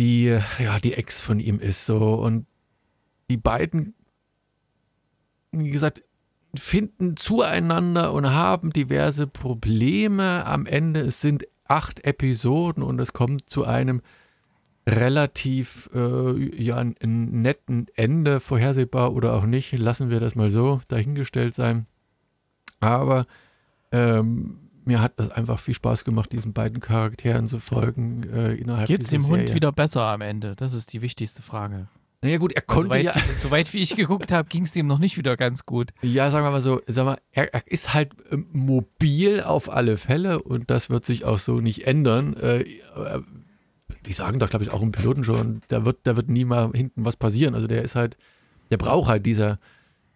die 0.00 0.36
ja 0.58 0.80
die 0.80 0.94
Ex 0.94 1.20
von 1.20 1.38
ihm 1.38 1.60
ist 1.60 1.86
so 1.86 2.14
und 2.14 2.46
die 3.30 3.36
beiden 3.36 3.94
wie 5.52 5.70
gesagt 5.70 6.02
finden 6.56 7.16
zueinander 7.16 8.12
und 8.12 8.30
haben 8.30 8.72
diverse 8.72 9.26
Probleme 9.26 10.44
am 10.44 10.66
Ende 10.66 11.00
es 11.00 11.20
sind 11.20 11.46
acht 11.68 12.04
Episoden 12.04 12.82
und 12.82 13.00
es 13.00 13.12
kommt 13.12 13.48
zu 13.48 13.64
einem 13.64 14.02
relativ 14.86 15.90
äh, 15.94 16.62
ja 16.62 16.76
ein, 16.76 16.94
ein 17.02 17.42
netten 17.42 17.86
Ende 17.94 18.40
vorhersehbar 18.40 19.12
oder 19.12 19.34
auch 19.34 19.44
nicht 19.44 19.72
lassen 19.72 20.10
wir 20.10 20.20
das 20.20 20.34
mal 20.34 20.50
so 20.50 20.80
dahingestellt 20.88 21.54
sein 21.54 21.86
aber 22.80 23.26
ähm, 23.92 24.58
mir 24.84 25.00
hat 25.00 25.12
das 25.16 25.30
einfach 25.30 25.60
viel 25.60 25.74
Spaß 25.74 26.04
gemacht, 26.04 26.32
diesen 26.32 26.52
beiden 26.52 26.80
Charakteren 26.80 27.46
zu 27.46 27.60
folgen 27.60 28.28
äh, 28.32 28.54
innerhalb 28.54 28.88
Geht's 28.88 29.08
dieser 29.08 29.22
dem 29.22 29.30
Hund 29.30 29.54
wieder 29.54 29.72
besser 29.72 30.02
am 30.02 30.20
Ende? 30.20 30.56
Das 30.56 30.72
ist 30.72 30.92
die 30.92 31.02
wichtigste 31.02 31.42
Frage. 31.42 31.88
Naja 32.22 32.38
gut, 32.38 32.52
er 32.52 32.62
Also 32.66 32.80
konnte 32.80 32.98
Soweit, 32.98 33.04
ja, 33.04 33.14
soweit 33.38 33.72
wie 33.72 33.78
ich 33.78 33.96
geguckt 33.96 34.32
habe, 34.32 34.48
ging 34.48 34.64
es 34.64 34.76
ihm 34.76 34.86
noch 34.86 34.98
nicht 34.98 35.16
wieder 35.16 35.36
ganz 35.36 35.66
gut. 35.66 35.90
ja, 36.02 36.30
sagen 36.30 36.44
wir 36.46 36.50
mal 36.50 36.60
so, 36.60 36.80
sag 36.86 37.04
mal, 37.04 37.18
er, 37.32 37.52
er 37.52 37.62
ist 37.66 37.94
halt 37.94 38.12
ähm, 38.30 38.46
mobil 38.52 39.42
auf 39.42 39.70
alle 39.70 39.96
Fälle 39.96 40.42
und 40.42 40.70
das 40.70 40.90
wird 40.90 41.04
sich 41.04 41.24
auch 41.24 41.38
so 41.38 41.60
nicht 41.60 41.86
ändern. 41.86 42.34
Äh, 42.36 42.60
äh, 42.60 43.22
die 44.06 44.12
sagen 44.12 44.38
doch, 44.38 44.50
glaube 44.50 44.64
ich, 44.64 44.70
auch 44.72 44.82
im 44.82 44.92
Piloten 44.92 45.24
schon, 45.24 45.62
da 45.68 45.84
wird, 45.84 45.98
da 46.04 46.16
wird 46.16 46.28
nie 46.28 46.44
mal 46.44 46.70
hinten 46.74 47.04
was 47.04 47.16
passieren. 47.16 47.54
Also 47.54 47.66
der 47.66 47.82
ist 47.82 47.94
halt, 47.94 48.16
der 48.70 48.76
braucht 48.76 49.08
halt 49.08 49.24
diese, 49.26 49.56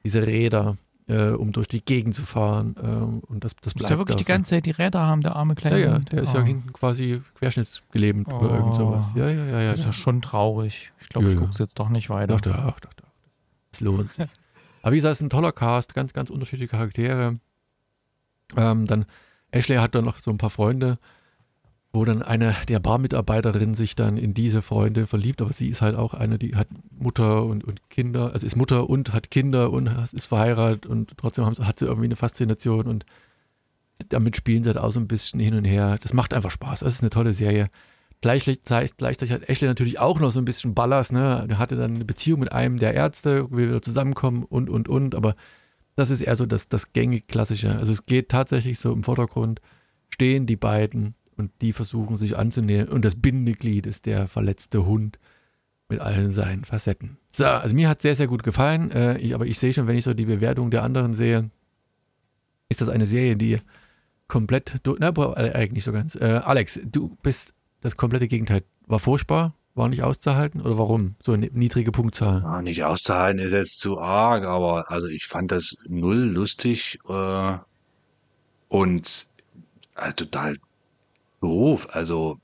diese 0.04 0.26
Räder, 0.26 0.76
äh, 1.08 1.28
um 1.30 1.52
durch 1.52 1.68
die 1.68 1.84
Gegend 1.84 2.14
zu 2.14 2.22
fahren. 2.24 2.74
ähm, 2.82 3.20
und 3.28 3.44
das, 3.44 3.54
das 3.56 3.74
Muss 3.74 3.80
bleibt 3.80 3.90
der 3.90 3.98
wirklich 3.98 4.14
auch 4.16 4.18
die 4.18 4.24
ganze 4.24 4.50
Zeit 4.50 4.66
die 4.66 4.72
Räder 4.72 5.00
haben, 5.06 5.20
der 5.22 5.36
arme 5.36 5.52
Ja, 5.54 5.60
kleine 5.60 5.80
ja, 5.80 5.94
Hund? 5.94 6.10
der 6.12 6.22
ist 6.22 6.34
ja 6.34 6.40
Ah. 6.40 6.44
hinten 6.44 6.72
quasi 6.72 7.22
querschnittsgelähmt 7.34 8.26
oder 8.28 8.50
Oh. 8.50 8.54
irgend 8.56 8.74
sowas. 8.74 9.12
Ja, 9.14 9.28
ja, 9.30 9.44
ja, 9.46 9.60
ja. 9.60 9.70
Das 9.70 9.78
ist 9.78 9.84
ja. 9.84 9.90
ja 9.90 9.92
schon 9.92 10.20
traurig. 10.20 10.92
Ich 11.00 11.08
glaube, 11.08 11.26
Ja, 11.26 11.30
ich 11.30 11.34
ja. 11.36 11.40
gucke 11.40 11.52
es 11.52 11.58
jetzt 11.58 11.78
doch 11.78 11.88
nicht 11.88 12.10
weiter. 12.10 12.34
Doch, 12.36 12.40
doch, 12.40 12.80
doch, 12.80 12.92
doch. 12.94 13.08
Es 13.72 13.80
lohnt 13.80 14.12
sich. 14.12 14.26
Aber 14.82 14.92
wie 14.92 14.96
gesagt, 14.96 15.12
es 15.12 15.18
ist 15.20 15.26
ein 15.26 15.30
toller 15.30 15.52
Cast, 15.52 15.94
ganz, 15.94 16.12
ganz 16.12 16.30
unterschiedliche 16.30 16.70
Charaktere. 16.70 17.38
Ähm, 18.56 18.86
dann 18.86 19.06
Ashley 19.50 19.76
hat 19.76 19.94
dann 19.94 20.04
noch 20.04 20.18
so 20.18 20.30
ein 20.30 20.38
paar 20.38 20.50
Freunde, 20.50 20.98
wo 21.96 22.04
dann 22.04 22.22
eine 22.22 22.54
der 22.68 22.78
Barmitarbeiterinnen 22.78 23.74
sich 23.74 23.96
dann 23.96 24.18
in 24.18 24.34
diese 24.34 24.62
Freunde 24.62 25.06
verliebt, 25.06 25.40
aber 25.42 25.52
sie 25.52 25.68
ist 25.68 25.82
halt 25.82 25.96
auch 25.96 26.14
eine, 26.14 26.38
die 26.38 26.54
hat 26.54 26.68
Mutter 26.90 27.44
und, 27.44 27.64
und 27.64 27.88
Kinder, 27.90 28.32
also 28.32 28.46
ist 28.46 28.54
Mutter 28.56 28.88
und 28.88 29.12
hat 29.12 29.30
Kinder 29.30 29.72
und 29.72 29.88
ist 30.12 30.26
verheiratet 30.26 30.86
und 30.86 31.14
trotzdem 31.16 31.52
sie- 31.54 31.64
hat 31.64 31.78
sie 31.78 31.86
irgendwie 31.86 32.06
eine 32.06 32.16
Faszination 32.16 32.86
und 32.86 33.04
damit 34.10 34.36
spielen 34.36 34.62
sie 34.62 34.68
halt 34.68 34.78
auch 34.78 34.90
so 34.90 35.00
ein 35.00 35.08
bisschen 35.08 35.40
hin 35.40 35.54
und 35.54 35.64
her. 35.64 35.98
Das 36.02 36.12
macht 36.12 36.34
einfach 36.34 36.50
Spaß. 36.50 36.80
Das 36.80 36.94
ist 36.94 37.00
eine 37.02 37.10
tolle 37.10 37.32
Serie. 37.32 37.68
Gleichzeitig, 38.20 38.96
gleichzeitig 38.96 39.32
hat 39.32 39.48
Ashley 39.48 39.68
natürlich 39.68 39.98
auch 39.98 40.20
noch 40.20 40.30
so 40.30 40.38
ein 40.38 40.44
bisschen 40.44 40.74
Ballast, 40.74 41.12
ne? 41.12 41.46
Der 41.48 41.58
hatte 41.58 41.76
dann 41.76 41.94
eine 41.94 42.04
Beziehung 42.04 42.40
mit 42.40 42.52
einem 42.52 42.78
der 42.78 42.94
Ärzte, 42.94 43.50
will 43.50 43.68
wieder 43.68 43.82
zusammenkommen 43.82 44.42
und, 44.44 44.68
und, 44.70 44.88
und, 44.88 45.14
aber 45.14 45.34
das 45.96 46.10
ist 46.10 46.20
eher 46.20 46.36
so 46.36 46.44
das, 46.44 46.68
das 46.68 46.92
gängig 46.92 47.26
Klassische. 47.26 47.70
Also 47.76 47.92
es 47.92 48.04
geht 48.04 48.28
tatsächlich 48.28 48.78
so 48.78 48.92
im 48.92 49.02
Vordergrund, 49.02 49.60
stehen 50.10 50.46
die 50.46 50.56
beiden 50.56 51.14
und 51.36 51.50
die 51.60 51.72
versuchen 51.72 52.16
sich 52.16 52.36
anzunähern 52.36 52.88
und 52.88 53.04
das 53.04 53.16
Bindeglied 53.16 53.86
ist 53.86 54.06
der 54.06 54.28
verletzte 54.28 54.86
Hund 54.86 55.18
mit 55.88 56.00
allen 56.00 56.32
seinen 56.32 56.64
Facetten. 56.64 57.18
So, 57.30 57.44
also 57.44 57.74
mir 57.74 57.88
hat 57.88 58.00
sehr, 58.02 58.16
sehr 58.16 58.26
gut 58.26 58.42
gefallen, 58.42 58.90
äh, 58.90 59.18
ich, 59.18 59.34
aber 59.34 59.46
ich 59.46 59.58
sehe 59.58 59.72
schon, 59.72 59.86
wenn 59.86 59.96
ich 59.96 60.04
so 60.04 60.14
die 60.14 60.24
Bewertung 60.24 60.70
der 60.70 60.82
anderen 60.82 61.14
sehe, 61.14 61.50
ist 62.68 62.80
das 62.80 62.88
eine 62.88 63.06
Serie, 63.06 63.36
die 63.36 63.60
komplett, 64.28 64.80
na, 64.98 65.08
äh, 65.10 65.52
eigentlich 65.52 65.72
nicht 65.72 65.84
so 65.84 65.92
ganz. 65.92 66.16
Äh, 66.16 66.40
Alex, 66.42 66.80
du 66.84 67.16
bist 67.22 67.54
das 67.80 67.96
komplette 67.96 68.26
Gegenteil. 68.26 68.64
War 68.86 68.98
furchtbar, 68.98 69.54
war 69.74 69.88
nicht 69.88 70.02
auszuhalten 70.02 70.60
oder 70.60 70.78
warum? 70.78 71.14
So 71.22 71.32
eine 71.32 71.46
niedrige 71.52 71.92
Punktzahl. 71.92 72.42
Ah, 72.44 72.62
nicht 72.62 72.82
auszuhalten 72.82 73.38
ist 73.38 73.52
jetzt 73.52 73.78
zu 73.78 74.00
arg, 74.00 74.44
aber 74.44 74.90
also 74.90 75.06
ich 75.06 75.26
fand 75.26 75.52
das 75.52 75.76
null 75.86 76.16
lustig 76.16 76.98
äh, 77.08 77.56
und 78.68 79.26
äh, 79.96 80.12
total 80.14 80.56
doof. 81.46 81.88
Also 81.92 82.38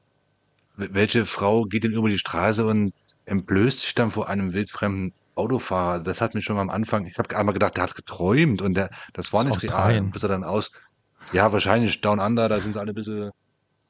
welche 0.76 1.26
Frau 1.26 1.64
geht 1.64 1.84
denn 1.84 1.92
über 1.92 2.08
die 2.08 2.18
Straße 2.18 2.64
und 2.66 2.92
entblößt 3.26 3.80
sich 3.80 3.94
dann 3.94 4.10
vor 4.10 4.28
einem 4.28 4.52
wildfremden 4.52 5.12
Autofahrer? 5.34 6.00
Das 6.00 6.20
hat 6.20 6.34
mich 6.34 6.44
schon 6.44 6.58
am 6.58 6.70
Anfang, 6.70 7.06
ich 7.06 7.18
habe 7.18 7.36
einmal 7.36 7.52
gedacht, 7.52 7.76
der 7.76 7.84
hat 7.84 7.94
geträumt 7.94 8.62
und 8.62 8.74
der, 8.74 8.88
das 9.12 9.32
war 9.32 9.44
nicht 9.44 9.62
real, 9.62 10.02
bis 10.12 10.22
er 10.22 10.28
dann 10.28 10.44
aus, 10.44 10.70
ja 11.32 11.52
wahrscheinlich 11.52 12.00
Down 12.00 12.20
Under, 12.20 12.48
da 12.48 12.60
sind 12.60 12.72
sie 12.74 12.80
alle 12.80 12.92
ein 12.92 12.94
bisschen, 12.94 13.30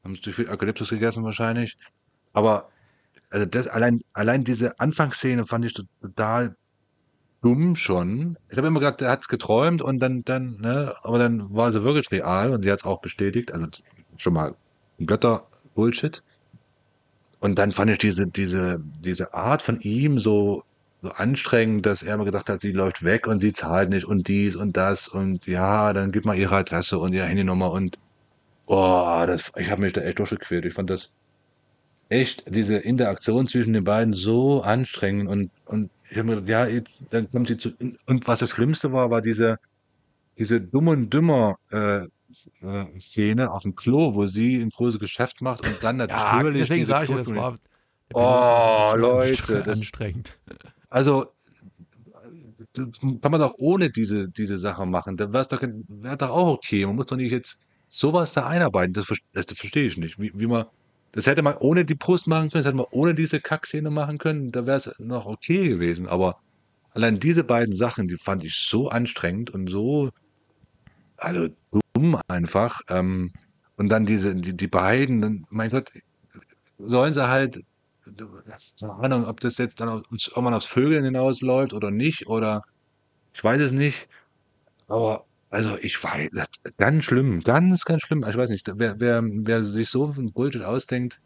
haben 0.04 0.20
zu 0.20 0.32
viel 0.32 0.48
Eukalyptus 0.48 0.90
gegessen 0.90 1.24
wahrscheinlich, 1.24 1.76
aber 2.32 2.68
also 3.30 3.46
das 3.46 3.68
allein, 3.68 4.00
allein 4.12 4.44
diese 4.44 4.78
Anfangsszene 4.78 5.46
fand 5.46 5.64
ich 5.64 5.74
to- 5.74 5.84
total 6.00 6.54
dumm 7.42 7.76
schon. 7.76 8.36
Ich 8.50 8.56
habe 8.56 8.68
immer 8.68 8.80
gedacht, 8.80 9.02
er 9.02 9.10
hat 9.10 9.22
es 9.22 9.28
geträumt 9.28 9.82
und 9.82 9.98
dann, 9.98 10.22
dann, 10.24 10.58
ne, 10.60 10.94
aber 11.02 11.18
dann 11.18 11.52
war 11.54 11.72
sie 11.72 11.82
wirklich 11.82 12.10
real 12.10 12.52
und 12.52 12.62
sie 12.62 12.70
hat 12.70 12.80
es 12.80 12.84
auch 12.84 13.00
bestätigt. 13.00 13.52
Also 13.52 13.66
schon 14.16 14.34
mal 14.34 14.54
Götter-Bullshit. 15.06 16.22
Und 17.40 17.58
dann 17.58 17.72
fand 17.72 17.90
ich 17.90 17.98
diese, 17.98 18.26
diese, 18.26 18.80
diese 19.00 19.34
Art 19.34 19.62
von 19.62 19.80
ihm 19.80 20.18
so, 20.18 20.62
so 21.02 21.10
anstrengend, 21.10 21.86
dass 21.86 22.02
er 22.02 22.14
immer 22.14 22.24
gedacht 22.24 22.48
hat, 22.48 22.60
sie 22.60 22.72
läuft 22.72 23.04
weg 23.04 23.26
und 23.26 23.40
sie 23.40 23.52
zahlt 23.52 23.90
nicht 23.90 24.04
und 24.06 24.28
dies 24.28 24.54
und 24.54 24.76
das 24.76 25.08
und 25.08 25.46
ja, 25.46 25.92
dann 25.92 26.12
gib 26.12 26.24
mal 26.24 26.38
ihre 26.38 26.56
Adresse 26.56 26.98
und 26.98 27.12
ihre 27.12 27.26
Handynummer 27.26 27.72
und 27.72 27.98
oh, 28.66 29.24
das, 29.26 29.50
ich 29.56 29.70
habe 29.70 29.82
mich 29.82 29.92
da 29.92 30.02
echt 30.02 30.20
durchgequält. 30.20 30.64
Ich 30.64 30.74
fand 30.74 30.88
das 30.90 31.12
echt, 32.08 32.44
diese 32.46 32.76
Interaktion 32.76 33.48
zwischen 33.48 33.72
den 33.72 33.84
beiden 33.84 34.12
so 34.12 34.62
anstrengend 34.62 35.28
und, 35.28 35.50
und 35.66 35.90
ich 36.10 36.18
habe 36.18 36.28
mir 36.28 36.34
gedacht, 36.36 36.50
ja, 36.50 36.66
jetzt, 36.66 37.02
dann 37.10 37.28
kommt 37.30 37.48
sie 37.48 37.56
zu, 37.56 37.72
und 38.06 38.28
was 38.28 38.38
das 38.40 38.50
Schlimmste 38.50 38.92
war, 38.92 39.10
war 39.10 39.22
diese, 39.22 39.58
diese 40.38 40.60
dumm 40.60 40.88
und 40.88 41.10
dümmer 41.10 41.58
äh, 41.70 42.02
Szene 42.98 43.50
auf 43.50 43.62
dem 43.62 43.74
Klo, 43.74 44.14
wo 44.14 44.26
sie 44.26 44.56
ein 44.56 44.70
großes 44.70 44.98
Geschäft 45.00 45.40
macht 45.42 45.66
und 45.66 45.82
dann 45.82 45.98
Ja, 45.98 46.06
natürlich 46.06 46.62
deswegen 46.62 46.80
diese 46.80 46.88
sage 46.88 47.04
ich 47.04 47.10
ja, 47.10 47.16
das 47.16 47.34
war. 47.34 47.58
Oh, 48.14 48.96
Leute, 48.96 49.62
das- 49.62 49.78
anstrengend. 49.78 50.38
Also 50.90 51.26
das 52.74 53.00
kann 53.00 53.30
man 53.32 53.40
doch 53.40 53.54
ohne 53.58 53.90
diese, 53.90 54.30
diese 54.30 54.56
Sache 54.56 54.86
machen. 54.86 55.16
Da 55.16 55.32
wäre 55.32 55.46
doch, 55.46 55.62
wär 55.62 56.16
doch 56.16 56.30
auch 56.30 56.48
okay. 56.54 56.86
Man 56.86 56.96
muss 56.96 57.06
doch 57.06 57.16
nicht 57.16 57.32
jetzt 57.32 57.58
sowas 57.88 58.32
da 58.32 58.46
einarbeiten. 58.46 58.92
Das, 58.94 59.06
das, 59.06 59.18
das 59.46 59.58
verstehe 59.58 59.84
ich 59.84 59.96
nicht. 59.96 60.18
Wie, 60.18 60.32
wie 60.34 60.46
man, 60.46 60.66
das 61.12 61.26
hätte 61.26 61.42
man 61.42 61.56
ohne 61.58 61.84
die 61.84 61.94
Brust 61.94 62.26
machen 62.26 62.50
können, 62.50 62.62
das 62.62 62.66
hätte 62.66 62.76
man 62.76 62.86
ohne 62.90 63.14
diese 63.14 63.40
Kackszene 63.40 63.90
machen 63.90 64.18
können. 64.18 64.52
Da 64.52 64.66
wäre 64.66 64.76
es 64.78 64.90
noch 64.98 65.26
okay 65.26 65.68
gewesen. 65.68 66.06
Aber 66.06 66.36
allein 66.90 67.18
diese 67.18 67.44
beiden 67.44 67.74
Sachen, 67.74 68.08
die 68.08 68.16
fand 68.16 68.44
ich 68.44 68.54
so 68.56 68.88
anstrengend 68.88 69.50
und 69.50 69.68
so, 69.68 70.10
also 71.16 71.48
dumm 71.94 72.18
einfach. 72.28 72.80
Ähm, 72.88 73.32
und 73.76 73.88
dann 73.88 74.06
diese, 74.06 74.34
die, 74.34 74.56
die 74.56 74.68
beiden, 74.68 75.46
mein 75.50 75.70
Gott, 75.70 75.90
sollen 76.78 77.12
sie 77.12 77.28
halt, 77.28 77.60
keine 78.80 78.94
Ahnung, 78.94 79.26
ob 79.26 79.40
das 79.40 79.58
jetzt 79.58 79.80
dann 79.80 79.88
auf, 79.88 80.02
ob 80.34 80.44
man 80.44 80.54
aufs 80.54 80.66
Vögeln 80.66 81.04
hinausläuft 81.04 81.72
oder 81.72 81.90
nicht, 81.90 82.26
oder 82.26 82.62
ich 83.34 83.42
weiß 83.42 83.60
es 83.60 83.72
nicht. 83.72 84.08
Aber 84.88 85.24
also 85.50 85.76
ich 85.80 86.02
weiß, 86.02 86.30
ganz 86.78 87.04
schlimm, 87.04 87.40
ganz, 87.40 87.84
ganz 87.84 88.02
schlimm. 88.02 88.24
Ich 88.28 88.36
weiß 88.36 88.50
nicht, 88.50 88.70
wer, 88.76 89.00
wer, 89.00 89.22
wer 89.22 89.64
sich 89.64 89.90
so 89.90 90.06
ein 90.16 90.32
Bullshit 90.32 90.62
ausdenkt, 90.62 91.20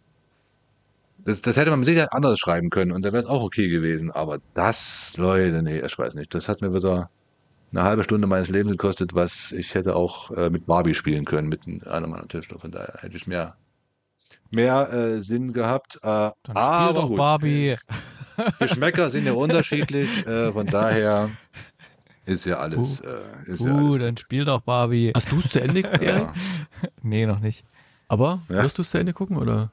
das, 1.18 1.42
das 1.42 1.56
hätte 1.56 1.70
man 1.70 1.80
mit 1.80 1.86
Sicherheit 1.86 2.12
anders 2.12 2.38
schreiben 2.38 2.70
können 2.70 2.92
und 2.92 3.04
da 3.04 3.12
wäre 3.12 3.20
es 3.20 3.26
auch 3.28 3.42
okay 3.42 3.68
gewesen. 3.68 4.10
Aber 4.10 4.38
das, 4.54 5.14
Leute, 5.16 5.62
nee, 5.62 5.80
ich 5.80 5.98
weiß 5.98 6.14
nicht. 6.14 6.34
Das 6.34 6.48
hat 6.48 6.60
mir 6.60 6.74
wieder 6.74 7.10
eine 7.76 7.84
halbe 7.86 8.04
Stunde 8.04 8.26
meines 8.26 8.48
Lebens 8.48 8.72
gekostet, 8.72 9.14
was 9.14 9.52
ich 9.52 9.74
hätte 9.74 9.94
auch 9.96 10.30
äh, 10.30 10.50
mit 10.50 10.66
Barbie 10.66 10.94
spielen 10.94 11.24
können, 11.24 11.48
mit 11.48 11.62
einem 11.86 12.10
meiner 12.10 12.28
Töchter. 12.28 12.58
Von 12.58 12.70
daher 12.70 12.94
hätte 13.00 13.16
ich 13.16 13.26
mehr, 13.26 13.56
mehr 14.50 14.92
äh, 14.92 15.20
Sinn 15.20 15.52
gehabt. 15.52 15.96
Äh, 16.02 16.30
Dann 16.42 16.56
aber 16.56 16.94
doch 17.00 17.08
gut. 17.08 17.16
Barbie. 17.18 17.76
Geschmäcker 18.58 19.08
sind 19.10 19.26
ja 19.26 19.32
unterschiedlich, 19.32 20.26
äh, 20.26 20.52
von 20.52 20.66
daher 20.66 21.30
ist 22.26 22.44
ja 22.44 22.58
alles. 22.58 23.00
Äh, 23.00 23.06
ist 23.46 23.64
ja 23.64 23.72
Uh, 23.72 23.92
alles 23.92 23.98
dann 24.00 24.16
spiel 24.16 24.44
doch 24.44 24.60
Barbie. 24.60 25.12
Hast 25.14 25.30
du 25.32 25.38
es 25.38 25.48
zu 25.50 25.62
Ende 25.62 25.82
geguckt, 25.82 26.02
Erik? 26.02 26.22
ja. 26.22 26.32
Nee, 27.02 27.26
noch 27.26 27.40
nicht. 27.40 27.64
Aber 28.08 28.40
Ja. 28.48 28.62
wirst 28.62 28.78
du 28.78 28.82
es 28.82 28.90
zu 28.90 28.98
Ende 28.98 29.12
gucken 29.12 29.36
oder? 29.36 29.70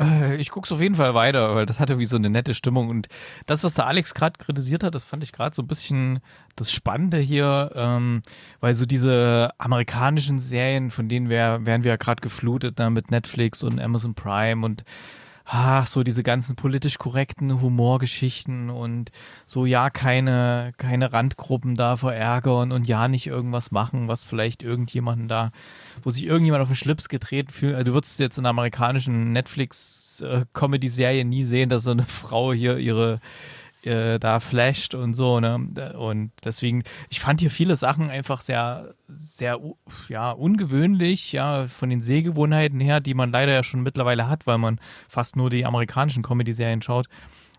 Äh, 0.00 0.36
Ich 0.36 0.50
guck's 0.50 0.72
auf 0.72 0.80
jeden 0.80 0.94
Fall 0.94 1.14
weiter, 1.14 1.54
weil 1.54 1.66
das 1.66 1.80
hatte 1.80 1.98
wie 1.98 2.06
so 2.06 2.16
eine 2.16 2.30
nette 2.30 2.54
Stimmung. 2.54 2.88
Und 2.88 3.08
das, 3.46 3.64
was 3.64 3.74
der 3.74 3.86
Alex 3.86 4.14
gerade 4.14 4.38
kritisiert 4.38 4.82
hat, 4.84 4.94
das 4.94 5.04
fand 5.04 5.22
ich 5.24 5.32
gerade 5.32 5.54
so 5.54 5.62
ein 5.62 5.66
bisschen 5.66 6.20
das 6.56 6.72
Spannende 6.72 7.18
hier, 7.18 7.70
ähm, 7.74 8.22
weil 8.60 8.74
so 8.74 8.86
diese 8.86 9.50
amerikanischen 9.58 10.38
Serien, 10.38 10.90
von 10.90 11.08
denen 11.08 11.28
wir, 11.28 11.64
werden 11.66 11.84
wir 11.84 11.90
ja 11.92 11.96
gerade 11.96 12.20
geflutet, 12.20 12.78
ne, 12.78 12.90
mit 12.90 13.10
Netflix 13.10 13.62
und 13.62 13.80
Amazon 13.80 14.14
Prime 14.14 14.64
und 14.64 14.84
ach, 15.50 15.86
so 15.86 16.02
diese 16.02 16.22
ganzen 16.22 16.56
politisch 16.56 16.98
korrekten 16.98 17.62
Humorgeschichten 17.62 18.68
und 18.68 19.10
so 19.46 19.64
ja 19.64 19.88
keine, 19.88 20.72
keine 20.76 21.12
Randgruppen 21.12 21.74
da 21.74 21.96
verärgern 21.96 22.70
und 22.70 22.86
ja 22.86 23.08
nicht 23.08 23.26
irgendwas 23.26 23.70
machen, 23.70 24.08
was 24.08 24.24
vielleicht 24.24 24.62
irgendjemanden 24.62 25.26
da, 25.26 25.50
wo 26.02 26.10
sich 26.10 26.24
irgendjemand 26.24 26.62
auf 26.62 26.68
den 26.68 26.76
Schlips 26.76 27.08
getreten 27.08 27.50
fühlt. 27.50 27.74
Also 27.74 27.86
du 27.86 27.94
würdest 27.94 28.20
jetzt 28.20 28.36
in 28.36 28.42
einer 28.44 28.50
amerikanischen 28.50 29.32
Netflix-Comedy-Serie 29.32 31.24
nie 31.24 31.44
sehen, 31.44 31.70
dass 31.70 31.84
so 31.84 31.92
eine 31.92 32.04
Frau 32.04 32.52
hier 32.52 32.76
ihre 32.76 33.20
äh, 33.88 34.18
da 34.18 34.38
flasht 34.40 34.94
und 34.94 35.14
so, 35.14 35.40
ne? 35.40 35.94
Und 35.98 36.30
deswegen, 36.44 36.84
ich 37.08 37.20
fand 37.20 37.40
hier 37.40 37.50
viele 37.50 37.74
Sachen 37.74 38.10
einfach 38.10 38.40
sehr, 38.40 38.94
sehr, 39.08 39.58
ja, 40.08 40.30
ungewöhnlich, 40.30 41.32
ja, 41.32 41.66
von 41.66 41.88
den 41.88 42.02
Sehgewohnheiten 42.02 42.80
her, 42.80 43.00
die 43.00 43.14
man 43.14 43.32
leider 43.32 43.52
ja 43.52 43.62
schon 43.62 43.82
mittlerweile 43.82 44.28
hat, 44.28 44.46
weil 44.46 44.58
man 44.58 44.78
fast 45.08 45.36
nur 45.36 45.50
die 45.50 45.64
amerikanischen 45.64 46.22
Comedy-Serien 46.22 46.82
schaut. 46.82 47.08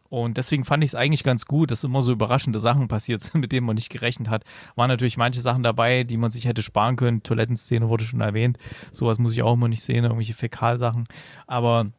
Und 0.10 0.38
deswegen 0.38 0.66
fand 0.66 0.84
ich 0.84 0.90
es 0.90 0.96
eigentlich 0.96 1.24
ganz 1.24 1.46
gut, 1.46 1.70
dass 1.70 1.84
immer 1.84 2.02
so 2.02 2.12
überraschende 2.12 2.60
Sachen 2.60 2.88
passiert 2.88 3.22
sind, 3.22 3.36
mit 3.42 3.52
denen 3.52 3.66
man 3.66 3.76
nicht 3.76 3.92
gerechnet 3.92 4.30
hat. 4.30 4.44
Waren 4.76 4.90
natürlich 4.90 5.18
manche 5.18 5.42
Sachen 5.42 5.64
dabei, 5.64 6.04
die 6.04 6.18
man 6.18 6.32
sich 6.32 6.46
hätte 6.46 6.64
sparen 6.64 6.96
können. 6.96 7.24
Toilettenszene 7.24 7.90
wurde 7.90 8.04
schon 8.04 8.22
erwähnt. 8.22 8.58
Sowas 8.92 9.20
muss 9.20 9.34
ich 9.34 9.44
auch 9.44 9.54
immer 9.54 9.68
nicht 9.68 9.84
sehen, 9.84 10.04
irgendwelche 10.04 10.34
Fäkalsachen. 10.34 11.06
Aber 11.48 11.92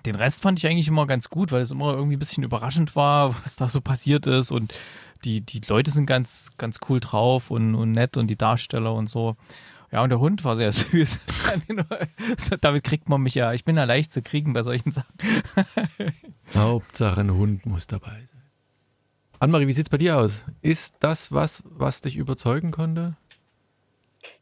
den 0.00 0.14
Rest 0.14 0.42
fand 0.42 0.58
ich 0.58 0.66
eigentlich 0.66 0.88
immer 0.88 1.06
ganz 1.06 1.28
gut, 1.28 1.52
weil 1.52 1.62
es 1.62 1.70
immer 1.70 1.94
irgendwie 1.94 2.16
ein 2.16 2.20
bisschen 2.20 2.44
überraschend 2.44 2.96
war, 2.96 3.34
was 3.44 3.56
da 3.56 3.68
so 3.68 3.80
passiert 3.80 4.26
ist. 4.26 4.50
Und 4.50 4.74
die, 5.24 5.40
die 5.40 5.60
Leute 5.66 5.90
sind 5.90 6.06
ganz, 6.06 6.52
ganz 6.58 6.78
cool 6.88 7.00
drauf 7.00 7.50
und, 7.50 7.74
und 7.74 7.92
nett 7.92 8.16
und 8.16 8.28
die 8.28 8.36
Darsteller 8.36 8.94
und 8.94 9.08
so. 9.08 9.36
Ja, 9.92 10.02
und 10.02 10.10
der 10.10 10.20
Hund 10.20 10.44
war 10.44 10.56
sehr 10.56 10.72
süß. 10.72 11.20
Damit 12.60 12.84
kriegt 12.84 13.08
man 13.08 13.22
mich 13.22 13.34
ja, 13.34 13.52
ich 13.52 13.64
bin 13.64 13.76
ja 13.76 13.84
leicht 13.84 14.12
zu 14.12 14.22
kriegen 14.22 14.52
bei 14.52 14.62
solchen 14.62 14.92
Sachen. 14.92 15.14
Hauptsache 16.54 17.20
ein 17.20 17.32
Hund 17.32 17.66
muss 17.66 17.86
dabei 17.86 18.10
sein. 18.30 18.42
Annemarie, 19.38 19.66
wie 19.66 19.72
sieht's 19.72 19.90
bei 19.90 19.98
dir 19.98 20.18
aus? 20.18 20.42
Ist 20.62 20.96
das 21.00 21.30
was, 21.30 21.62
was 21.66 22.00
dich 22.00 22.16
überzeugen 22.16 22.70
konnte? 22.70 23.14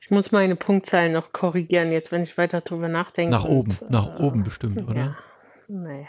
Ich 0.01 0.11
muss 0.11 0.33
meine 0.33 0.55
Punktzahl 0.55 1.11
noch 1.11 1.33
korrigieren, 1.33 1.91
jetzt 1.91 2.13
wenn 2.13 2.23
ich 2.23 2.37
weiter 2.37 2.61
drüber 2.61 2.89
nachdenke. 2.89 3.31
Nach 3.31 3.45
oben, 3.45 3.77
und, 3.81 3.91
nach 3.91 4.19
äh, 4.19 4.23
oben 4.23 4.45
bestimmt, 4.45 4.87
oder? 4.89 5.01
Ja. 5.01 5.17
Naja. 5.69 6.07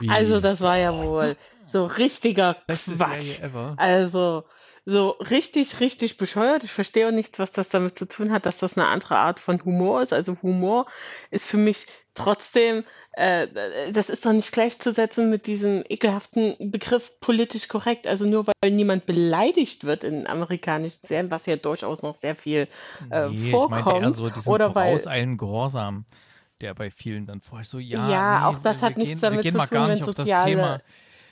Wie? 0.00 0.08
Also 0.08 0.40
das 0.40 0.60
war 0.60 0.76
ja 0.76 0.92
wohl 0.94 1.36
so 1.66 1.86
richtiger 1.86 2.56
beste 2.66 2.94
Quatsch. 2.94 3.20
Serie 3.22 3.40
ever. 3.42 3.74
Also 3.76 4.44
so 4.84 5.10
richtig, 5.10 5.80
richtig 5.80 6.16
bescheuert. 6.16 6.64
Ich 6.64 6.72
verstehe 6.72 7.08
auch 7.08 7.12
nicht, 7.12 7.38
was 7.38 7.52
das 7.52 7.68
damit 7.68 7.98
zu 7.98 8.06
tun 8.06 8.32
hat, 8.32 8.46
dass 8.46 8.56
das 8.56 8.76
eine 8.78 8.86
andere 8.86 9.16
Art 9.18 9.38
von 9.38 9.62
Humor 9.64 10.02
ist. 10.02 10.14
Also 10.14 10.36
Humor 10.42 10.86
ist 11.30 11.46
für 11.46 11.58
mich 11.58 11.86
trotzdem, 12.14 12.84
äh, 13.12 13.92
das 13.92 14.08
ist 14.08 14.24
doch 14.24 14.32
nicht 14.32 14.50
gleichzusetzen 14.50 15.28
mit 15.28 15.46
diesem 15.46 15.84
ekelhaften 15.88 16.56
Begriff 16.70 17.12
politisch 17.20 17.68
korrekt. 17.68 18.06
Also 18.06 18.24
nur 18.24 18.46
weil 18.46 18.70
niemand 18.70 19.04
beleidigt 19.04 19.84
wird 19.84 20.04
in 20.04 20.26
amerikanischen 20.26 21.06
Serien, 21.06 21.30
was 21.30 21.44
ja 21.44 21.56
durchaus 21.56 22.00
noch 22.00 22.14
sehr 22.14 22.34
viel 22.34 22.66
äh, 23.10 23.28
Nee, 23.28 23.34
ich 23.44 23.50
vorkommt. 23.50 23.84
meinte 23.84 23.96
eher 24.04 24.10
so 24.10 24.30
diesen 24.30 24.50
oder 24.50 24.74
weil 24.74 24.86
vorauseilenden 24.86 25.36
Gehorsam, 25.36 26.06
der 26.60 26.74
bei 26.74 26.90
vielen 26.90 27.26
dann 27.26 27.40
vorher 27.40 27.64
so, 27.64 27.78
ja, 27.78 28.10
Ja, 28.10 28.38
nee, 28.40 28.56
auch 28.56 28.62
das 28.62 28.82
hat 28.82 28.94
gehen, 28.94 29.04
nichts 29.04 29.22
wir 29.22 29.30
damit 29.30 29.42
gehen 29.42 29.52
zu 29.52 29.58
mal 29.58 29.66
tun, 29.66 29.74
gar 29.78 29.84
wenn 29.88 29.92
nicht 29.94 30.02
auf 30.02 30.14
das 30.14 30.26
soziale- 30.28 30.44
Thema. 30.50 30.80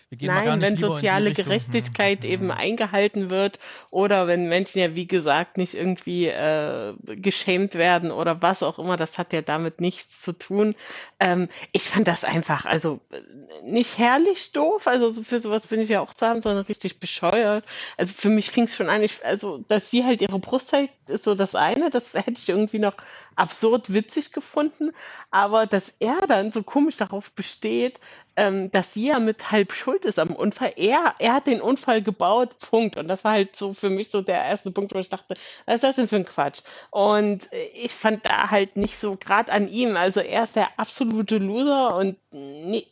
Wir 0.09 0.18
gehen 0.18 0.29
mal 0.29 0.45
gar 0.45 0.57
Nein, 0.57 0.70
nicht 0.70 0.81
wenn 0.83 0.91
soziale. 0.91 1.33
Gerechtigkeit 1.33 2.22
Hm, 2.22 2.31
eben 2.31 2.43
hm. 2.51 2.51
eingehalten 2.53 3.29
wird 3.29 3.59
oder 3.91 4.29
wenn 4.29 4.49
Menschen 4.49 4.79
ja 4.79 4.95
wie 4.95 5.09
gesagt 5.09 5.59
nicht 5.59 5.74
irgendwie 5.74 6.27
äh, 6.29 6.95
geschämt 7.16 7.74
werden 7.74 8.12
oder 8.12 8.41
was 8.41 8.62
auch 8.62 8.79
immer, 8.79 8.97
das 8.97 9.18
hat 9.18 9.33
ja 9.33 9.43
damit 9.43 9.81
nichts 9.81 10.07
zu 10.22 10.31
tun. 10.33 10.77
Ähm, 11.18 11.49
ich 11.72 11.89
fand 11.89 12.07
das 12.07 12.22
einfach, 12.22 12.66
also 12.66 13.01
äh, 13.11 13.20
nicht 13.68 13.99
herrlich 13.99 14.53
doof, 14.53 14.87
also 14.87 15.11
so 15.11 15.24
für 15.24 15.41
sowas 15.41 15.66
bin 15.66 15.81
ich 15.81 15.89
ja 15.89 16.01
auch 16.01 16.14
zu 16.14 16.24
haben, 16.24 16.41
sondern 16.41 16.66
richtig 16.66 17.01
bescheuert. 17.01 17.64
Also 17.97 18.14
für 18.14 18.29
mich 18.29 18.53
fing 18.53 18.64
es 18.66 18.77
schon 18.77 18.89
an, 18.89 19.03
ich, 19.03 19.24
also 19.24 19.59
dass 19.66 19.91
sie 19.91 20.05
halt 20.05 20.22
ihre 20.22 20.39
Brust 20.39 20.68
zeigt, 20.68 20.93
ist 21.11 21.24
so 21.24 21.35
das 21.35 21.57
eine, 21.57 21.91
das 21.91 22.14
hätte 22.14 22.31
ich 22.39 22.49
irgendwie 22.49 22.79
noch 22.79 22.95
absurd 23.37 23.93
witzig 23.93 24.32
gefunden, 24.32 24.93
aber 25.30 25.66
dass 25.66 25.95
er 26.01 26.20
dann 26.26 26.53
so 26.53 26.62
komisch 26.62 26.97
darauf 26.97 27.30
besteht, 27.32 28.01
ähm, 28.37 28.70
dass 28.70 28.93
sie 28.93 29.09
ja 29.09 29.18
mit 29.18 29.51
halb 29.51 29.72
schuld 29.72 30.05
ist 30.05 30.18
am 30.18 30.30
Unfall. 30.30 30.72
Er, 30.76 31.14
er 31.18 31.34
hat 31.34 31.47
den 31.47 31.61
Unfall 31.61 32.03
gebaut, 32.03 32.59
Punkt. 32.59 32.97
Und 32.97 33.09
das 33.09 33.24
war 33.24 33.32
halt 33.32 33.57
so 33.57 33.72
für 33.72 33.91
mich 33.91 34.11
so 34.11 34.20
der 34.20 34.43
erste 34.43 34.70
Punkt, 34.70 34.95
wo 34.95 34.99
ich 34.99 35.09
dachte, 35.09 35.37
was 35.64 35.76
ist 35.76 35.84
das 35.84 35.97
denn 35.97 36.09
für 36.09 36.16
ein 36.16 36.26
Quatsch? 36.26 36.61
Und 36.91 37.53
äh, 37.53 37.66
ich 37.74 37.93
fand 37.95 38.24
da 38.26 38.51
halt 38.51 38.76
nicht 38.76 38.99
so, 38.99 39.16
gerade 39.16 39.51
an 39.53 39.68
ihm, 39.68 39.97
also 39.97 40.20
er 40.20 40.45
ist 40.45 40.57
der 40.57 40.78
absolute 40.78 41.39
Loser 41.39 41.97
und 41.97 42.16
nee, 42.30 42.87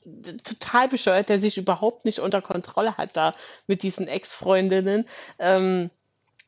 total 0.44 0.88
bescheuert, 0.88 1.28
der 1.28 1.38
sich 1.38 1.58
überhaupt 1.58 2.04
nicht 2.04 2.20
unter 2.20 2.40
Kontrolle 2.40 2.96
hat 2.96 3.16
da 3.16 3.34
mit 3.66 3.82
diesen 3.82 4.08
Ex-Freundinnen. 4.08 5.06
Ähm, 5.38 5.90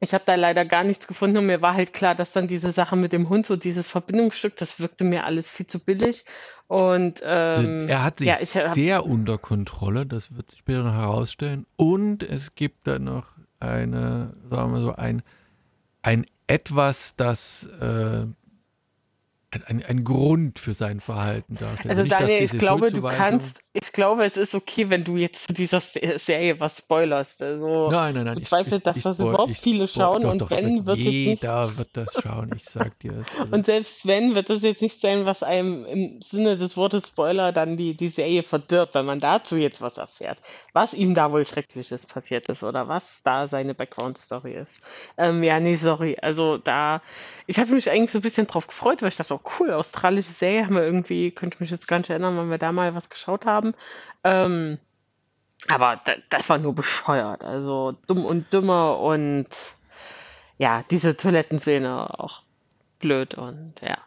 Ich 0.00 0.12
habe 0.12 0.24
da 0.26 0.34
leider 0.34 0.64
gar 0.64 0.84
nichts 0.84 1.06
gefunden 1.06 1.38
und 1.38 1.46
mir 1.46 1.62
war 1.62 1.74
halt 1.74 1.94
klar, 1.94 2.14
dass 2.14 2.32
dann 2.32 2.48
diese 2.48 2.70
Sache 2.70 2.96
mit 2.96 3.12
dem 3.12 3.28
Hund, 3.30 3.46
so 3.46 3.56
dieses 3.56 3.86
Verbindungsstück, 3.86 4.56
das 4.56 4.78
wirkte 4.78 5.04
mir 5.04 5.24
alles 5.24 5.48
viel 5.48 5.66
zu 5.66 5.78
billig. 5.78 6.24
Und 6.68 7.20
ähm, 7.24 7.88
er 7.88 8.02
hat 8.02 8.18
sich 8.18 8.28
ja, 8.28 8.36
ich 8.40 8.54
hab- 8.56 8.74
sehr 8.74 9.06
unter 9.06 9.38
Kontrolle, 9.38 10.04
das 10.04 10.36
wird 10.36 10.50
sich 10.50 10.58
später 10.58 10.82
noch 10.82 10.94
herausstellen. 10.94 11.64
Und 11.76 12.22
es 12.22 12.54
gibt 12.54 12.86
dann 12.86 13.04
noch 13.04 13.28
eine, 13.60 14.34
sagen 14.50 14.72
wir 14.74 14.80
so, 14.80 14.94
ein, 14.94 15.22
ein 16.02 16.26
etwas, 16.46 17.14
das 17.16 17.64
äh, 17.80 18.26
ein, 19.52 19.82
ein, 19.84 20.04
Grund 20.04 20.58
für 20.58 20.72
sein 20.72 21.00
Verhalten 21.00 21.54
darstellt. 21.56 21.90
Also 21.90 22.02
nicht, 22.02 22.12
dass 22.12 22.20
Daniel, 22.30 22.42
ich 22.44 22.58
glaube, 22.58 22.90
du 22.90 23.00
kannst, 23.00 23.56
ich 23.72 23.92
glaube, 23.92 24.24
es 24.24 24.36
ist 24.36 24.54
okay, 24.54 24.90
wenn 24.90 25.04
du 25.04 25.16
jetzt 25.16 25.46
zu 25.46 25.52
dieser 25.54 25.80
Se- 25.80 26.18
Serie 26.18 26.58
was 26.58 26.78
spoilerst. 26.78 27.40
Also 27.40 27.90
Nein, 27.90 28.14
nein, 28.14 28.24
nein. 28.24 28.34
bezweifle, 28.34 28.80
dass 28.80 29.00
das 29.00 29.20
überhaupt 29.20 29.52
ich 29.52 29.58
viele 29.58 29.86
schauen 29.86 30.22
doch, 30.22 30.32
und 30.32 30.42
doch, 30.42 30.50
wenn, 30.50 30.84
wird 30.84 30.98
es 30.98 31.04
nicht- 31.04 31.42
jeder 31.42 31.78
wird 31.78 31.88
das 31.92 32.12
schauen, 32.20 32.50
ich 32.56 32.64
sag 32.64 32.98
dir 32.98 33.12
es. 33.12 33.28
Also, 33.38 33.54
Und 33.54 33.66
selbst 33.66 34.04
wenn, 34.06 34.34
wird 34.34 34.50
das 34.50 34.62
jetzt 34.62 34.82
nicht 34.82 35.00
sein, 35.00 35.24
was 35.26 35.44
einem 35.44 35.86
im 35.86 36.20
Sinne 36.22 36.58
des 36.58 36.76
Wortes 36.76 37.06
Spoiler 37.06 37.52
dann 37.52 37.76
die, 37.76 37.96
die 37.96 38.08
Serie 38.08 38.42
verdirbt, 38.42 38.94
wenn 38.94 39.06
man 39.06 39.20
dazu 39.20 39.56
jetzt 39.56 39.80
was 39.80 39.96
erfährt. 39.96 40.38
Was 40.72 40.92
ihm 40.92 41.14
da 41.14 41.30
wohl 41.30 41.46
Schreckliches 41.46 42.04
passiert 42.06 42.48
ist 42.48 42.64
oder 42.64 42.88
was 42.88 43.22
da 43.22 43.46
seine 43.46 43.74
Background-Story 43.74 44.54
ist. 44.54 44.80
Ähm, 45.16 45.42
ja, 45.44 45.60
nee, 45.60 45.76
sorry. 45.76 46.16
Also 46.20 46.58
da, 46.58 47.00
ich 47.46 47.58
hatte 47.58 47.72
mich 47.72 47.88
eigentlich 47.88 48.10
so 48.10 48.18
ein 48.18 48.22
bisschen 48.22 48.48
drauf 48.48 48.66
gefreut, 48.66 49.02
weil 49.02 49.10
ich 49.10 49.16
dachte, 49.16 49.35
oh 49.36 49.50
cool, 49.58 49.72
australische 49.72 50.32
Serie 50.32 50.64
haben 50.64 50.74
wir 50.74 50.82
irgendwie, 50.82 51.30
könnte 51.30 51.56
ich 51.56 51.60
mich 51.60 51.70
jetzt 51.70 51.88
gar 51.88 51.98
nicht 51.98 52.10
erinnern, 52.10 52.36
wann 52.36 52.50
wir 52.50 52.58
da 52.58 52.72
mal 52.72 52.94
was 52.94 53.10
geschaut 53.10 53.44
haben. 53.44 53.74
Ähm, 54.24 54.78
aber 55.68 56.00
da, 56.04 56.14
das 56.30 56.48
war 56.48 56.58
nur 56.58 56.74
bescheuert. 56.74 57.42
Also 57.44 57.96
dumm 58.06 58.24
und 58.24 58.52
dümmer 58.52 58.98
und 58.98 59.46
ja, 60.58 60.84
diese 60.90 61.16
Toilettenszene 61.16 62.18
auch 62.18 62.42
blöd 62.98 63.34
und 63.34 63.74
ja. 63.80 63.98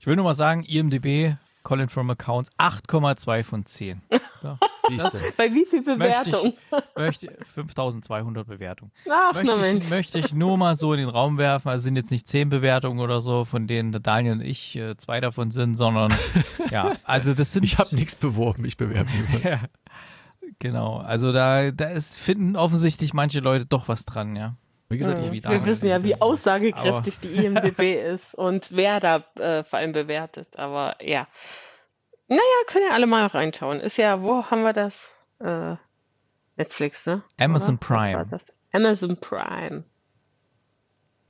Ich 0.00 0.06
will 0.06 0.16
nur 0.16 0.24
mal 0.24 0.34
sagen, 0.34 0.62
IMDB, 0.62 1.36
Colin 1.66 1.88
from 1.88 2.08
Accounts, 2.10 2.48
8,2 2.58 3.42
von 3.42 3.66
10. 3.66 4.00
Ja. 4.42 4.58
Bei 5.36 5.52
wie 5.52 5.64
viel 5.64 5.82
Möchte 5.82 6.30
Bewertung? 6.30 6.52
ich, 6.70 6.96
möchte 6.96 7.38
5200 7.52 8.46
Bewertungen. 8.46 8.92
Ach, 9.10 9.34
Möchte 9.34 9.56
na 9.58 9.66
ich, 9.72 9.90
möchte 9.90 10.18
ich 10.20 10.32
nur 10.32 10.56
mal 10.56 10.76
so 10.76 10.92
in 10.92 11.00
den 11.00 11.08
Raum 11.08 11.38
werfen. 11.38 11.68
Also 11.68 11.82
sind 11.82 11.96
jetzt 11.96 12.12
nicht 12.12 12.28
10 12.28 12.50
Bewertungen 12.50 13.00
oder 13.00 13.20
so, 13.20 13.44
von 13.44 13.66
denen 13.66 13.90
der 13.90 14.00
Daniel 14.00 14.34
und 14.34 14.42
ich 14.42 14.76
äh, 14.76 14.96
zwei 14.96 15.20
davon 15.20 15.50
sind, 15.50 15.74
sondern 15.74 16.14
ja, 16.70 16.92
also 17.02 17.34
das 17.34 17.52
sind. 17.52 17.64
Ich 17.64 17.78
habe 17.78 17.96
nichts 17.96 18.14
beworben, 18.14 18.64
ich 18.64 18.76
bewerbe 18.76 19.10
mich. 19.32 19.44
Ja, 19.44 19.60
genau. 20.60 20.98
Also 20.98 21.32
da, 21.32 21.72
da 21.72 21.86
ist, 21.86 22.20
finden 22.20 22.54
offensichtlich 22.54 23.12
manche 23.12 23.40
Leute 23.40 23.66
doch 23.66 23.88
was 23.88 24.04
dran, 24.04 24.36
ja. 24.36 24.54
Wie 24.88 24.98
gesagt, 24.98 25.18
Ja, 25.18 25.32
ich 25.32 25.44
wir 25.44 25.66
wissen 25.66 25.86
ja, 25.88 26.02
wie 26.04 26.20
aussagekräftig 26.20 27.18
die 27.20 27.28
IMDB 27.44 28.00
ist 28.14 28.34
und 28.34 28.68
wer 28.70 29.00
da 29.00 29.24
äh, 29.36 29.64
vor 29.64 29.78
allem 29.78 29.92
bewertet. 29.92 30.56
Aber 30.56 30.96
ja. 31.02 31.26
Naja, 32.28 32.42
können 32.66 32.86
ja 32.88 32.94
alle 32.94 33.06
mal 33.06 33.26
reinschauen. 33.26 33.80
Ist 33.80 33.96
ja, 33.96 34.22
wo 34.22 34.44
haben 34.44 34.62
wir 34.62 34.72
das? 34.72 35.12
Äh, 35.40 35.76
Netflix, 36.56 37.06
ne? 37.06 37.22
Amazon 37.38 37.76
Oder? 37.76 37.86
Prime. 37.86 38.26
das? 38.30 38.52
Amazon 38.72 39.16
Prime. 39.18 39.84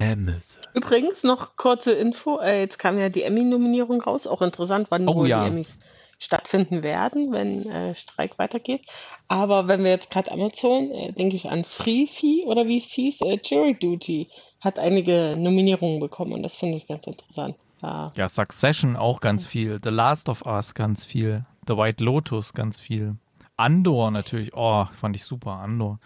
Amazon. 0.01 0.65
Übrigens 0.75 1.23
noch 1.23 1.57
kurze 1.57 1.93
Info, 1.93 2.39
äh, 2.39 2.61
jetzt 2.61 2.79
kam 2.79 2.99
ja 2.99 3.09
die 3.09 3.23
Emmy-Nominierung 3.23 4.03
raus, 4.03 4.27
auch 4.27 4.43
interessant, 4.43 4.91
wann 4.91 5.09
Oh 5.09 5.17
wohl 5.17 5.29
ja. 5.29 5.43
die 5.43 5.51
Emmys 5.51 5.79
stattfinden 6.19 6.83
werden, 6.83 7.33
wenn 7.33 7.69
äh, 7.69 7.95
Streik 7.95 8.39
weitergeht. 8.39 8.83
Aber 9.29 9.69
wenn 9.69 9.85
wir 9.85 9.91
jetzt 9.91 10.11
gerade 10.11 10.33
Amazon, 10.33 10.91
äh, 10.91 11.13
denke 11.13 11.37
ich 11.37 11.51
an 11.51 11.65
Freefee 11.65 12.45
oder 12.47 12.67
wie 12.67 12.79
es 12.79 12.87
hieß, 12.87 13.21
äh, 13.23 13.39
Jury 13.45 13.75
Duty 13.75 14.29
hat 14.61 14.79
einige 14.79 15.37
Nominierungen 15.37 16.01
bekommen 16.01 16.33
und 16.33 16.43
das 16.43 16.57
finde 16.57 16.79
ich 16.79 16.87
ganz 16.87 17.07
interessant. 17.07 17.57
Da, 17.81 18.13
Ja, 18.17 18.29
Succession 18.29 18.97
auch 18.97 19.21
ganz 19.21 19.47
viel. 19.47 19.79
The 19.83 19.91
Last 19.91 20.29
of 20.29 20.47
Us 20.47 20.75
ganz 20.75 21.05
viel. 21.05 21.45
The 21.69 21.77
White 21.77 22.03
Lotus 22.03 22.55
ganz 22.55 22.81
viel. 22.81 23.17
Andor 23.57 24.11
natürlich. 24.11 24.55
Oh, 24.55 24.87
fand 24.93 25.17
ich 25.17 25.25
super. 25.25 25.53
Andor. 25.53 25.99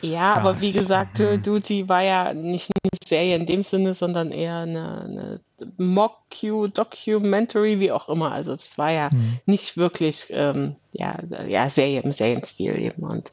Ja, 0.00 0.34
aber 0.34 0.52
Ja, 0.54 0.60
wie 0.60 0.72
gesagt, 0.72 1.18
Jury 1.18 1.36
hm. 1.36 1.42
Duty 1.42 1.88
war 1.88 2.02
ja 2.02 2.34
nicht 2.34 2.70
eine 2.82 2.90
Serie 3.06 3.36
in 3.36 3.46
dem 3.46 3.62
Sinne, 3.62 3.94
sondern 3.94 4.30
eher 4.32 4.56
eine, 4.58 5.00
eine 5.02 5.40
Mock-Q, 5.78 6.68
Documentary, 6.68 7.80
wie 7.80 7.92
auch 7.92 8.08
immer. 8.08 8.32
Also 8.32 8.56
das 8.56 8.76
war 8.78 8.90
ja 8.92 9.10
Hm. 9.10 9.40
nicht 9.46 9.76
wirklich 9.76 10.26
ähm, 10.30 10.76
ja, 10.92 11.18
ja, 11.46 11.70
Serie 11.70 12.02
im 12.02 12.12
Serienstil 12.12 12.78
eben 12.78 13.02
und 13.04 13.32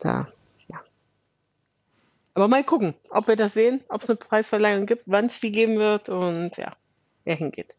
da, 0.00 0.28
ja. 0.68 0.80
Aber 2.34 2.48
mal 2.48 2.64
gucken, 2.64 2.94
ob 3.10 3.28
wir 3.28 3.36
das 3.36 3.54
sehen, 3.54 3.82
ob 3.88 4.02
es 4.02 4.10
eine 4.10 4.16
Preisverleihung 4.16 4.86
gibt, 4.86 5.04
wann 5.06 5.26
es 5.26 5.40
die 5.40 5.52
geben 5.52 5.78
wird 5.78 6.08
und 6.08 6.56
ja, 6.56 6.74
wer 7.24 7.36
hingeht. 7.36 7.74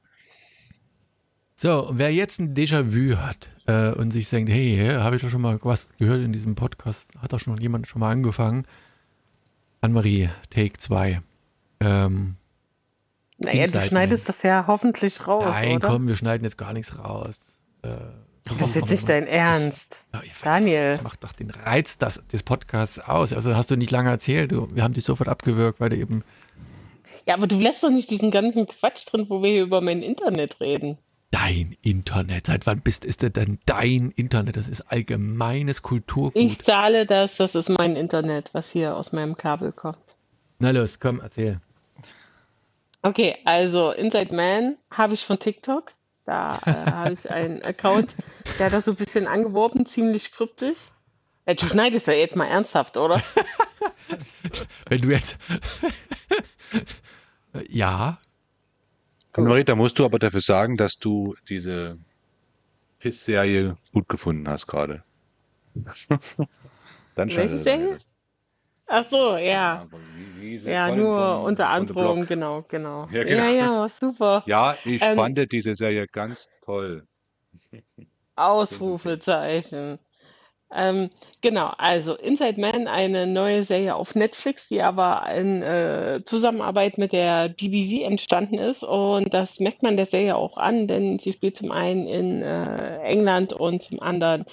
So, 1.56 1.88
und 1.90 1.98
wer 2.00 2.12
jetzt 2.14 2.40
ein 2.40 2.54
Déjà-vu 2.56 3.18
hat 3.18 3.50
äh, 3.68 3.92
und 3.92 4.12
sich 4.12 4.30
denkt, 4.30 4.52
hey, 4.52 4.76
hey 4.76 4.96
habe 4.96 5.16
ich 5.16 5.22
doch 5.22 5.30
schon 5.30 5.42
mal 5.42 5.60
was 5.62 5.96
gehört 5.98 6.22
in 6.22 6.34
diesem 6.34 6.56
Podcast, 6.56 7.12
hat 7.22 7.32
doch 7.34 7.40
schon 7.40 7.58
jemand 7.58 7.88
schon 7.88 8.00
mal 8.00 8.12
angefangen. 8.12 8.66
Anne-Marie, 9.82 10.30
Take 10.50 10.78
2. 10.78 11.20
Ähm, 11.80 12.36
Naja, 13.38 13.54
du 13.58 13.62
Inside 13.62 13.86
schneidest 13.88 14.30
das 14.30 14.42
ja 14.44 14.66
hoffentlich 14.68 15.28
raus, 15.28 15.44
nein, 15.46 15.76
oder? 15.78 15.88
komm, 15.90 16.08
wir 16.08 16.16
schneiden 16.16 16.44
jetzt 16.44 16.58
gar 16.58 16.74
nichts 16.74 16.98
raus. 16.98 17.60
Äh, 17.84 17.90
Das 18.46 18.60
ist 18.60 18.76
jetzt 18.76 18.90
nicht 18.90 19.08
dein 19.10 19.28
Ernst. 19.28 19.96
ja, 20.14 20.22
ich- 20.24 20.34
Daniel. 20.42 20.88
Das, 20.88 20.98
das 20.98 21.04
macht 21.04 21.24
doch 21.24 21.34
den 21.34 21.52
Reiz 21.52 21.98
das, 21.98 22.22
des 22.32 22.44
Podcasts 22.44 23.00
aus. 23.00 23.32
Also 23.32 23.56
hast 23.56 23.70
du 23.70 23.78
nicht 23.78 23.92
lange 23.92 24.10
erzählt. 24.10 24.52
Du, 24.52 24.70
wir 24.74 24.84
haben 24.84 24.94
dich 24.94 25.04
sofort 25.06 25.30
abgewürgt, 25.30 25.80
weil 25.80 25.90
du 25.90 25.98
eben 25.98 26.24
Ja, 27.28 27.36
aber 27.36 27.46
du 27.48 27.58
lässt 27.60 27.84
doch 27.84 27.90
nicht 27.92 28.10
diesen 28.10 28.32
ganzen 28.32 28.66
Quatsch 28.68 29.06
drin, 29.12 29.28
wo 29.30 29.44
wir 29.44 29.52
hier 29.52 29.64
über 29.64 29.82
mein 29.82 30.02
Internet 30.02 30.60
reden. 30.62 30.98
Dein 31.34 31.76
Internet. 31.82 32.46
Seit 32.46 32.68
wann 32.68 32.82
bist 32.82 33.06
ist 33.06 33.24
denn 33.24 33.60
dein 33.66 34.12
Internet? 34.16 34.56
Das 34.56 34.70
ist 34.70 34.82
allgemeines 34.82 35.82
Kulturgut. 35.82 36.36
Ich 36.36 36.62
zahle 36.62 37.08
das, 37.08 37.38
das 37.38 37.56
ist 37.56 37.70
mein 37.70 37.96
Internet, 37.96 38.52
was 38.54 38.70
hier 38.70 38.96
aus 38.96 39.12
meinem 39.12 39.36
Kabel 39.36 39.72
kommt. 39.72 39.98
Na 40.60 40.70
los, 40.70 41.00
komm, 41.00 41.20
erzähl. 41.22 41.60
Okay, 43.02 43.36
also 43.46 43.92
Inside 43.92 44.34
Man 44.34 44.78
habe 44.92 45.16
ich 45.16 45.26
von 45.26 45.40
TikTok. 45.40 45.94
Da 46.26 46.60
äh, 46.66 46.92
habe 46.92 47.14
ich 47.14 47.30
einen 47.30 47.64
Account, 47.64 48.16
der 48.58 48.68
hat 48.68 48.74
das 48.74 48.86
so 48.86 48.92
ein 48.92 48.98
bisschen 48.98 49.28
angeworben, 49.28 49.86
ziemlich 49.86 50.32
kryptisch. 50.32 50.78
Ja, 51.46 51.56
du 51.56 51.66
schneidest 51.66 52.08
ja 52.08 52.14
jetzt 52.14 52.36
mal 52.38 52.46
ernsthaft, 52.46 52.96
oder? 52.96 53.22
Wenn 54.88 55.02
du 55.02 55.10
jetzt. 55.10 55.38
ja, 57.70 58.20
Marita, 59.38 59.76
musst 59.76 59.98
du 60.00 60.06
aber 60.06 60.20
dafür 60.20 60.42
sagen, 60.42 60.78
dass 60.78 60.98
du 60.98 61.36
diese 61.50 61.98
Piss-Serie 63.00 63.76
gut 63.92 64.08
gefunden 64.08 64.48
hast 64.48 64.68
gerade. 64.68 65.04
Dann 67.16 67.30
Welche 67.30 67.58
er 67.58 67.64
Serie? 67.64 67.98
Ach 68.88 69.06
so, 69.06 69.38
ja. 69.38 69.88
Ja, 70.66 70.90
Colin 70.90 71.04
nur 71.04 71.14
von- 71.14 71.46
unter 71.48 71.70
anderem, 71.70 72.26
genau, 72.26 72.64
genau. 72.64 73.08
Ja, 73.12 73.24
genau. 73.24 73.44
Ja, 73.44 73.52
ja, 73.52 73.90
super. 74.00 74.44
Ja, 74.46 74.78
ich 74.86 75.02
Ähm, 75.02 75.16
fand 75.16 75.52
diese 75.52 75.76
Serie 75.76 76.08
ganz 76.08 76.48
toll. 76.66 77.08
Ausrufezeichen. 78.36 80.00
Ähm, 80.76 81.12
genau, 81.42 81.72
also 81.78 82.16
Inside 82.16 82.60
Man, 82.60 82.88
eine 82.88 83.28
neue 83.28 83.64
Serie 83.64 83.96
auf 83.96 84.16
Netflix, 84.16 84.68
die 84.68 84.82
aber 84.82 85.26
in 85.34 85.62
äh, 85.62 86.22
Zusammenarbeit 86.26 86.98
mit 86.98 87.14
der 87.14 87.50
BBC 87.50 88.02
entstanden 88.04 88.58
ist. 88.58 88.84
Und 88.84 89.34
das 89.34 89.60
merkt 89.60 89.84
man 89.84 89.98
der 89.98 90.08
Serie 90.08 90.36
auch 90.36 90.58
an, 90.58 90.88
denn 90.88 91.20
sie 91.20 91.34
spielt 91.34 91.58
zum 91.58 91.72
einen 91.72 92.08
in 92.08 92.42
äh, 92.42 93.00
England 93.02 93.54
und 93.54 93.84
zum 93.84 94.02
anderen 94.02 94.46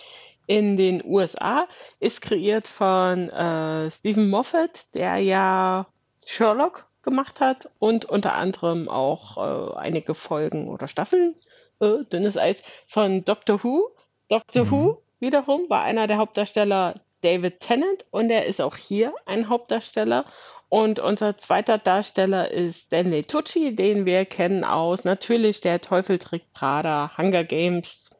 in 0.46 0.76
den 0.76 1.02
USA. 1.04 1.66
Ist 2.00 2.20
kreiert 2.20 2.68
von 2.68 3.30
äh, 3.30 3.90
Stephen 3.90 4.28
Moffat, 4.28 4.92
der 4.94 5.18
ja 5.18 5.86
Sherlock 6.26 6.86
gemacht 7.02 7.40
hat 7.40 7.70
und 7.78 8.04
unter 8.04 8.34
anderem 8.34 8.88
auch 8.88 9.38
äh, 9.38 9.76
einige 9.76 10.14
Folgen 10.14 10.68
oder 10.68 10.86
Staffeln, 10.86 11.34
äh, 11.80 12.04
dünnes 12.12 12.36
Eis, 12.36 12.62
von 12.86 13.24
Doctor 13.24 13.64
Who. 13.64 13.96
Doctor 14.28 14.66
Mhm. 14.66 14.70
Who 14.70 15.02
wiederum 15.20 15.68
war 15.68 15.82
einer 15.82 16.06
der 16.06 16.18
Hauptdarsteller 16.18 17.00
David 17.22 17.60
Tennant 17.60 18.04
und 18.10 18.30
er 18.30 18.46
ist 18.46 18.60
auch 18.60 18.76
hier 18.76 19.12
ein 19.26 19.48
Hauptdarsteller. 19.48 20.24
Und 20.68 21.00
unser 21.00 21.36
zweiter 21.36 21.78
Darsteller 21.78 22.50
ist 22.50 22.82
Stanley 22.82 23.24
Tucci, 23.24 23.74
den 23.74 24.06
wir 24.06 24.24
kennen 24.24 24.64
aus 24.64 25.04
natürlich 25.04 25.60
Der 25.60 25.80
Teufel 25.80 26.18
trägt 26.18 26.52
Prada, 26.52 27.10
Hunger 27.18 27.44
Games 27.44 28.10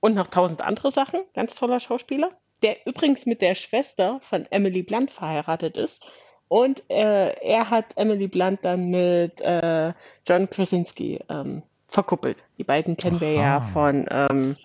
und 0.00 0.14
noch 0.14 0.28
tausend 0.28 0.62
andere 0.62 0.90
Sachen. 0.90 1.20
Ganz 1.34 1.54
toller 1.54 1.78
Schauspieler, 1.78 2.30
der 2.62 2.86
übrigens 2.86 3.26
mit 3.26 3.42
der 3.42 3.54
Schwester 3.54 4.20
von 4.22 4.46
Emily 4.50 4.82
Blunt 4.82 5.10
verheiratet 5.10 5.76
ist. 5.76 6.02
Und 6.48 6.82
äh, 6.90 7.34
er 7.40 7.70
hat 7.70 7.96
Emily 7.96 8.28
Blunt 8.28 8.60
dann 8.62 8.90
mit 8.90 9.40
äh, 9.40 9.92
John 10.26 10.50
Krasinski 10.50 11.20
ähm, 11.28 11.62
verkuppelt. 11.88 12.44
Die 12.58 12.64
beiden 12.64 12.96
kennen 12.96 13.20
wir 13.20 13.32
ja 13.32 13.56
Aha. 13.58 13.68
von 13.72 14.06
ähm, 14.10 14.56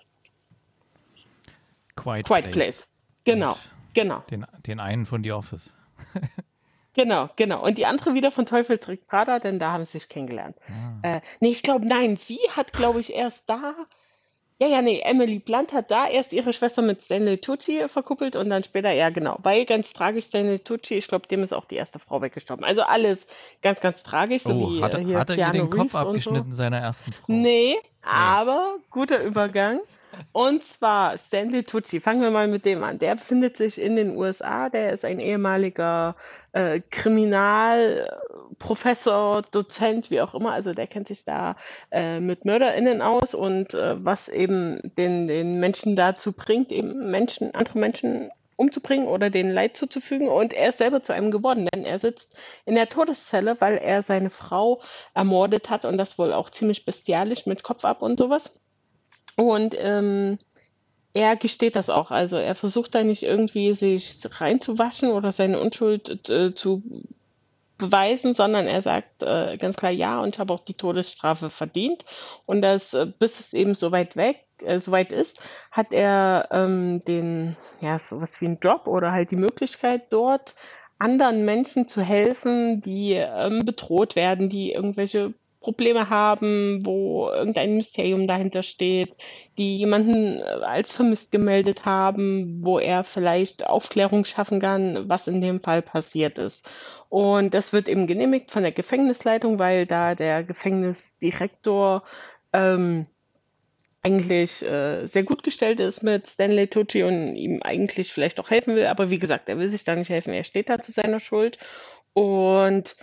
Quiet, 1.98 2.26
Quiet 2.26 2.52
Place. 2.52 2.86
Genau, 3.24 3.50
Und 3.50 3.70
genau. 3.94 4.18
Den, 4.30 4.46
den 4.66 4.80
einen 4.80 5.04
von 5.06 5.22
The 5.22 5.32
Office. 5.32 5.74
Genau, 6.94 7.28
genau. 7.36 7.62
Und 7.64 7.78
die 7.78 7.86
andere 7.86 8.14
wieder 8.14 8.32
von 8.32 8.44
Teufel 8.44 8.78
trägt 8.78 9.06
Prada, 9.06 9.38
denn 9.38 9.60
da 9.60 9.70
haben 9.70 9.84
sie 9.84 9.92
sich 9.98 10.08
kennengelernt. 10.08 10.56
Ah. 11.02 11.08
Äh, 11.16 11.20
nee, 11.38 11.50
ich 11.50 11.62
glaube, 11.62 11.86
nein, 11.86 12.16
sie 12.16 12.40
hat, 12.50 12.72
glaube 12.72 12.98
ich, 12.98 13.14
erst 13.14 13.44
da. 13.46 13.74
Ja, 14.60 14.66
ja, 14.66 14.82
nee, 14.82 14.98
Emily 15.04 15.38
Blunt 15.38 15.72
hat 15.72 15.92
da 15.92 16.08
erst 16.08 16.32
ihre 16.32 16.52
Schwester 16.52 16.82
mit 16.82 17.00
Stanley 17.02 17.38
Tucci 17.38 17.86
verkuppelt 17.88 18.34
und 18.34 18.50
dann 18.50 18.64
später, 18.64 18.90
ja, 18.90 19.10
genau. 19.10 19.38
Weil 19.44 19.64
ganz 19.64 19.92
tragisch, 19.92 20.24
Stanley 20.24 20.58
Tucci, 20.58 20.94
ich 20.94 21.06
glaube, 21.06 21.28
dem 21.28 21.44
ist 21.44 21.54
auch 21.54 21.66
die 21.66 21.76
erste 21.76 22.00
Frau 22.00 22.20
weggestorben. 22.20 22.64
Also 22.64 22.82
alles 22.82 23.24
ganz, 23.62 23.78
ganz 23.80 24.02
tragisch. 24.02 24.42
So 24.42 24.50
Oh, 24.50 24.70
wie, 24.72 24.82
hat, 24.82 24.94
äh, 24.94 24.96
er- 24.98 25.04
hier 25.04 25.18
hat 25.20 25.30
er 25.30 25.36
ihr 25.36 25.50
den 25.52 25.70
Kopf 25.70 25.78
Reeves 25.82 25.92
so. 25.92 25.98
abgeschnitten 25.98 26.50
seiner 26.50 26.78
ersten 26.78 27.12
Frau? 27.12 27.32
Nee, 27.32 27.76
aber 28.02 28.74
guter 28.90 29.22
Übergang. 29.22 29.78
Und 30.32 30.64
zwar 30.64 31.18
Stanley 31.18 31.64
Tucci. 31.64 32.00
Fangen 32.00 32.22
wir 32.22 32.30
mal 32.30 32.48
mit 32.48 32.64
dem 32.64 32.82
an. 32.84 32.98
Der 32.98 33.16
befindet 33.16 33.56
sich 33.56 33.80
in 33.80 33.96
den 33.96 34.16
USA. 34.16 34.68
Der 34.68 34.92
ist 34.92 35.04
ein 35.04 35.20
ehemaliger 35.20 36.16
äh, 36.52 36.80
Kriminalprofessor, 36.90 39.42
Dozent, 39.50 40.10
wie 40.10 40.20
auch 40.20 40.34
immer. 40.34 40.52
Also 40.52 40.72
der 40.72 40.86
kennt 40.86 41.08
sich 41.08 41.24
da 41.24 41.56
äh, 41.90 42.20
mit 42.20 42.44
MörderInnen 42.44 43.02
aus 43.02 43.34
und 43.34 43.74
äh, 43.74 44.04
was 44.04 44.28
eben 44.28 44.80
den, 44.96 45.26
den 45.28 45.60
Menschen 45.60 45.96
dazu 45.96 46.32
bringt, 46.32 46.72
eben 46.72 47.10
Menschen, 47.10 47.54
andere 47.54 47.78
Menschen 47.78 48.30
umzubringen 48.58 49.06
oder 49.06 49.30
denen 49.30 49.52
Leid 49.52 49.76
zuzufügen. 49.76 50.28
Und 50.28 50.52
er 50.52 50.70
ist 50.70 50.78
selber 50.78 51.02
zu 51.02 51.14
einem 51.14 51.30
geworden, 51.30 51.68
denn 51.72 51.84
er 51.84 51.98
sitzt 51.98 52.34
in 52.66 52.74
der 52.74 52.88
Todeszelle, 52.88 53.56
weil 53.60 53.78
er 53.78 54.02
seine 54.02 54.30
Frau 54.30 54.82
ermordet 55.14 55.70
hat 55.70 55.84
und 55.84 55.96
das 55.96 56.18
wohl 56.18 56.32
auch 56.32 56.50
ziemlich 56.50 56.84
bestialisch 56.84 57.46
mit 57.46 57.62
Kopf 57.62 57.84
ab 57.84 58.02
und 58.02 58.18
sowas. 58.18 58.52
Und 59.38 59.76
ähm, 59.78 60.38
er 61.14 61.36
gesteht 61.36 61.76
das 61.76 61.90
auch. 61.90 62.10
Also 62.10 62.36
er 62.36 62.56
versucht 62.56 62.94
da 62.94 63.04
nicht 63.04 63.22
irgendwie 63.22 63.72
sich 63.74 64.18
reinzuwaschen 64.28 65.10
oder 65.10 65.30
seine 65.30 65.60
Unschuld 65.60 66.28
äh, 66.28 66.54
zu 66.54 66.82
beweisen, 67.78 68.34
sondern 68.34 68.66
er 68.66 68.82
sagt 68.82 69.22
äh, 69.22 69.56
ganz 69.56 69.76
klar 69.76 69.92
ja 69.92 70.20
und 70.20 70.34
ich 70.34 70.40
habe 70.40 70.52
auch 70.52 70.64
die 70.64 70.74
Todesstrafe 70.74 71.50
verdient. 71.50 72.04
Und 72.46 72.62
das, 72.62 72.92
äh, 72.94 73.06
bis 73.06 73.38
es 73.38 73.52
eben 73.52 73.76
so 73.76 73.92
weit 73.92 74.16
weg, 74.16 74.44
äh, 74.64 74.80
so 74.80 74.90
weit 74.90 75.12
ist, 75.12 75.38
hat 75.70 75.92
er 75.92 76.48
ähm, 76.50 77.00
den, 77.06 77.56
ja, 77.80 78.00
sowas 78.00 78.40
wie 78.40 78.46
einen 78.46 78.58
Job 78.60 78.88
oder 78.88 79.12
halt 79.12 79.30
die 79.30 79.36
Möglichkeit 79.36 80.12
dort 80.12 80.56
anderen 80.98 81.44
Menschen 81.44 81.86
zu 81.86 82.02
helfen, 82.02 82.80
die 82.80 83.12
ähm, 83.12 83.64
bedroht 83.64 84.16
werden, 84.16 84.50
die 84.50 84.72
irgendwelche 84.72 85.32
Probleme 85.60 86.08
haben, 86.08 86.86
wo 86.86 87.28
irgendein 87.30 87.76
Mysterium 87.76 88.26
dahinter 88.26 88.62
steht, 88.62 89.14
die 89.56 89.78
jemanden 89.78 90.38
äh, 90.38 90.42
als 90.42 90.92
vermisst 90.92 91.32
gemeldet 91.32 91.84
haben, 91.84 92.60
wo 92.64 92.78
er 92.78 93.04
vielleicht 93.04 93.66
Aufklärung 93.66 94.24
schaffen 94.24 94.60
kann, 94.60 95.08
was 95.08 95.26
in 95.26 95.40
dem 95.40 95.60
Fall 95.60 95.82
passiert 95.82 96.38
ist. 96.38 96.62
Und 97.08 97.54
das 97.54 97.72
wird 97.72 97.88
eben 97.88 98.06
genehmigt 98.06 98.50
von 98.50 98.62
der 98.62 98.72
Gefängnisleitung, 98.72 99.58
weil 99.58 99.86
da 99.86 100.14
der 100.14 100.44
Gefängnisdirektor 100.44 102.04
ähm, 102.52 103.06
eigentlich 104.02 104.62
äh, 104.62 105.06
sehr 105.06 105.24
gut 105.24 105.42
gestellt 105.42 105.80
ist 105.80 106.02
mit 106.02 106.28
Stanley 106.28 106.68
Tucci 106.68 107.02
und 107.02 107.34
ihm 107.34 107.62
eigentlich 107.62 108.12
vielleicht 108.12 108.38
auch 108.38 108.50
helfen 108.50 108.76
will. 108.76 108.86
Aber 108.86 109.10
wie 109.10 109.18
gesagt, 109.18 109.48
er 109.48 109.58
will 109.58 109.70
sich 109.70 109.84
da 109.84 109.96
nicht 109.96 110.10
helfen. 110.10 110.32
Er 110.32 110.44
steht 110.44 110.68
da 110.68 110.80
zu 110.80 110.92
seiner 110.92 111.20
Schuld. 111.20 111.58
Und 112.12 112.96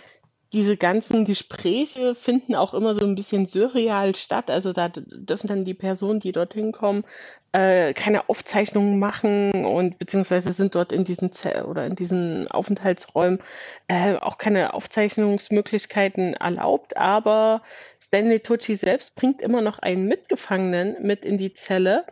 diese 0.52 0.76
ganzen 0.76 1.24
Gespräche 1.24 2.14
finden 2.14 2.54
auch 2.54 2.72
immer 2.72 2.94
so 2.94 3.04
ein 3.04 3.14
bisschen 3.14 3.46
surreal 3.46 4.14
statt. 4.14 4.50
Also 4.50 4.72
da 4.72 4.88
dürfen 4.88 5.48
dann 5.48 5.64
die 5.64 5.74
Personen, 5.74 6.20
die 6.20 6.32
dorthin 6.32 6.72
kommen, 6.72 7.04
äh, 7.52 7.92
keine 7.94 8.28
Aufzeichnungen 8.28 8.98
machen 8.98 9.64
und 9.64 9.98
beziehungsweise 9.98 10.52
sind 10.52 10.74
dort 10.74 10.92
in 10.92 11.04
diesen 11.04 11.32
Zell 11.32 11.64
oder 11.64 11.84
in 11.86 11.96
diesen 11.96 12.48
Aufenthaltsräumen 12.50 13.40
äh, 13.88 14.16
auch 14.16 14.38
keine 14.38 14.74
Aufzeichnungsmöglichkeiten 14.74 16.34
erlaubt. 16.34 16.96
Aber 16.96 17.62
Stanley 18.00 18.40
Tucci 18.40 18.76
selbst 18.76 19.14
bringt 19.16 19.42
immer 19.42 19.62
noch 19.62 19.80
einen 19.80 20.06
Mitgefangenen 20.06 20.96
mit 21.02 21.24
in 21.24 21.38
die 21.38 21.54
Zelle, 21.54 22.06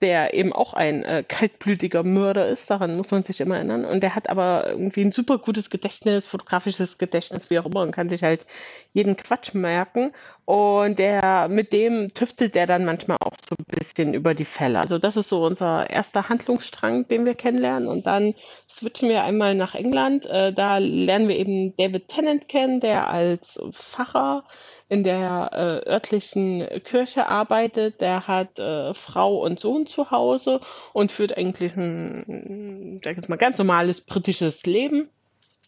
der 0.00 0.34
eben 0.34 0.52
auch 0.52 0.72
ein 0.72 1.04
äh, 1.04 1.24
kaltblütiger 1.26 2.02
Mörder 2.02 2.48
ist, 2.48 2.70
daran 2.70 2.96
muss 2.96 3.10
man 3.10 3.22
sich 3.22 3.40
immer 3.40 3.56
erinnern. 3.56 3.84
Und 3.84 4.00
der 4.02 4.14
hat 4.14 4.28
aber 4.30 4.68
irgendwie 4.68 5.02
ein 5.02 5.12
super 5.12 5.38
gutes 5.38 5.70
Gedächtnis, 5.70 6.26
fotografisches 6.26 6.98
Gedächtnis, 6.98 7.50
wie 7.50 7.58
auch 7.58 7.66
immer, 7.66 7.82
und 7.82 7.92
kann 7.92 8.08
sich 8.08 8.22
halt 8.22 8.46
jeden 8.92 9.16
Quatsch 9.16 9.54
merken. 9.54 10.12
Und 10.46 10.98
der, 10.98 11.48
mit 11.48 11.72
dem 11.72 12.14
tüftelt 12.14 12.54
der 12.54 12.66
dann 12.66 12.84
manchmal 12.84 13.18
auch 13.20 13.34
so 13.48 13.54
ein 13.58 13.64
bisschen 13.78 14.14
über 14.14 14.34
die 14.34 14.44
Fälle. 14.44 14.80
Also 14.80 14.98
das 14.98 15.16
ist 15.16 15.28
so 15.28 15.44
unser 15.44 15.88
erster 15.90 16.28
Handlungsstrang, 16.28 17.06
den 17.08 17.24
wir 17.24 17.34
kennenlernen. 17.34 17.88
Und 17.88 18.06
dann 18.06 18.34
switchen 18.68 19.08
wir 19.08 19.24
einmal 19.24 19.54
nach 19.54 19.74
England. 19.74 20.26
Äh, 20.26 20.52
da 20.52 20.78
lernen 20.78 21.28
wir 21.28 21.36
eben 21.36 21.76
David 21.76 22.08
Tennant 22.08 22.48
kennen, 22.48 22.80
der 22.80 23.08
als 23.10 23.58
Pfarrer 23.72 24.44
in 24.90 25.04
der 25.04 25.50
äh, 25.52 25.88
örtlichen 25.88 26.66
Kirche 26.84 27.28
arbeitet. 27.28 28.00
Der 28.00 28.26
hat 28.26 28.58
äh, 28.58 28.92
Frau 28.92 29.38
und 29.42 29.60
Sohn 29.60 29.86
zu 29.86 30.10
Hause 30.10 30.60
und 30.92 31.12
führt 31.12 31.36
eigentlich 31.36 31.74
ein, 31.76 33.00
sag 33.02 33.16
ich 33.16 33.28
mal, 33.28 33.36
ganz 33.36 33.56
normales 33.56 34.00
britisches 34.00 34.66
Leben. 34.66 35.08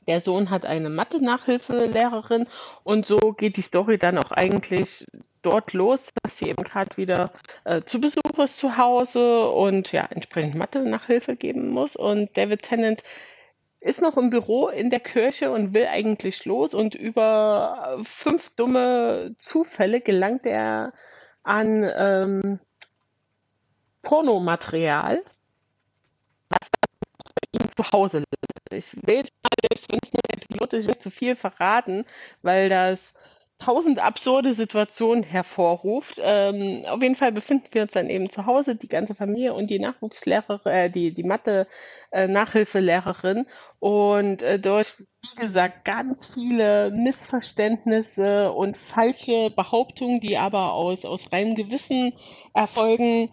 Der 0.08 0.20
Sohn 0.20 0.50
hat 0.50 0.66
eine 0.66 0.90
Mathe-Nachhilfelehrerin 0.90 2.48
und 2.82 3.06
so 3.06 3.18
geht 3.38 3.56
die 3.56 3.62
Story 3.62 3.96
dann 3.98 4.18
auch 4.18 4.32
eigentlich 4.32 5.06
dort 5.42 5.72
los, 5.72 6.08
dass 6.22 6.38
sie 6.38 6.48
eben 6.48 6.64
gerade 6.64 6.96
wieder 6.96 7.30
äh, 7.64 7.82
zu 7.82 8.00
Besuch 8.00 8.38
ist 8.38 8.58
zu 8.58 8.76
Hause 8.76 9.48
und 9.50 9.92
ja, 9.92 10.08
entsprechend 10.10 10.56
Mathe-Nachhilfe 10.56 11.36
geben 11.36 11.68
muss. 11.68 11.94
Und 11.94 12.36
David 12.36 12.62
Tennant 12.62 13.04
ist 13.82 14.00
noch 14.00 14.16
im 14.16 14.30
Büro 14.30 14.68
in 14.68 14.90
der 14.90 15.00
Kirche 15.00 15.50
und 15.50 15.74
will 15.74 15.86
eigentlich 15.86 16.44
los 16.44 16.72
und 16.72 16.94
über 16.94 18.00
fünf 18.04 18.50
dumme 18.50 19.34
Zufälle 19.38 20.00
gelangt 20.00 20.46
er 20.46 20.92
an 21.42 21.84
ähm, 21.96 22.60
Pornomaterial, 24.02 25.24
was 26.48 26.70
ihm 27.52 27.68
zu 27.76 27.90
Hause 27.90 28.18
landet. 28.18 28.86
Ich 28.86 28.96
will 29.06 29.24
selbst 29.68 29.88
wenn 29.90 30.80
es 30.80 30.86
nicht 30.86 31.02
zu 31.02 31.10
viel 31.10 31.36
verraten, 31.36 32.04
weil 32.42 32.68
das 32.68 33.14
tausend 33.64 33.98
absurde 33.98 34.52
Situationen 34.54 35.22
hervorruft. 35.22 36.18
Ähm, 36.20 36.84
auf 36.86 37.00
jeden 37.02 37.14
Fall 37.14 37.32
befinden 37.32 37.66
wir 37.72 37.82
uns 37.82 37.92
dann 37.92 38.08
eben 38.10 38.30
zu 38.30 38.46
Hause, 38.46 38.74
die 38.74 38.88
ganze 38.88 39.14
Familie 39.14 39.52
und 39.54 39.68
die 39.68 39.78
Nachwuchslehrerin, 39.78 40.72
äh, 40.72 40.90
die, 40.90 41.14
die 41.14 41.22
Mathe-Nachhilfelehrerin. 41.22 43.46
und 43.78 44.42
äh, 44.42 44.58
durch, 44.58 44.92
wie 44.98 45.40
gesagt, 45.40 45.84
ganz 45.84 46.26
viele 46.26 46.90
Missverständnisse 46.90 48.50
und 48.52 48.76
falsche 48.76 49.50
Behauptungen, 49.50 50.20
die 50.20 50.36
aber 50.36 50.72
aus, 50.72 51.04
aus 51.04 51.30
reinem 51.32 51.54
Gewissen 51.54 52.12
erfolgen, 52.54 53.32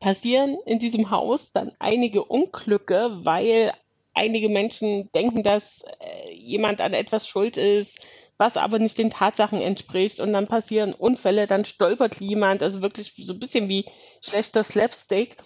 passieren 0.00 0.56
in 0.66 0.78
diesem 0.78 1.10
Haus 1.10 1.52
dann 1.52 1.72
einige 1.78 2.24
Unglücke, 2.24 3.20
weil 3.22 3.72
einige 4.14 4.48
Menschen 4.48 5.10
denken, 5.12 5.42
dass 5.42 5.84
äh, 6.00 6.34
jemand 6.34 6.80
an 6.80 6.92
etwas 6.92 7.26
schuld 7.26 7.56
ist, 7.56 7.98
was 8.42 8.56
aber 8.56 8.80
nicht 8.80 8.98
den 8.98 9.10
Tatsachen 9.10 9.60
entspricht. 9.60 10.18
Und 10.18 10.32
dann 10.32 10.48
passieren 10.48 10.94
Unfälle, 10.94 11.46
dann 11.46 11.64
stolpert 11.64 12.16
jemand, 12.20 12.60
also 12.60 12.82
wirklich 12.82 13.14
so 13.16 13.34
ein 13.34 13.38
bisschen 13.38 13.68
wie 13.68 13.86
schlechter 14.20 14.64
Slapstick. 14.64 15.36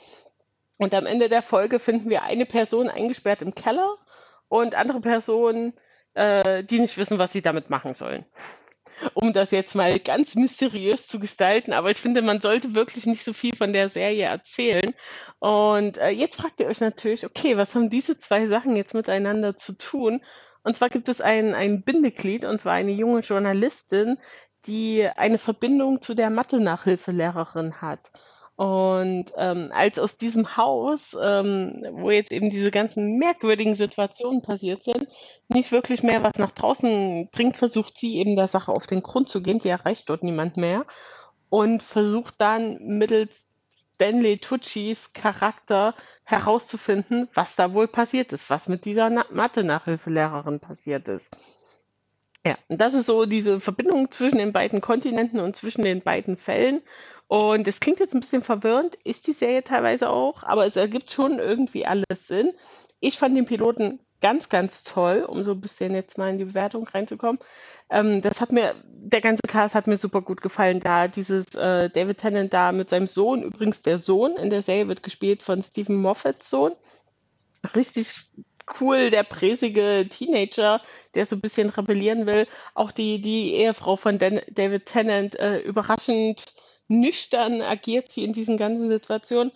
Und 0.78 0.94
am 0.94 1.04
Ende 1.04 1.28
der 1.28 1.42
Folge 1.42 1.78
finden 1.78 2.08
wir 2.08 2.22
eine 2.22 2.46
Person 2.46 2.88
eingesperrt 2.88 3.42
im 3.42 3.54
Keller 3.54 3.96
und 4.48 4.74
andere 4.74 5.00
Personen, 5.00 5.74
äh, 6.14 6.64
die 6.64 6.80
nicht 6.80 6.96
wissen, 6.96 7.18
was 7.18 7.32
sie 7.32 7.42
damit 7.42 7.68
machen 7.68 7.92
sollen. 7.92 8.24
Um 9.12 9.34
das 9.34 9.50
jetzt 9.50 9.74
mal 9.74 9.98
ganz 9.98 10.34
mysteriös 10.34 11.06
zu 11.06 11.20
gestalten, 11.20 11.74
aber 11.74 11.90
ich 11.90 12.00
finde, 12.00 12.22
man 12.22 12.40
sollte 12.40 12.74
wirklich 12.74 13.04
nicht 13.04 13.24
so 13.24 13.34
viel 13.34 13.54
von 13.54 13.74
der 13.74 13.90
Serie 13.90 14.24
erzählen. 14.24 14.94
Und 15.38 15.98
äh, 15.98 16.08
jetzt 16.08 16.40
fragt 16.40 16.60
ihr 16.60 16.66
euch 16.68 16.80
natürlich, 16.80 17.26
okay, 17.26 17.58
was 17.58 17.74
haben 17.74 17.90
diese 17.90 18.18
zwei 18.18 18.46
Sachen 18.46 18.74
jetzt 18.74 18.94
miteinander 18.94 19.58
zu 19.58 19.76
tun? 19.76 20.22
Und 20.66 20.76
zwar 20.76 20.88
gibt 20.88 21.08
es 21.08 21.20
ein, 21.20 21.54
ein 21.54 21.82
Bindeglied, 21.82 22.44
und 22.44 22.60
zwar 22.60 22.72
eine 22.72 22.90
junge 22.90 23.20
Journalistin, 23.20 24.18
die 24.66 25.08
eine 25.14 25.38
Verbindung 25.38 26.02
zu 26.02 26.14
der 26.14 26.28
Mathe-Nachhilfelehrerin 26.28 27.80
hat. 27.80 28.10
Und 28.56 29.26
ähm, 29.36 29.70
als 29.72 30.00
aus 30.00 30.16
diesem 30.16 30.56
Haus, 30.56 31.16
ähm, 31.22 31.86
wo 31.92 32.10
jetzt 32.10 32.32
eben 32.32 32.50
diese 32.50 32.72
ganzen 32.72 33.16
merkwürdigen 33.16 33.76
Situationen 33.76 34.42
passiert 34.42 34.82
sind, 34.82 35.06
nicht 35.46 35.70
wirklich 35.70 36.02
mehr 36.02 36.24
was 36.24 36.36
nach 36.36 36.50
draußen 36.50 37.28
bringt, 37.30 37.56
versucht 37.58 37.96
sie 37.96 38.16
eben 38.16 38.34
der 38.34 38.48
Sache 38.48 38.72
auf 38.72 38.88
den 38.88 39.04
Grund 39.04 39.28
zu 39.28 39.42
gehen. 39.42 39.60
Sie 39.60 39.68
erreicht 39.68 40.10
dort 40.10 40.24
niemand 40.24 40.56
mehr 40.56 40.84
und 41.48 41.80
versucht 41.80 42.34
dann 42.38 42.78
mittels 42.80 43.45
Stanley 43.96 44.36
Tuccis 44.36 45.14
Charakter 45.14 45.94
herauszufinden, 46.24 47.28
was 47.32 47.56
da 47.56 47.72
wohl 47.72 47.88
passiert 47.88 48.32
ist, 48.32 48.50
was 48.50 48.68
mit 48.68 48.84
dieser 48.84 49.08
Na 49.08 49.24
Mathe-Nachhilfelehrerin 49.30 50.60
passiert 50.60 51.08
ist. 51.08 51.34
Ja, 52.44 52.58
und 52.68 52.78
das 52.80 52.92
ist 52.92 53.06
so 53.06 53.24
diese 53.24 53.58
Verbindung 53.58 54.10
zwischen 54.10 54.36
den 54.36 54.52
beiden 54.52 54.82
Kontinenten 54.82 55.40
und 55.40 55.56
zwischen 55.56 55.82
den 55.82 56.02
beiden 56.02 56.36
Fällen. 56.36 56.82
Und 57.26 57.66
es 57.66 57.80
klingt 57.80 57.98
jetzt 57.98 58.14
ein 58.14 58.20
bisschen 58.20 58.42
verwirrend, 58.42 58.96
ist 59.02 59.26
die 59.26 59.32
Serie 59.32 59.64
teilweise 59.64 60.10
auch, 60.10 60.42
aber 60.42 60.66
es 60.66 60.76
ergibt 60.76 61.10
schon 61.10 61.38
irgendwie 61.38 61.86
alles 61.86 62.04
Sinn. 62.28 62.52
Ich 63.00 63.18
fand 63.18 63.34
den 63.36 63.46
Piloten 63.46 63.98
ganz, 64.20 64.48
ganz 64.48 64.82
toll, 64.84 65.24
um 65.28 65.44
so 65.44 65.52
ein 65.52 65.60
bisschen 65.60 65.94
jetzt 65.94 66.18
mal 66.18 66.30
in 66.30 66.38
die 66.38 66.44
Bewertung 66.44 66.86
reinzukommen. 66.86 67.38
Ähm, 67.90 68.22
das 68.22 68.40
hat 68.40 68.52
mir, 68.52 68.74
der 68.84 69.20
ganze 69.20 69.42
Cast 69.46 69.74
hat 69.74 69.86
mir 69.86 69.98
super 69.98 70.22
gut 70.22 70.40
gefallen. 70.40 70.80
Da 70.80 71.08
dieses 71.08 71.54
äh, 71.54 71.90
David 71.90 72.18
Tennant 72.18 72.52
da 72.52 72.72
mit 72.72 72.90
seinem 72.90 73.06
Sohn, 73.06 73.42
übrigens 73.42 73.82
der 73.82 73.98
Sohn 73.98 74.36
in 74.36 74.50
der 74.50 74.62
Serie 74.62 74.88
wird 74.88 75.02
gespielt 75.02 75.42
von 75.42 75.62
Stephen 75.62 75.96
Moffats 75.96 76.50
Sohn. 76.50 76.72
Richtig 77.74 78.14
cool, 78.80 79.10
der 79.10 79.22
präsige 79.22 80.06
Teenager, 80.10 80.80
der 81.14 81.26
so 81.26 81.36
ein 81.36 81.40
bisschen 81.40 81.68
rebellieren 81.70 82.26
will. 82.26 82.46
Auch 82.74 82.92
die, 82.92 83.20
die 83.20 83.54
Ehefrau 83.54 83.96
von 83.96 84.18
Dan 84.18 84.40
David 84.50 84.86
Tennant, 84.86 85.38
äh, 85.38 85.58
überraschend 85.58 86.54
nüchtern 86.88 87.62
agiert 87.62 88.12
sie 88.12 88.24
in 88.24 88.32
diesen 88.32 88.56
ganzen 88.56 88.88
Situationen. 88.88 89.52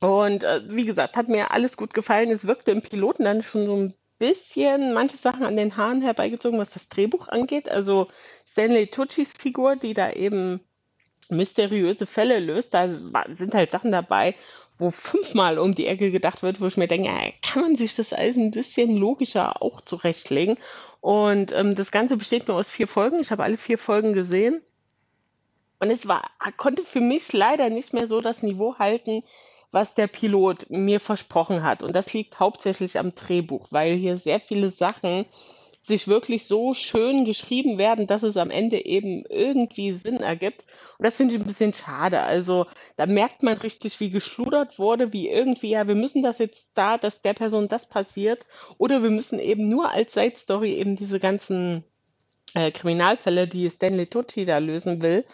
Und 0.00 0.44
äh, 0.44 0.62
wie 0.68 0.84
gesagt, 0.84 1.16
hat 1.16 1.28
mir 1.28 1.50
alles 1.50 1.76
gut 1.76 1.94
gefallen. 1.94 2.30
Es 2.30 2.46
wirkte 2.46 2.70
im 2.70 2.82
Piloten 2.82 3.24
dann 3.24 3.42
schon 3.42 3.66
so 3.66 3.76
ein 3.76 3.94
bisschen 4.18 4.92
manche 4.92 5.16
Sachen 5.16 5.44
an 5.44 5.56
den 5.56 5.76
Haaren 5.76 6.02
herbeigezogen, 6.02 6.58
was 6.58 6.70
das 6.70 6.88
Drehbuch 6.88 7.28
angeht. 7.28 7.68
Also 7.68 8.08
Stanley 8.46 8.88
Tucci's 8.88 9.32
Figur, 9.32 9.76
die 9.76 9.94
da 9.94 10.10
eben 10.12 10.60
mysteriöse 11.28 12.06
Fälle 12.06 12.38
löst, 12.38 12.72
da 12.72 12.88
sind 13.30 13.54
halt 13.54 13.72
Sachen 13.72 13.90
dabei, 13.90 14.34
wo 14.78 14.90
fünfmal 14.90 15.58
um 15.58 15.74
die 15.74 15.86
Ecke 15.86 16.10
gedacht 16.10 16.42
wird, 16.42 16.60
wo 16.60 16.66
ich 16.66 16.76
mir 16.76 16.86
denke, 16.86 17.08
ja, 17.08 17.32
kann 17.42 17.62
man 17.62 17.76
sich 17.76 17.94
das 17.94 18.12
alles 18.12 18.36
ein 18.36 18.50
bisschen 18.50 18.96
logischer 18.96 19.62
auch 19.62 19.80
zurechtlegen. 19.80 20.56
Und 21.00 21.52
ähm, 21.52 21.74
das 21.74 21.90
Ganze 21.90 22.16
besteht 22.16 22.48
nur 22.48 22.56
aus 22.56 22.70
vier 22.70 22.86
Folgen. 22.86 23.20
Ich 23.20 23.30
habe 23.30 23.42
alle 23.42 23.56
vier 23.56 23.78
Folgen 23.78 24.12
gesehen. 24.12 24.62
Und 25.78 25.90
es 25.90 26.06
war, 26.06 26.22
konnte 26.56 26.84
für 26.84 27.00
mich 27.00 27.32
leider 27.32 27.68
nicht 27.68 27.92
mehr 27.92 28.08
so 28.08 28.20
das 28.20 28.42
Niveau 28.42 28.78
halten, 28.78 29.22
was 29.76 29.92
der 29.92 30.06
Pilot 30.06 30.70
mir 30.70 31.00
versprochen 31.00 31.62
hat. 31.62 31.82
Und 31.82 31.94
das 31.94 32.10
liegt 32.14 32.40
hauptsächlich 32.40 32.98
am 32.98 33.14
Drehbuch, 33.14 33.66
weil 33.70 33.94
hier 33.94 34.16
sehr 34.16 34.40
viele 34.40 34.70
Sachen 34.70 35.26
sich 35.82 36.08
wirklich 36.08 36.46
so 36.46 36.72
schön 36.72 37.26
geschrieben 37.26 37.76
werden, 37.76 38.06
dass 38.06 38.22
es 38.22 38.38
am 38.38 38.48
Ende 38.48 38.82
eben 38.82 39.26
irgendwie 39.28 39.92
Sinn 39.92 40.16
ergibt. 40.16 40.62
Und 40.96 41.04
das 41.04 41.18
finde 41.18 41.34
ich 41.34 41.40
ein 41.42 41.46
bisschen 41.46 41.74
schade. 41.74 42.22
Also 42.22 42.64
da 42.96 43.04
merkt 43.04 43.42
man 43.42 43.58
richtig, 43.58 44.00
wie 44.00 44.08
geschludert 44.08 44.78
wurde, 44.78 45.12
wie 45.12 45.28
irgendwie, 45.28 45.68
ja, 45.72 45.86
wir 45.86 45.94
müssen 45.94 46.22
das 46.22 46.38
jetzt 46.38 46.68
da, 46.72 46.96
dass 46.96 47.20
der 47.20 47.34
Person 47.34 47.68
das 47.68 47.86
passiert. 47.86 48.46
Oder 48.78 49.02
wir 49.02 49.10
müssen 49.10 49.38
eben 49.38 49.68
nur 49.68 49.90
als 49.90 50.14
Side 50.14 50.38
Story 50.38 50.72
eben 50.72 50.96
diese 50.96 51.20
ganzen 51.20 51.84
äh, 52.54 52.70
Kriminalfälle, 52.70 53.46
die 53.46 53.68
Stanley 53.68 54.06
Tucci 54.06 54.46
da 54.46 54.56
lösen 54.56 55.02
will, 55.02 55.26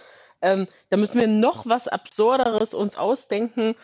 ähm, 0.43 0.67
da 0.91 0.97
müssen 0.97 1.21
wir 1.21 1.29
noch 1.29 1.67
was 1.67 1.87
Absurderes 1.87 2.75
uns 2.75 2.97
ausdenken. 2.97 3.77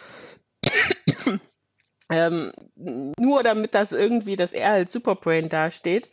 Ähm, 2.08 2.52
nur 2.76 3.42
damit 3.42 3.74
das 3.74 3.92
irgendwie, 3.92 4.36
dass 4.36 4.52
er 4.52 4.72
als 4.72 4.92
Superbrain 4.92 5.48
dasteht. 5.48 6.08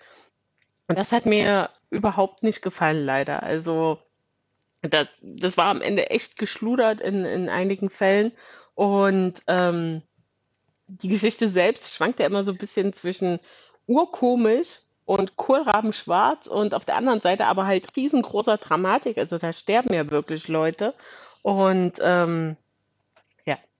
Und 0.87 0.97
das 0.97 1.11
hat 1.11 1.25
mir 1.25 1.69
überhaupt 1.89 2.43
nicht 2.43 2.61
gefallen, 2.61 3.05
leider. 3.05 3.43
Also, 3.43 3.99
das, 4.81 5.07
das 5.21 5.57
war 5.57 5.67
am 5.67 5.81
Ende 5.81 6.09
echt 6.09 6.37
geschludert 6.37 7.01
in, 7.01 7.25
in 7.25 7.49
einigen 7.49 7.89
Fällen. 7.89 8.33
Und 8.75 9.41
ähm, 9.47 10.01
die 10.87 11.07
Geschichte 11.07 11.49
selbst 11.49 11.93
schwankt 11.93 12.19
ja 12.19 12.25
immer 12.25 12.43
so 12.43 12.51
ein 12.51 12.57
bisschen 12.57 12.93
zwischen 12.93 13.39
urkomisch 13.87 14.81
und 15.05 15.37
Kohlraben 15.37 15.93
schwarz 15.93 16.47
und 16.47 16.73
auf 16.73 16.85
der 16.85 16.95
anderen 16.95 17.21
Seite 17.21 17.45
aber 17.45 17.65
halt 17.65 17.95
riesengroßer 17.95 18.57
Dramatik. 18.57 19.17
Also 19.17 19.37
da 19.37 19.53
sterben 19.53 19.93
ja 19.93 20.09
wirklich 20.11 20.47
Leute. 20.47 20.93
Und 21.41 21.93
ähm, 22.01 22.57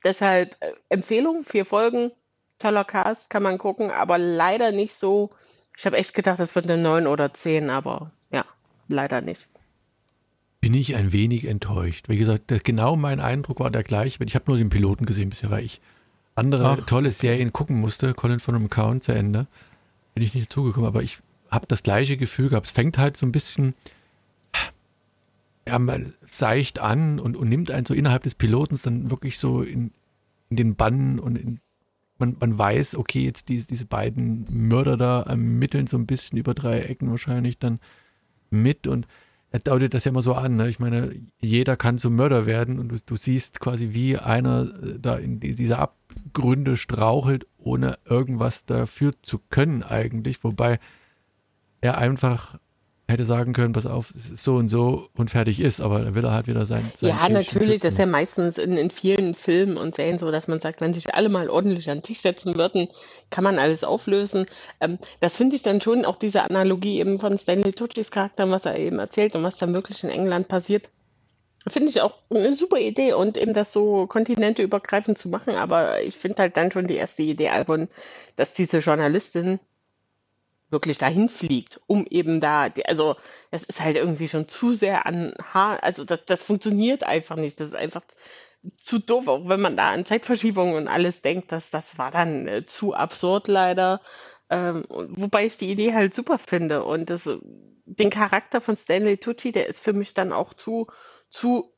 deshalb 0.06 0.56
äh, 0.62 0.72
Empfehlung, 0.90 1.44
vier 1.44 1.66
Folgen, 1.66 2.12
toller 2.60 2.86
Cast, 2.86 3.30
kann 3.30 3.44
man 3.44 3.58
gucken, 3.58 3.92
aber 3.92 4.18
leider 4.18 4.72
nicht 4.72 4.98
so. 4.98 5.32
Ich 5.78 5.86
habe 5.86 5.98
echt 5.98 6.14
gedacht, 6.14 6.40
das 6.40 6.56
wird 6.56 6.70
eine 6.70 6.82
neun 6.82 7.08
oder 7.08 7.34
zehn, 7.34 7.70
aber 7.70 8.12
ja, 8.32 8.46
leider 8.88 9.20
nicht. 9.20 9.50
Bin 10.62 10.74
ich 10.74 10.96
ein 10.96 11.12
wenig 11.12 11.46
enttäuscht. 11.46 12.08
Wie 12.08 12.18
gesagt, 12.18 12.54
genau 12.64 12.96
mein 12.96 13.20
Eindruck 13.20 13.60
war 13.60 13.70
der 13.70 13.84
gleiche. 13.84 14.24
Ich 14.24 14.36
habe 14.36 14.46
nur 14.48 14.58
den 14.58 14.70
Piloten 14.70 15.06
gesehen 15.06 15.30
bisher, 15.30 15.52
weil 15.52 15.66
ich 15.66 15.82
andere 16.36 16.78
Ach, 16.82 16.86
tolle 16.86 17.12
Serien 17.12 17.52
gucken 17.52 17.80
musste. 17.80 18.14
Colin 18.14 18.40
von 18.40 18.56
einem 18.56 18.70
Count 18.70 19.04
zu 19.04 19.12
Ende 19.12 19.48
bin 20.14 20.24
ich 20.24 20.34
nicht 20.34 20.50
dazugekommen, 20.50 20.88
aber 20.88 21.04
ich 21.04 21.20
habe 21.52 21.68
das 21.68 21.84
gleiche 21.84 22.18
Gefühl 22.18 22.50
gehabt. 22.50 22.66
Es 22.66 22.72
fängt 22.72 22.98
halt 22.98 23.18
so 23.18 23.26
ein 23.26 23.32
bisschen 23.32 23.76
ja, 25.68 25.80
seicht 26.26 26.80
an 26.80 27.20
und, 27.20 27.36
und 27.36 27.50
nimmt 27.50 27.72
einen 27.72 27.86
so 27.86 27.94
innerhalb 27.94 28.24
des 28.24 28.36
Pilotens 28.36 28.84
dann 28.84 29.10
wirklich 29.10 29.40
so 29.40 29.62
in, 29.62 29.92
in 30.50 30.58
den 30.58 30.76
Bann 30.76 31.20
und 31.20 31.38
in, 31.38 31.60
man, 32.18 32.38
man 32.40 32.58
weiß, 32.58 32.96
okay, 32.96 33.24
jetzt 33.24 33.50
diese, 33.50 33.68
diese 33.68 33.86
beiden 33.86 34.46
Mörder 34.50 34.98
da 34.98 35.22
ermitteln 35.24 35.88
so 35.88 35.98
ein 35.98 36.06
bisschen 36.06 36.38
über 36.38 36.54
drei 36.54 36.82
Ecken 36.82 37.10
wahrscheinlich 37.10 37.58
dann 37.58 37.80
mit 38.50 38.88
und 38.88 39.08
er 39.52 39.60
deutet 39.60 39.94
das 39.94 40.04
ja 40.04 40.10
immer 40.10 40.22
so 40.22 40.34
an. 40.34 40.58
Ne? 40.58 40.68
Ich 40.68 40.80
meine, 40.80 41.16
jeder 41.40 41.78
kann 41.78 41.98
zum 41.98 42.16
Mörder 42.16 42.46
werden 42.46 42.78
und 42.78 42.90
du, 42.90 42.98
du 43.06 43.16
siehst 43.16 43.62
quasi, 43.62 43.94
wie 43.94 44.18
einer 44.18 44.64
äh, 44.84 45.00
da 45.00 45.16
in 45.16 45.40
dieser 45.40 45.80
Abgründe 45.80 46.76
strauchelt, 46.76 47.48
ohne 47.58 47.98
irgendwas 48.04 48.66
dafür 48.66 49.12
zu 49.22 49.40
können 49.50 49.82
eigentlich. 49.82 50.44
Wobei 50.44 50.80
er 51.80 51.98
einfach 51.98 52.60
hätte 53.08 53.26
sagen 53.26 53.54
können, 53.54 53.74
pass 53.74 53.86
auf, 53.86 54.12
so 54.16 54.56
und 54.56 54.68
so 54.68 55.10
und 55.16 55.30
fertig 55.30 55.60
ist, 55.60 55.80
aber 55.80 56.00
dann 56.00 56.16
will 56.16 56.26
er 56.26 56.32
halt 56.32 56.48
wieder 56.48 56.66
sein. 56.66 56.92
sein 56.96 57.10
ja, 57.10 57.30
natürlich, 57.30 57.80
das 57.80 57.92
ist 57.92 58.00
ja 58.00 58.08
meistens 58.08 58.58
in, 58.58 58.78
in 58.78 58.90
vielen 58.90 59.36
Filmen 59.36 59.78
und 59.78 59.96
Serien 59.96 60.18
so, 60.18 60.32
dass 60.32 60.48
man 60.48 60.60
sagt, 60.60 60.82
wenn 60.82 60.94
sich 60.94 61.14
alle 61.14 61.30
mal 61.30 61.50
ordentlich 61.50 61.90
an 61.90 62.00
den 62.00 62.04
Tisch 62.04 62.22
setzen 62.22 62.56
würden, 62.56 62.88
kann 63.30 63.44
man 63.44 63.60
alles 63.60 63.84
auflösen. 63.84 64.48
Ähm, 64.82 64.98
das 65.20 65.38
finde 65.38 65.56
ich 65.56 65.62
dann 65.62 65.82
schon 65.82 66.04
auch 66.04 66.16
diese 66.16 66.42
Analogie 66.42 67.00
eben 67.00 67.20
von 67.20 67.38
Stanley 67.38 67.74
Tucci's 67.74 68.10
Charakter, 68.10 68.50
was 68.50 68.66
er 68.66 68.78
eben 68.80 68.98
erzählt 68.98 69.36
und 69.36 69.44
was 69.44 69.58
dann 69.58 69.74
wirklich 69.74 70.04
in 70.04 70.10
England 70.10 70.48
passiert. 70.48 70.90
Finde 71.68 71.90
ich 71.90 72.02
auch 72.02 72.20
eine 72.30 72.54
super 72.54 72.78
Idee 72.78 73.14
und 73.14 73.38
eben 73.38 73.54
das 73.54 73.72
so 73.72 74.06
kontinenteübergreifend 74.08 75.18
zu 75.18 75.30
machen, 75.30 75.56
aber 75.56 76.02
ich 76.02 76.16
finde 76.16 76.44
halt 76.44 76.58
dann 76.58 76.72
schon 76.72 76.88
die 76.88 76.96
erste 76.96 77.24
Idee, 77.24 77.50
Albon, 77.50 77.88
dass 78.36 78.54
diese 78.54 78.80
Journalistin 78.80 79.60
wirklich 80.70 80.98
dahin 80.98 81.30
fliegt, 81.30 81.80
um 81.88 82.06
eben 82.08 82.40
da, 82.40 82.70
also 82.86 83.16
das 83.52 83.64
ist 83.64 83.82
halt 83.82 83.98
irgendwie 83.98 84.28
schon 84.28 84.48
zu 84.48 84.74
sehr 84.74 85.06
an 85.06 85.34
Haar, 85.54 85.84
also 85.84 86.04
das, 86.04 86.26
das 86.26 86.44
funktioniert 86.44 87.04
einfach 87.04 87.36
nicht. 87.36 87.60
Das 87.60 87.70
ist 87.70 87.76
einfach 87.76 88.02
zu 88.80 89.00
doof, 89.00 89.28
auch 89.28 89.48
wenn 89.48 89.62
man 89.62 89.78
da 89.78 89.90
an 89.92 90.06
Zeitverschiebungen 90.06 90.76
und 90.76 90.88
alles 90.88 91.22
denkt, 91.22 91.52
dass 91.52 91.70
das 91.70 91.98
war 91.98 92.12
dann 92.12 92.48
äh, 92.48 92.66
zu 92.66 92.94
absurd 92.94 93.48
leider. 93.48 94.02
Ähm, 94.50 94.86
wobei 94.90 95.46
ich 95.46 95.58
die 95.58 95.70
Idee 95.72 95.94
halt 95.94 96.14
super 96.14 96.38
finde 96.38 96.84
und 96.84 97.10
das, 97.10 97.30
den 97.86 98.10
Charakter 98.10 98.62
von 98.62 98.76
Stanley 98.76 99.18
Tucci, 99.18 99.52
der 99.52 99.68
ist 99.68 99.80
für 99.80 99.94
mich 99.94 100.14
dann 100.14 100.34
auch 100.34 100.54
zu, 100.54 100.88
zu 101.30 101.74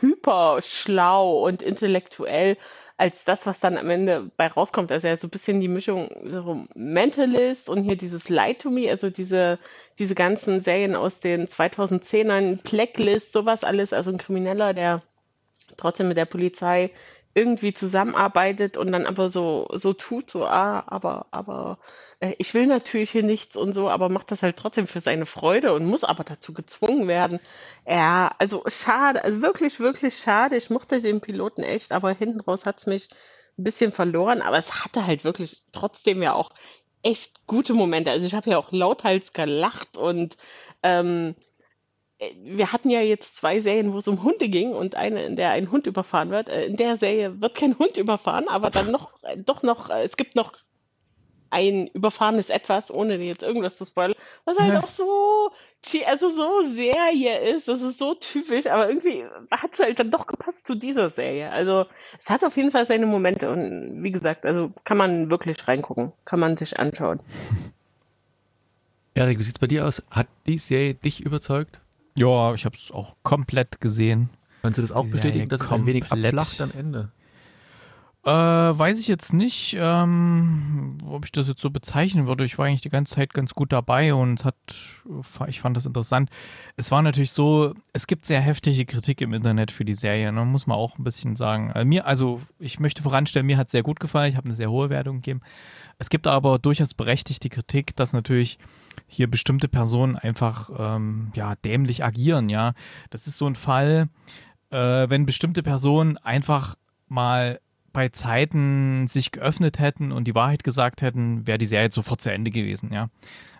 hyper 0.00 0.60
schlau 0.62 1.44
und 1.46 1.62
intellektuell, 1.62 2.56
als 3.00 3.24
das, 3.24 3.46
was 3.46 3.60
dann 3.60 3.78
am 3.78 3.88
Ende 3.88 4.30
bei 4.36 4.46
rauskommt. 4.46 4.92
Also 4.92 5.08
ist 5.08 5.22
so 5.22 5.26
ein 5.26 5.30
bisschen 5.30 5.60
die 5.62 5.68
Mischung 5.68 6.10
so 6.22 6.66
Mentalist 6.74 7.70
und 7.70 7.82
hier 7.82 7.96
dieses 7.96 8.28
Lie 8.28 8.54
to 8.54 8.70
Me, 8.70 8.90
also 8.90 9.08
diese, 9.08 9.58
diese 9.98 10.14
ganzen 10.14 10.60
Serien 10.60 10.94
aus 10.94 11.18
den 11.18 11.48
2010ern, 11.48 12.62
Blacklist, 12.62 13.32
sowas 13.32 13.64
alles, 13.64 13.94
also 13.94 14.10
ein 14.10 14.18
Krimineller, 14.18 14.74
der 14.74 15.02
trotzdem 15.78 16.08
mit 16.08 16.18
der 16.18 16.26
Polizei 16.26 16.90
irgendwie 17.34 17.72
zusammenarbeitet 17.74 18.76
und 18.76 18.90
dann 18.90 19.06
aber 19.06 19.28
so, 19.28 19.68
so 19.72 19.92
tut, 19.92 20.30
so, 20.30 20.44
ah, 20.44 20.82
aber, 20.86 21.26
aber 21.30 21.78
äh, 22.18 22.34
ich 22.38 22.54
will 22.54 22.66
natürlich 22.66 23.10
hier 23.10 23.22
nichts 23.22 23.56
und 23.56 23.72
so, 23.72 23.88
aber 23.88 24.08
macht 24.08 24.30
das 24.32 24.42
halt 24.42 24.56
trotzdem 24.56 24.86
für 24.88 25.00
seine 25.00 25.26
Freude 25.26 25.72
und 25.72 25.86
muss 25.86 26.02
aber 26.02 26.24
dazu 26.24 26.52
gezwungen 26.52 27.06
werden. 27.06 27.38
Ja, 27.86 28.34
also 28.38 28.64
schade, 28.66 29.22
also 29.22 29.42
wirklich, 29.42 29.78
wirklich 29.78 30.16
schade. 30.16 30.56
Ich 30.56 30.70
mochte 30.70 31.00
den 31.00 31.20
Piloten 31.20 31.62
echt, 31.62 31.92
aber 31.92 32.10
hinten 32.12 32.40
raus 32.40 32.66
hat 32.66 32.78
es 32.78 32.86
mich 32.86 33.08
ein 33.58 33.64
bisschen 33.64 33.92
verloren, 33.92 34.42
aber 34.42 34.58
es 34.58 34.84
hatte 34.84 35.06
halt 35.06 35.22
wirklich 35.24 35.62
trotzdem 35.72 36.22
ja 36.22 36.32
auch 36.32 36.50
echt 37.02 37.46
gute 37.46 37.74
Momente. 37.74 38.10
Also 38.10 38.26
ich 38.26 38.34
habe 38.34 38.50
ja 38.50 38.58
auch 38.58 38.72
lauthals 38.72 39.32
gelacht 39.32 39.96
und 39.96 40.36
ähm, 40.82 41.34
äh, 41.36 41.49
wir 42.42 42.72
hatten 42.72 42.90
ja 42.90 43.00
jetzt 43.00 43.36
zwei 43.36 43.60
Serien, 43.60 43.92
wo 43.92 43.98
es 43.98 44.08
um 44.08 44.22
Hunde 44.22 44.48
ging 44.48 44.72
und 44.72 44.94
eine, 44.94 45.24
in 45.24 45.36
der 45.36 45.50
ein 45.50 45.70
Hund 45.70 45.86
überfahren 45.86 46.30
wird. 46.30 46.48
Äh, 46.48 46.66
in 46.66 46.76
der 46.76 46.96
Serie 46.96 47.40
wird 47.40 47.54
kein 47.54 47.78
Hund 47.78 47.96
überfahren, 47.96 48.48
aber 48.48 48.70
dann 48.70 48.90
noch, 48.90 49.10
äh, 49.22 49.38
doch 49.38 49.62
noch, 49.62 49.90
es 49.90 50.16
gibt 50.16 50.36
noch 50.36 50.52
ein 51.50 51.88
überfahrenes 51.88 52.48
Etwas, 52.48 52.92
ohne 52.92 53.16
jetzt 53.16 53.42
irgendwas 53.42 53.76
zu 53.76 53.84
spoilern, 53.84 54.14
was 54.44 54.58
halt 54.58 54.74
ja. 54.74 54.80
auch 54.80 54.90
so, 54.90 55.50
also 56.06 56.30
so 56.30 56.62
Serie 56.74 57.56
ist, 57.56 57.66
das 57.66 57.82
ist 57.82 57.98
so 57.98 58.14
typisch, 58.14 58.66
aber 58.66 58.88
irgendwie 58.88 59.24
hat 59.50 59.72
es 59.72 59.80
halt 59.80 59.98
dann 59.98 60.12
doch 60.12 60.28
gepasst 60.28 60.66
zu 60.66 60.76
dieser 60.76 61.10
Serie. 61.10 61.50
Also 61.50 61.86
es 62.20 62.30
hat 62.30 62.44
auf 62.44 62.56
jeden 62.56 62.70
Fall 62.70 62.86
seine 62.86 63.06
Momente 63.06 63.50
und 63.50 64.02
wie 64.02 64.12
gesagt, 64.12 64.46
also 64.46 64.70
kann 64.84 64.96
man 64.96 65.28
wirklich 65.28 65.66
reingucken, 65.66 66.12
kann 66.24 66.38
man 66.38 66.56
sich 66.56 66.78
anschauen. 66.78 67.18
Erik, 69.14 69.38
wie 69.38 69.42
sieht 69.42 69.56
es 69.56 69.58
bei 69.58 69.66
dir 69.66 69.86
aus? 69.86 70.04
Hat 70.10 70.28
die 70.46 70.58
Serie 70.58 70.94
dich 70.94 71.20
überzeugt? 71.20 71.80
Ja, 72.20 72.52
ich 72.52 72.66
habe 72.66 72.76
es 72.76 72.90
auch 72.90 73.16
komplett 73.22 73.80
gesehen. 73.80 74.28
Kannst 74.60 74.76
du 74.76 74.82
das 74.82 74.92
auch 74.92 75.06
bestätigen, 75.06 75.48
dass 75.48 75.62
es 75.62 75.72
ein 75.72 75.86
wenig 75.86 76.12
abflacht 76.12 76.60
am 76.60 76.70
Ende? 76.72 77.10
Äh, 78.22 78.30
weiß 78.30 79.00
ich 79.00 79.08
jetzt 79.08 79.32
nicht, 79.32 79.74
ähm, 79.80 80.98
ob 81.06 81.24
ich 81.24 81.32
das 81.32 81.48
jetzt 81.48 81.62
so 81.62 81.70
bezeichnen 81.70 82.26
würde. 82.26 82.44
Ich 82.44 82.58
war 82.58 82.66
eigentlich 82.66 82.82
die 82.82 82.90
ganze 82.90 83.14
Zeit 83.14 83.32
ganz 83.32 83.54
gut 83.54 83.72
dabei 83.72 84.12
und 84.12 84.44
hat, 84.44 84.54
ich 85.48 85.62
fand 85.62 85.78
das 85.78 85.86
interessant. 85.86 86.28
Es 86.76 86.90
war 86.90 87.00
natürlich 87.00 87.32
so, 87.32 87.72
es 87.94 88.06
gibt 88.06 88.26
sehr 88.26 88.42
heftige 88.42 88.84
Kritik 88.84 89.22
im 89.22 89.32
Internet 89.32 89.70
für 89.70 89.86
die 89.86 89.94
Serie, 89.94 90.30
ne? 90.30 90.44
muss 90.44 90.66
man 90.66 90.76
auch 90.76 90.98
ein 90.98 91.04
bisschen 91.04 91.34
sagen. 91.34 91.72
Also 91.72 91.86
mir, 91.86 92.06
also 92.06 92.42
ich 92.58 92.78
möchte 92.78 93.02
voranstellen, 93.02 93.46
mir 93.46 93.56
hat 93.56 93.68
es 93.68 93.72
sehr 93.72 93.82
gut 93.82 93.98
gefallen, 93.98 94.28
ich 94.28 94.36
habe 94.36 94.44
eine 94.44 94.54
sehr 94.54 94.70
hohe 94.70 94.90
Wertung 94.90 95.16
gegeben. 95.16 95.40
Es 95.96 96.10
gibt 96.10 96.26
aber 96.26 96.58
durchaus 96.58 96.92
berechtigte 96.92 97.48
Kritik, 97.48 97.96
dass 97.96 98.12
natürlich 98.12 98.58
hier 99.06 99.28
bestimmte 99.28 99.68
Personen 99.68 100.16
einfach 100.16 100.70
ähm, 100.78 101.32
ja, 101.34 101.54
dämlich 101.56 102.04
agieren, 102.04 102.48
ja. 102.48 102.74
Das 103.10 103.26
ist 103.26 103.38
so 103.38 103.46
ein 103.46 103.56
Fall, 103.56 104.08
äh, 104.70 105.08
wenn 105.08 105.26
bestimmte 105.26 105.62
Personen 105.62 106.16
einfach 106.18 106.76
mal 107.08 107.60
bei 107.92 108.08
Zeiten 108.08 109.08
sich 109.08 109.32
geöffnet 109.32 109.78
hätten 109.78 110.12
und 110.12 110.28
die 110.28 110.34
Wahrheit 110.34 110.62
gesagt 110.62 111.02
hätten, 111.02 111.46
wäre 111.46 111.58
die 111.58 111.66
Serie 111.66 111.90
sofort 111.90 112.20
zu 112.20 112.32
Ende 112.32 112.50
gewesen, 112.50 112.92
ja. 112.92 113.08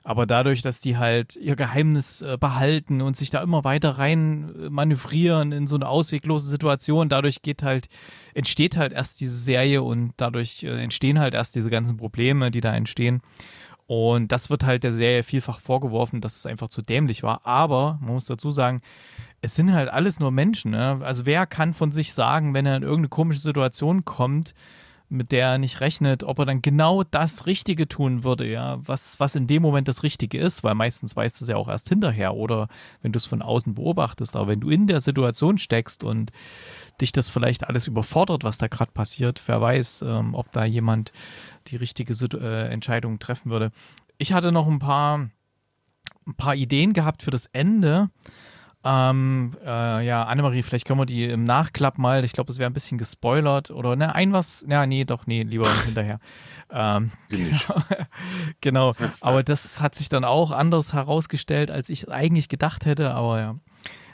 Aber 0.02 0.24
dadurch, 0.24 0.62
dass 0.62 0.80
die 0.80 0.96
halt 0.96 1.36
ihr 1.36 1.56
Geheimnis 1.56 2.22
äh, 2.22 2.38
behalten 2.40 3.02
und 3.02 3.16
sich 3.16 3.30
da 3.30 3.42
immer 3.42 3.64
weiter 3.64 3.90
rein 3.90 4.54
äh, 4.54 4.70
manövrieren 4.70 5.52
in 5.52 5.66
so 5.66 5.76
eine 5.76 5.88
ausweglose 5.88 6.48
Situation, 6.48 7.10
dadurch 7.10 7.42
geht 7.42 7.62
halt, 7.62 7.88
entsteht 8.32 8.78
halt 8.78 8.92
erst 8.92 9.20
diese 9.20 9.36
Serie 9.36 9.82
und 9.82 10.12
dadurch 10.16 10.62
äh, 10.62 10.82
entstehen 10.82 11.18
halt 11.18 11.34
erst 11.34 11.54
diese 11.54 11.68
ganzen 11.68 11.98
Probleme, 11.98 12.50
die 12.50 12.62
da 12.62 12.74
entstehen. 12.74 13.20
Und 13.90 14.30
das 14.30 14.50
wird 14.50 14.64
halt 14.64 14.84
der 14.84 14.92
Serie 14.92 15.24
vielfach 15.24 15.58
vorgeworfen, 15.58 16.20
dass 16.20 16.36
es 16.36 16.46
einfach 16.46 16.68
zu 16.68 16.80
dämlich 16.80 17.24
war. 17.24 17.44
Aber 17.44 17.98
man 18.00 18.14
muss 18.14 18.26
dazu 18.26 18.52
sagen, 18.52 18.82
es 19.42 19.56
sind 19.56 19.72
halt 19.72 19.88
alles 19.88 20.20
nur 20.20 20.30
Menschen. 20.30 20.70
Ne? 20.70 21.00
Also 21.02 21.26
wer 21.26 21.44
kann 21.44 21.74
von 21.74 21.90
sich 21.90 22.12
sagen, 22.12 22.54
wenn 22.54 22.66
er 22.66 22.76
in 22.76 22.84
irgendeine 22.84 23.08
komische 23.08 23.40
Situation 23.40 24.04
kommt, 24.04 24.54
mit 25.10 25.32
der 25.32 25.48
er 25.48 25.58
nicht 25.58 25.80
rechnet, 25.80 26.22
ob 26.22 26.38
er 26.38 26.46
dann 26.46 26.62
genau 26.62 27.02
das 27.02 27.46
Richtige 27.46 27.88
tun 27.88 28.22
würde, 28.22 28.48
ja, 28.48 28.78
was, 28.80 29.18
was 29.18 29.34
in 29.34 29.48
dem 29.48 29.60
Moment 29.60 29.88
das 29.88 30.04
Richtige 30.04 30.38
ist, 30.38 30.62
weil 30.62 30.76
meistens 30.76 31.16
weißt 31.16 31.40
du 31.40 31.44
es 31.44 31.48
ja 31.48 31.56
auch 31.56 31.68
erst 31.68 31.88
hinterher 31.88 32.34
oder 32.34 32.68
wenn 33.02 33.10
du 33.10 33.16
es 33.16 33.26
von 33.26 33.42
außen 33.42 33.74
beobachtest. 33.74 34.36
Aber 34.36 34.46
wenn 34.46 34.60
du 34.60 34.70
in 34.70 34.86
der 34.86 35.00
Situation 35.00 35.58
steckst 35.58 36.04
und 36.04 36.30
dich 37.00 37.10
das 37.10 37.28
vielleicht 37.28 37.66
alles 37.66 37.88
überfordert, 37.88 38.44
was 38.44 38.58
da 38.58 38.68
gerade 38.68 38.92
passiert, 38.92 39.42
wer 39.46 39.60
weiß, 39.60 40.02
ähm, 40.06 40.34
ob 40.34 40.52
da 40.52 40.64
jemand 40.64 41.12
die 41.66 41.76
richtige 41.76 42.14
äh, 42.38 42.68
Entscheidung 42.68 43.18
treffen 43.18 43.50
würde. 43.50 43.72
Ich 44.16 44.32
hatte 44.32 44.52
noch 44.52 44.68
ein 44.68 44.78
paar, 44.78 45.28
ein 46.26 46.34
paar 46.36 46.54
Ideen 46.54 46.92
gehabt 46.92 47.24
für 47.24 47.32
das 47.32 47.46
Ende. 47.46 48.10
Ähm, 48.82 49.56
äh, 49.62 50.06
ja, 50.06 50.24
Annemarie, 50.24 50.62
vielleicht 50.62 50.86
können 50.86 50.98
wir 50.98 51.04
die 51.04 51.24
im 51.24 51.44
Nachklapp 51.44 51.98
mal, 51.98 52.24
ich 52.24 52.32
glaube, 52.32 52.48
das 52.48 52.58
wäre 52.58 52.70
ein 52.70 52.72
bisschen 52.72 52.96
gespoilert 52.96 53.70
oder 53.70 53.94
ne, 53.94 54.14
ein 54.14 54.32
was, 54.32 54.64
ja, 54.68 54.86
nee, 54.86 55.04
doch, 55.04 55.26
nee, 55.26 55.42
lieber 55.42 55.68
hinterher. 55.84 56.18
Ähm, 56.70 57.10
genau, 57.28 57.82
genau, 58.62 58.94
aber 59.20 59.42
das 59.42 59.82
hat 59.82 59.94
sich 59.94 60.08
dann 60.08 60.24
auch 60.24 60.50
anders 60.50 60.94
herausgestellt, 60.94 61.70
als 61.70 61.90
ich 61.90 62.10
eigentlich 62.10 62.48
gedacht 62.48 62.86
hätte, 62.86 63.12
aber 63.12 63.40
ja. 63.40 63.56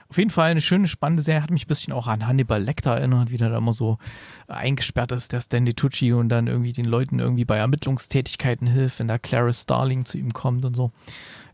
Auf 0.09 0.19
jeden 0.19 0.31
Fall 0.31 0.53
eine 0.53 0.61
schöne, 0.61 0.87
spannende 0.87 1.25
Serie. 1.25 1.43
Hat 1.43 1.51
mich 1.51 1.64
ein 1.64 1.67
bisschen 1.67 1.93
auch 1.93 2.07
an 2.07 2.29
Hannibal 2.29 2.62
Lecter 2.62 2.93
erinnert, 2.93 3.33
wie 3.33 3.39
der 3.39 3.51
da 3.51 3.59
immer 3.59 3.73
so 3.73 3.99
eingesperrt 4.47 5.11
ist, 5.11 5.33
der 5.33 5.41
Stanley 5.41 5.75
Tucci 5.75 6.12
und 6.12 6.29
dann 6.29 6.47
irgendwie 6.47 6.71
den 6.71 6.85
Leuten 6.85 7.19
irgendwie 7.19 7.45
bei 7.45 7.57
Ermittlungstätigkeiten 7.57 8.69
hilft, 8.69 9.01
wenn 9.01 9.09
da 9.09 9.19
Clarice 9.19 9.62
Starling 9.62 10.05
zu 10.05 10.17
ihm 10.17 10.33
kommt 10.33 10.64
und 10.64 10.75
so. 10.75 10.93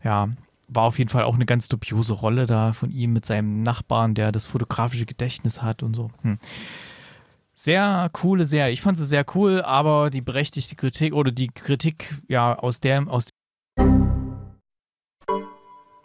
Ja, 0.03 0.29
war 0.75 0.83
auf 0.83 0.97
jeden 0.97 1.09
Fall 1.09 1.23
auch 1.23 1.35
eine 1.35 1.45
ganz 1.45 1.67
dubiose 1.67 2.13
Rolle 2.13 2.45
da 2.45 2.73
von 2.73 2.91
ihm 2.91 3.13
mit 3.13 3.25
seinem 3.25 3.63
Nachbarn, 3.63 4.15
der 4.15 4.31
das 4.31 4.45
fotografische 4.45 5.05
Gedächtnis 5.05 5.61
hat 5.61 5.83
und 5.83 5.95
so. 5.95 6.11
Hm. 6.21 6.39
Sehr 7.53 8.09
coole 8.13 8.45
Serie. 8.45 8.73
Ich 8.73 8.81
fand 8.81 8.97
sie 8.97 9.05
sehr 9.05 9.25
cool, 9.35 9.61
aber 9.61 10.09
die 10.09 10.21
berechtigte 10.21 10.75
Kritik 10.75 11.13
oder 11.13 11.31
die 11.31 11.49
Kritik, 11.49 12.21
ja, 12.27 12.57
aus 12.57 12.79
der, 12.79 13.07
aus 13.07 13.29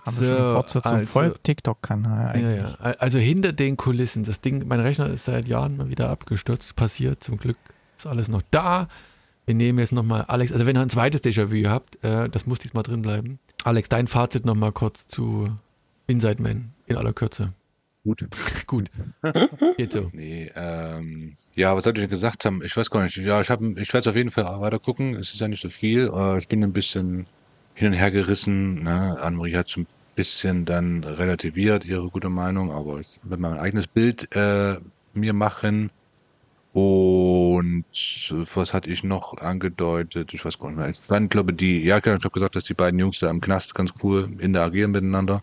haben 0.08 0.16
so, 0.16 0.22
wir 0.22 0.28
schon 0.28 0.36
eine 0.38 0.52
Fortsetzung 0.54 0.92
also, 0.92 1.10
voll 1.10 1.34
TikTok-Kanal. 1.42 2.40
Ja, 2.40 2.50
ja. 2.50 2.74
Also 2.98 3.18
hinter 3.18 3.52
den 3.52 3.76
Kulissen. 3.76 4.24
Das 4.24 4.40
Ding, 4.40 4.66
mein 4.66 4.80
Rechner 4.80 5.08
ist 5.08 5.24
seit 5.24 5.48
Jahren 5.48 5.76
mal 5.76 5.90
wieder 5.90 6.10
abgestürzt. 6.10 6.76
Passiert. 6.76 7.22
Zum 7.22 7.36
Glück 7.38 7.56
ist 7.96 8.06
alles 8.06 8.28
noch 8.28 8.42
da. 8.50 8.88
Wir 9.46 9.54
nehmen 9.54 9.78
jetzt 9.78 9.92
nochmal 9.92 10.22
Alex. 10.22 10.52
Also 10.52 10.66
wenn 10.66 10.76
ihr 10.76 10.82
ein 10.82 10.90
zweites 10.90 11.22
Déjà-vu 11.22 11.68
habt, 11.68 12.02
äh, 12.04 12.28
das 12.28 12.46
muss 12.46 12.58
diesmal 12.58 12.82
drin 12.82 13.02
bleiben. 13.02 13.38
Alex, 13.64 13.88
dein 13.88 14.06
Fazit 14.06 14.44
nochmal 14.44 14.72
kurz 14.72 15.06
zu 15.06 15.48
Inside 16.06 16.42
Man 16.42 16.72
in 16.86 16.96
aller 16.96 17.12
Kürze. 17.12 17.52
Gut. 18.04 18.26
Gut. 18.66 18.90
Geht 19.76 19.92
so. 19.92 20.08
Nee, 20.12 20.50
ähm, 20.54 21.36
ja, 21.54 21.74
was 21.76 21.84
sollte 21.84 22.00
ich 22.00 22.04
denn 22.04 22.10
gesagt 22.10 22.44
haben? 22.44 22.62
Ich 22.64 22.76
weiß 22.76 22.90
gar 22.90 23.02
nicht. 23.02 23.16
Ja, 23.16 23.40
ich, 23.40 23.50
ich 23.50 23.92
werde 23.92 23.98
es 23.98 24.06
auf 24.06 24.16
jeden 24.16 24.30
Fall 24.30 24.44
weiter 24.60 24.78
gucken. 24.78 25.14
Es 25.16 25.34
ist 25.34 25.40
ja 25.40 25.48
nicht 25.48 25.62
so 25.62 25.68
viel. 25.68 26.10
Äh, 26.14 26.38
ich 26.38 26.48
bin 26.48 26.62
ein 26.62 26.72
bisschen 26.72 27.26
hin 27.74 27.88
und 27.88 27.94
her 27.94 28.10
gerissen. 28.10 28.82
Ne? 28.84 29.18
Annemarie 29.20 29.56
hat 29.56 29.68
so 29.68 29.80
ein 29.80 29.86
bisschen 30.14 30.64
dann 30.64 31.04
relativiert 31.04 31.84
ihre 31.84 32.08
gute 32.08 32.28
Meinung, 32.28 32.72
aber 32.72 33.00
ich 33.00 33.20
will 33.22 33.38
mein 33.38 33.58
eigenes 33.58 33.86
Bild 33.86 34.34
äh, 34.34 34.78
mir 35.14 35.32
machen. 35.32 35.90
Und 36.78 37.84
was 38.54 38.72
hatte 38.72 38.88
ich 38.88 39.02
noch 39.02 39.36
angedeutet? 39.38 40.32
Ich 40.32 40.44
weiß 40.44 40.58
gar 40.58 40.68
nicht 40.68 40.78
mehr. 40.78 40.88
Ich 40.88 40.98
fand, 40.98 41.28
glaube 41.30 41.52
die, 41.52 41.82
ja, 41.82 41.98
ich 41.98 42.06
habe 42.06 42.30
gesagt, 42.30 42.54
dass 42.54 42.64
die 42.64 42.74
beiden 42.74 43.00
Jungs 43.00 43.18
da 43.18 43.30
im 43.30 43.40
Knast 43.40 43.74
ganz 43.74 43.90
cool 44.02 44.30
interagieren 44.38 44.92
miteinander. 44.92 45.42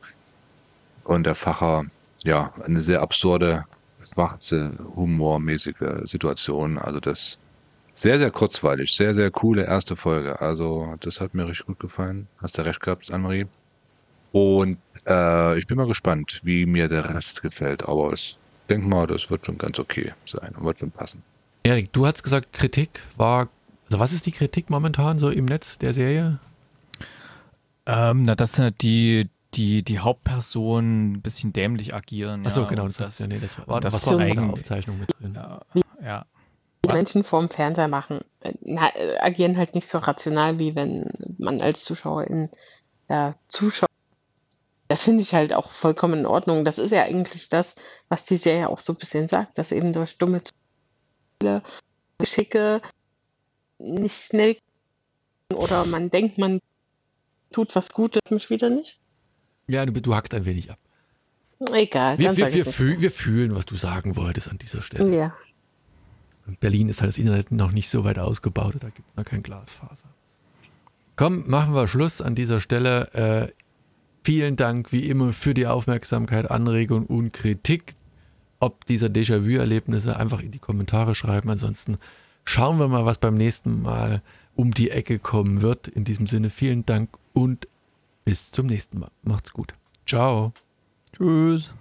Und 1.03 1.25
der 1.25 1.35
Facher, 1.35 1.85
ja, 2.23 2.53
eine 2.63 2.79
sehr 2.79 3.01
absurde, 3.01 3.65
schwarze, 4.13 4.71
humormäßige 4.95 6.03
Situation. 6.05 6.77
Also 6.77 7.01
das 7.01 7.37
sehr, 7.95 8.17
sehr 8.17 8.31
kurzweilig, 8.31 8.93
sehr, 8.95 9.13
sehr 9.13 9.29
coole 9.29 9.65
erste 9.65 9.97
Folge. 9.97 10.39
Also 10.39 10.95
das 11.01 11.19
hat 11.19 11.33
mir 11.33 11.47
richtig 11.47 11.65
gut 11.65 11.79
gefallen. 11.79 12.27
Hast 12.41 12.57
du 12.57 12.61
recht 12.61 12.79
gehabt, 12.79 13.11
Anne-Marie. 13.11 13.47
Und 14.31 14.77
äh, 15.05 15.57
ich 15.57 15.67
bin 15.67 15.77
mal 15.77 15.87
gespannt, 15.87 16.39
wie 16.43 16.65
mir 16.65 16.87
der 16.87 17.13
Rest 17.13 17.41
gefällt. 17.41 17.83
Aber 17.89 18.13
ich 18.13 18.37
denke 18.67 18.87
mal, 18.87 19.07
das 19.07 19.29
wird 19.29 19.45
schon 19.45 19.57
ganz 19.57 19.79
okay 19.79 20.13
sein 20.25 20.53
und 20.55 20.65
wird 20.65 20.79
schon 20.79 20.91
passen. 20.91 21.23
Erik, 21.63 21.91
du 21.93 22.05
hast 22.05 22.23
gesagt, 22.23 22.53
Kritik 22.53 23.01
war. 23.17 23.49
Also, 23.85 23.99
was 23.99 24.13
ist 24.13 24.25
die 24.25 24.31
Kritik 24.31 24.69
momentan 24.69 25.19
so 25.19 25.29
im 25.29 25.45
Netz 25.45 25.77
der 25.77 25.93
Serie? 25.93 26.35
Ähm, 27.85 28.25
na, 28.25 28.35
dass 28.35 28.59
die, 28.81 29.29
die, 29.53 29.83
die 29.83 29.99
Hauptpersonen 29.99 31.13
ein 31.13 31.21
bisschen 31.21 31.53
dämlich 31.53 31.93
agieren. 31.93 32.45
Achso, 32.45 32.61
ja, 32.61 32.67
genau, 32.67 32.85
das, 32.87 32.97
das, 32.97 33.19
ja, 33.19 33.27
nee, 33.27 33.39
das 33.39 33.57
war, 33.67 33.79
das 33.79 33.93
was 33.93 34.07
war 34.07 34.25
in 34.25 34.35
der 34.35 34.49
Aufzeichnung 34.49 34.99
mit 34.99 35.09
drin. 35.19 35.33
Ja, 35.35 35.61
ja. 36.03 36.25
Die 36.83 36.93
Menschen 36.93 37.23
vorm 37.23 37.49
Fernseher 37.49 37.87
machen, 37.87 38.21
äh, 38.41 38.53
na, 38.61 38.91
agieren 39.19 39.57
halt 39.57 39.75
nicht 39.75 39.87
so 39.87 39.97
rational, 39.97 40.59
wie 40.59 40.75
wenn 40.75 41.09
man 41.37 41.61
als 41.61 41.83
Zuschauer 41.83 42.25
in 42.25 42.49
ja, 43.09 43.35
Zuschauer 43.47 43.87
das 44.95 45.03
finde 45.03 45.23
ich 45.23 45.33
halt 45.33 45.51
auch 45.51 45.71
vollkommen 45.71 46.19
in 46.21 46.25
Ordnung. 46.25 46.63
Das 46.63 46.77
ist 46.77 46.91
ja 46.91 47.03
eigentlich 47.03 47.49
das, 47.49 47.75
was 48.07 48.23
die 48.23 48.37
Serie 48.37 48.69
auch 48.69 48.79
so 48.79 48.93
ein 48.93 48.95
bisschen 48.95 49.27
sagt, 49.27 49.57
dass 49.57 49.73
eben 49.73 49.91
durch 49.91 50.17
dumme 50.17 50.41
Geschicke 52.17 52.81
nicht 53.77 54.15
schnell 54.15 54.55
oder 55.53 55.85
man 55.85 56.09
denkt, 56.11 56.37
man 56.37 56.61
tut 57.51 57.75
was 57.75 57.89
Gutes, 57.89 58.21
mich 58.29 58.49
wieder 58.49 58.69
nicht. 58.69 58.97
Ja, 59.67 59.85
du, 59.85 59.91
du 59.91 60.15
hackst 60.15 60.33
ein 60.33 60.45
wenig 60.45 60.71
ab. 60.71 60.79
Egal. 61.73 62.17
Wir, 62.17 62.37
wir, 62.37 62.53
wir, 62.53 62.65
fühl, 62.65 63.01
wir, 63.01 63.11
fühlen, 63.11 63.53
was 63.53 63.65
du 63.65 63.75
sagen 63.75 64.15
wolltest 64.15 64.49
an 64.49 64.59
dieser 64.59 64.81
Stelle. 64.81 65.13
Ja. 65.13 65.35
In 66.47 66.55
Berlin 66.55 66.87
ist 66.87 67.01
halt 67.01 67.09
das 67.09 67.17
Internet 67.17 67.51
noch 67.51 67.73
nicht 67.73 67.89
so 67.89 68.05
weit 68.05 68.17
ausgebaut, 68.17 68.75
da 68.79 68.87
gibt 68.87 69.09
es 69.09 69.17
noch 69.17 69.25
kein 69.25 69.43
Glasfaser. 69.43 70.07
Komm, 71.17 71.49
machen 71.49 71.73
wir 71.73 71.85
Schluss 71.89 72.21
an 72.21 72.33
dieser 72.33 72.61
Stelle. 72.61 73.51
Äh, 73.51 73.64
Vielen 74.25 74.55
Dank 74.55 74.91
wie 74.91 75.07
immer 75.07 75.33
für 75.33 75.53
die 75.53 75.67
Aufmerksamkeit, 75.67 76.49
Anregung 76.49 77.05
und 77.05 77.31
Kritik. 77.31 77.93
Ob 78.59 78.83
dieser 78.85 79.05
Déjà-vu-Erlebnisse 79.05 80.15
einfach 80.15 80.39
in 80.39 80.49
die 80.49 80.57
Kommentare 80.57 81.13
schreiben. 81.13 81.47
Ansonsten 81.51 81.97
schauen 82.43 82.79
wir 82.79 82.87
mal, 82.87 83.05
was 83.05 83.19
beim 83.19 83.35
nächsten 83.35 83.83
Mal 83.83 84.23
um 84.55 84.71
die 84.71 84.89
Ecke 84.89 85.19
kommen 85.19 85.61
wird. 85.61 85.87
In 85.89 86.05
diesem 86.05 86.25
Sinne 86.25 86.49
vielen 86.49 86.87
Dank 86.87 87.11
und 87.33 87.67
bis 88.23 88.49
zum 88.49 88.65
nächsten 88.65 88.97
Mal. 88.97 89.11
Macht's 89.21 89.53
gut. 89.53 89.75
Ciao. 90.07 90.53
Tschüss. 91.15 91.71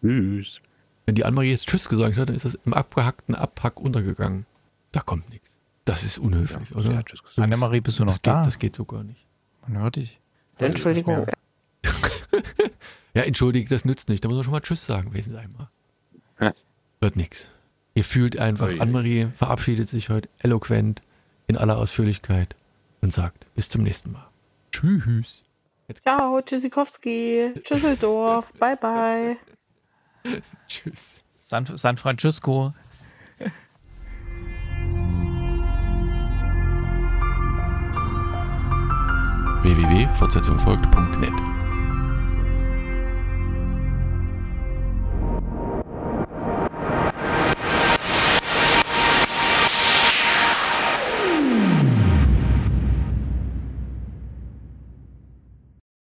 Tschüss. 0.00 0.62
Wenn 1.04 1.16
die 1.16 1.26
Annemarie 1.26 1.50
jetzt 1.50 1.68
Tschüss 1.68 1.90
gesagt 1.90 2.16
hat, 2.16 2.30
dann 2.30 2.36
ist 2.36 2.46
das 2.46 2.54
im 2.64 2.72
abgehackten 2.72 3.34
Abhack 3.34 3.78
untergegangen. 3.78 4.46
Da 4.92 5.00
kommt 5.00 5.28
nichts. 5.28 5.58
Das 5.84 6.02
ist 6.02 6.16
unhöflich, 6.16 6.70
ja, 6.70 6.76
oder? 6.76 7.04
Annemarie, 7.36 7.82
bist 7.82 7.98
du 7.98 8.04
noch 8.04 8.12
das 8.12 8.22
da? 8.22 8.38
Geht, 8.38 8.46
das 8.46 8.58
geht 8.58 8.74
so 8.74 8.86
gar 8.86 9.04
nicht. 9.04 9.26
Man 9.66 9.82
hört 9.82 9.96
dich. 9.96 10.18
Entschuldigung. 10.56 11.26
ja, 13.14 13.22
entschuldige, 13.22 13.68
das 13.68 13.84
nützt 13.84 14.08
nicht. 14.08 14.24
Da 14.24 14.28
muss 14.28 14.36
man 14.36 14.44
schon 14.44 14.52
mal 14.52 14.60
Tschüss 14.60 14.86
sagen, 14.86 15.12
wesen 15.14 15.36
einmal. 15.36 15.68
Ja. 16.40 16.52
Wird 17.00 17.16
nichts. 17.16 17.48
Ihr 17.94 18.04
fühlt 18.04 18.38
einfach, 18.38 18.68
oh, 18.68 18.80
Anne-Marie 18.80 19.28
verabschiedet 19.34 19.88
sich 19.88 20.08
heute 20.08 20.28
eloquent 20.38 21.02
in 21.48 21.56
aller 21.56 21.78
Ausführlichkeit 21.78 22.54
und 23.00 23.12
sagt 23.12 23.46
bis 23.54 23.68
zum 23.68 23.82
nächsten 23.82 24.12
Mal. 24.12 24.28
Tschüss. 24.70 25.44
Jetzt 25.88 26.02
Ciao, 26.02 26.40
Tschüssikowski, 26.40 27.52
Tschüsseldorf, 27.64 28.52
bye 28.58 28.76
bye. 28.76 29.36
Tschüss. 30.68 31.22
San, 31.40 31.64
San 31.64 31.96
Francisco. 31.96 32.74
www.fortsetzungfolgt.net 39.62 41.47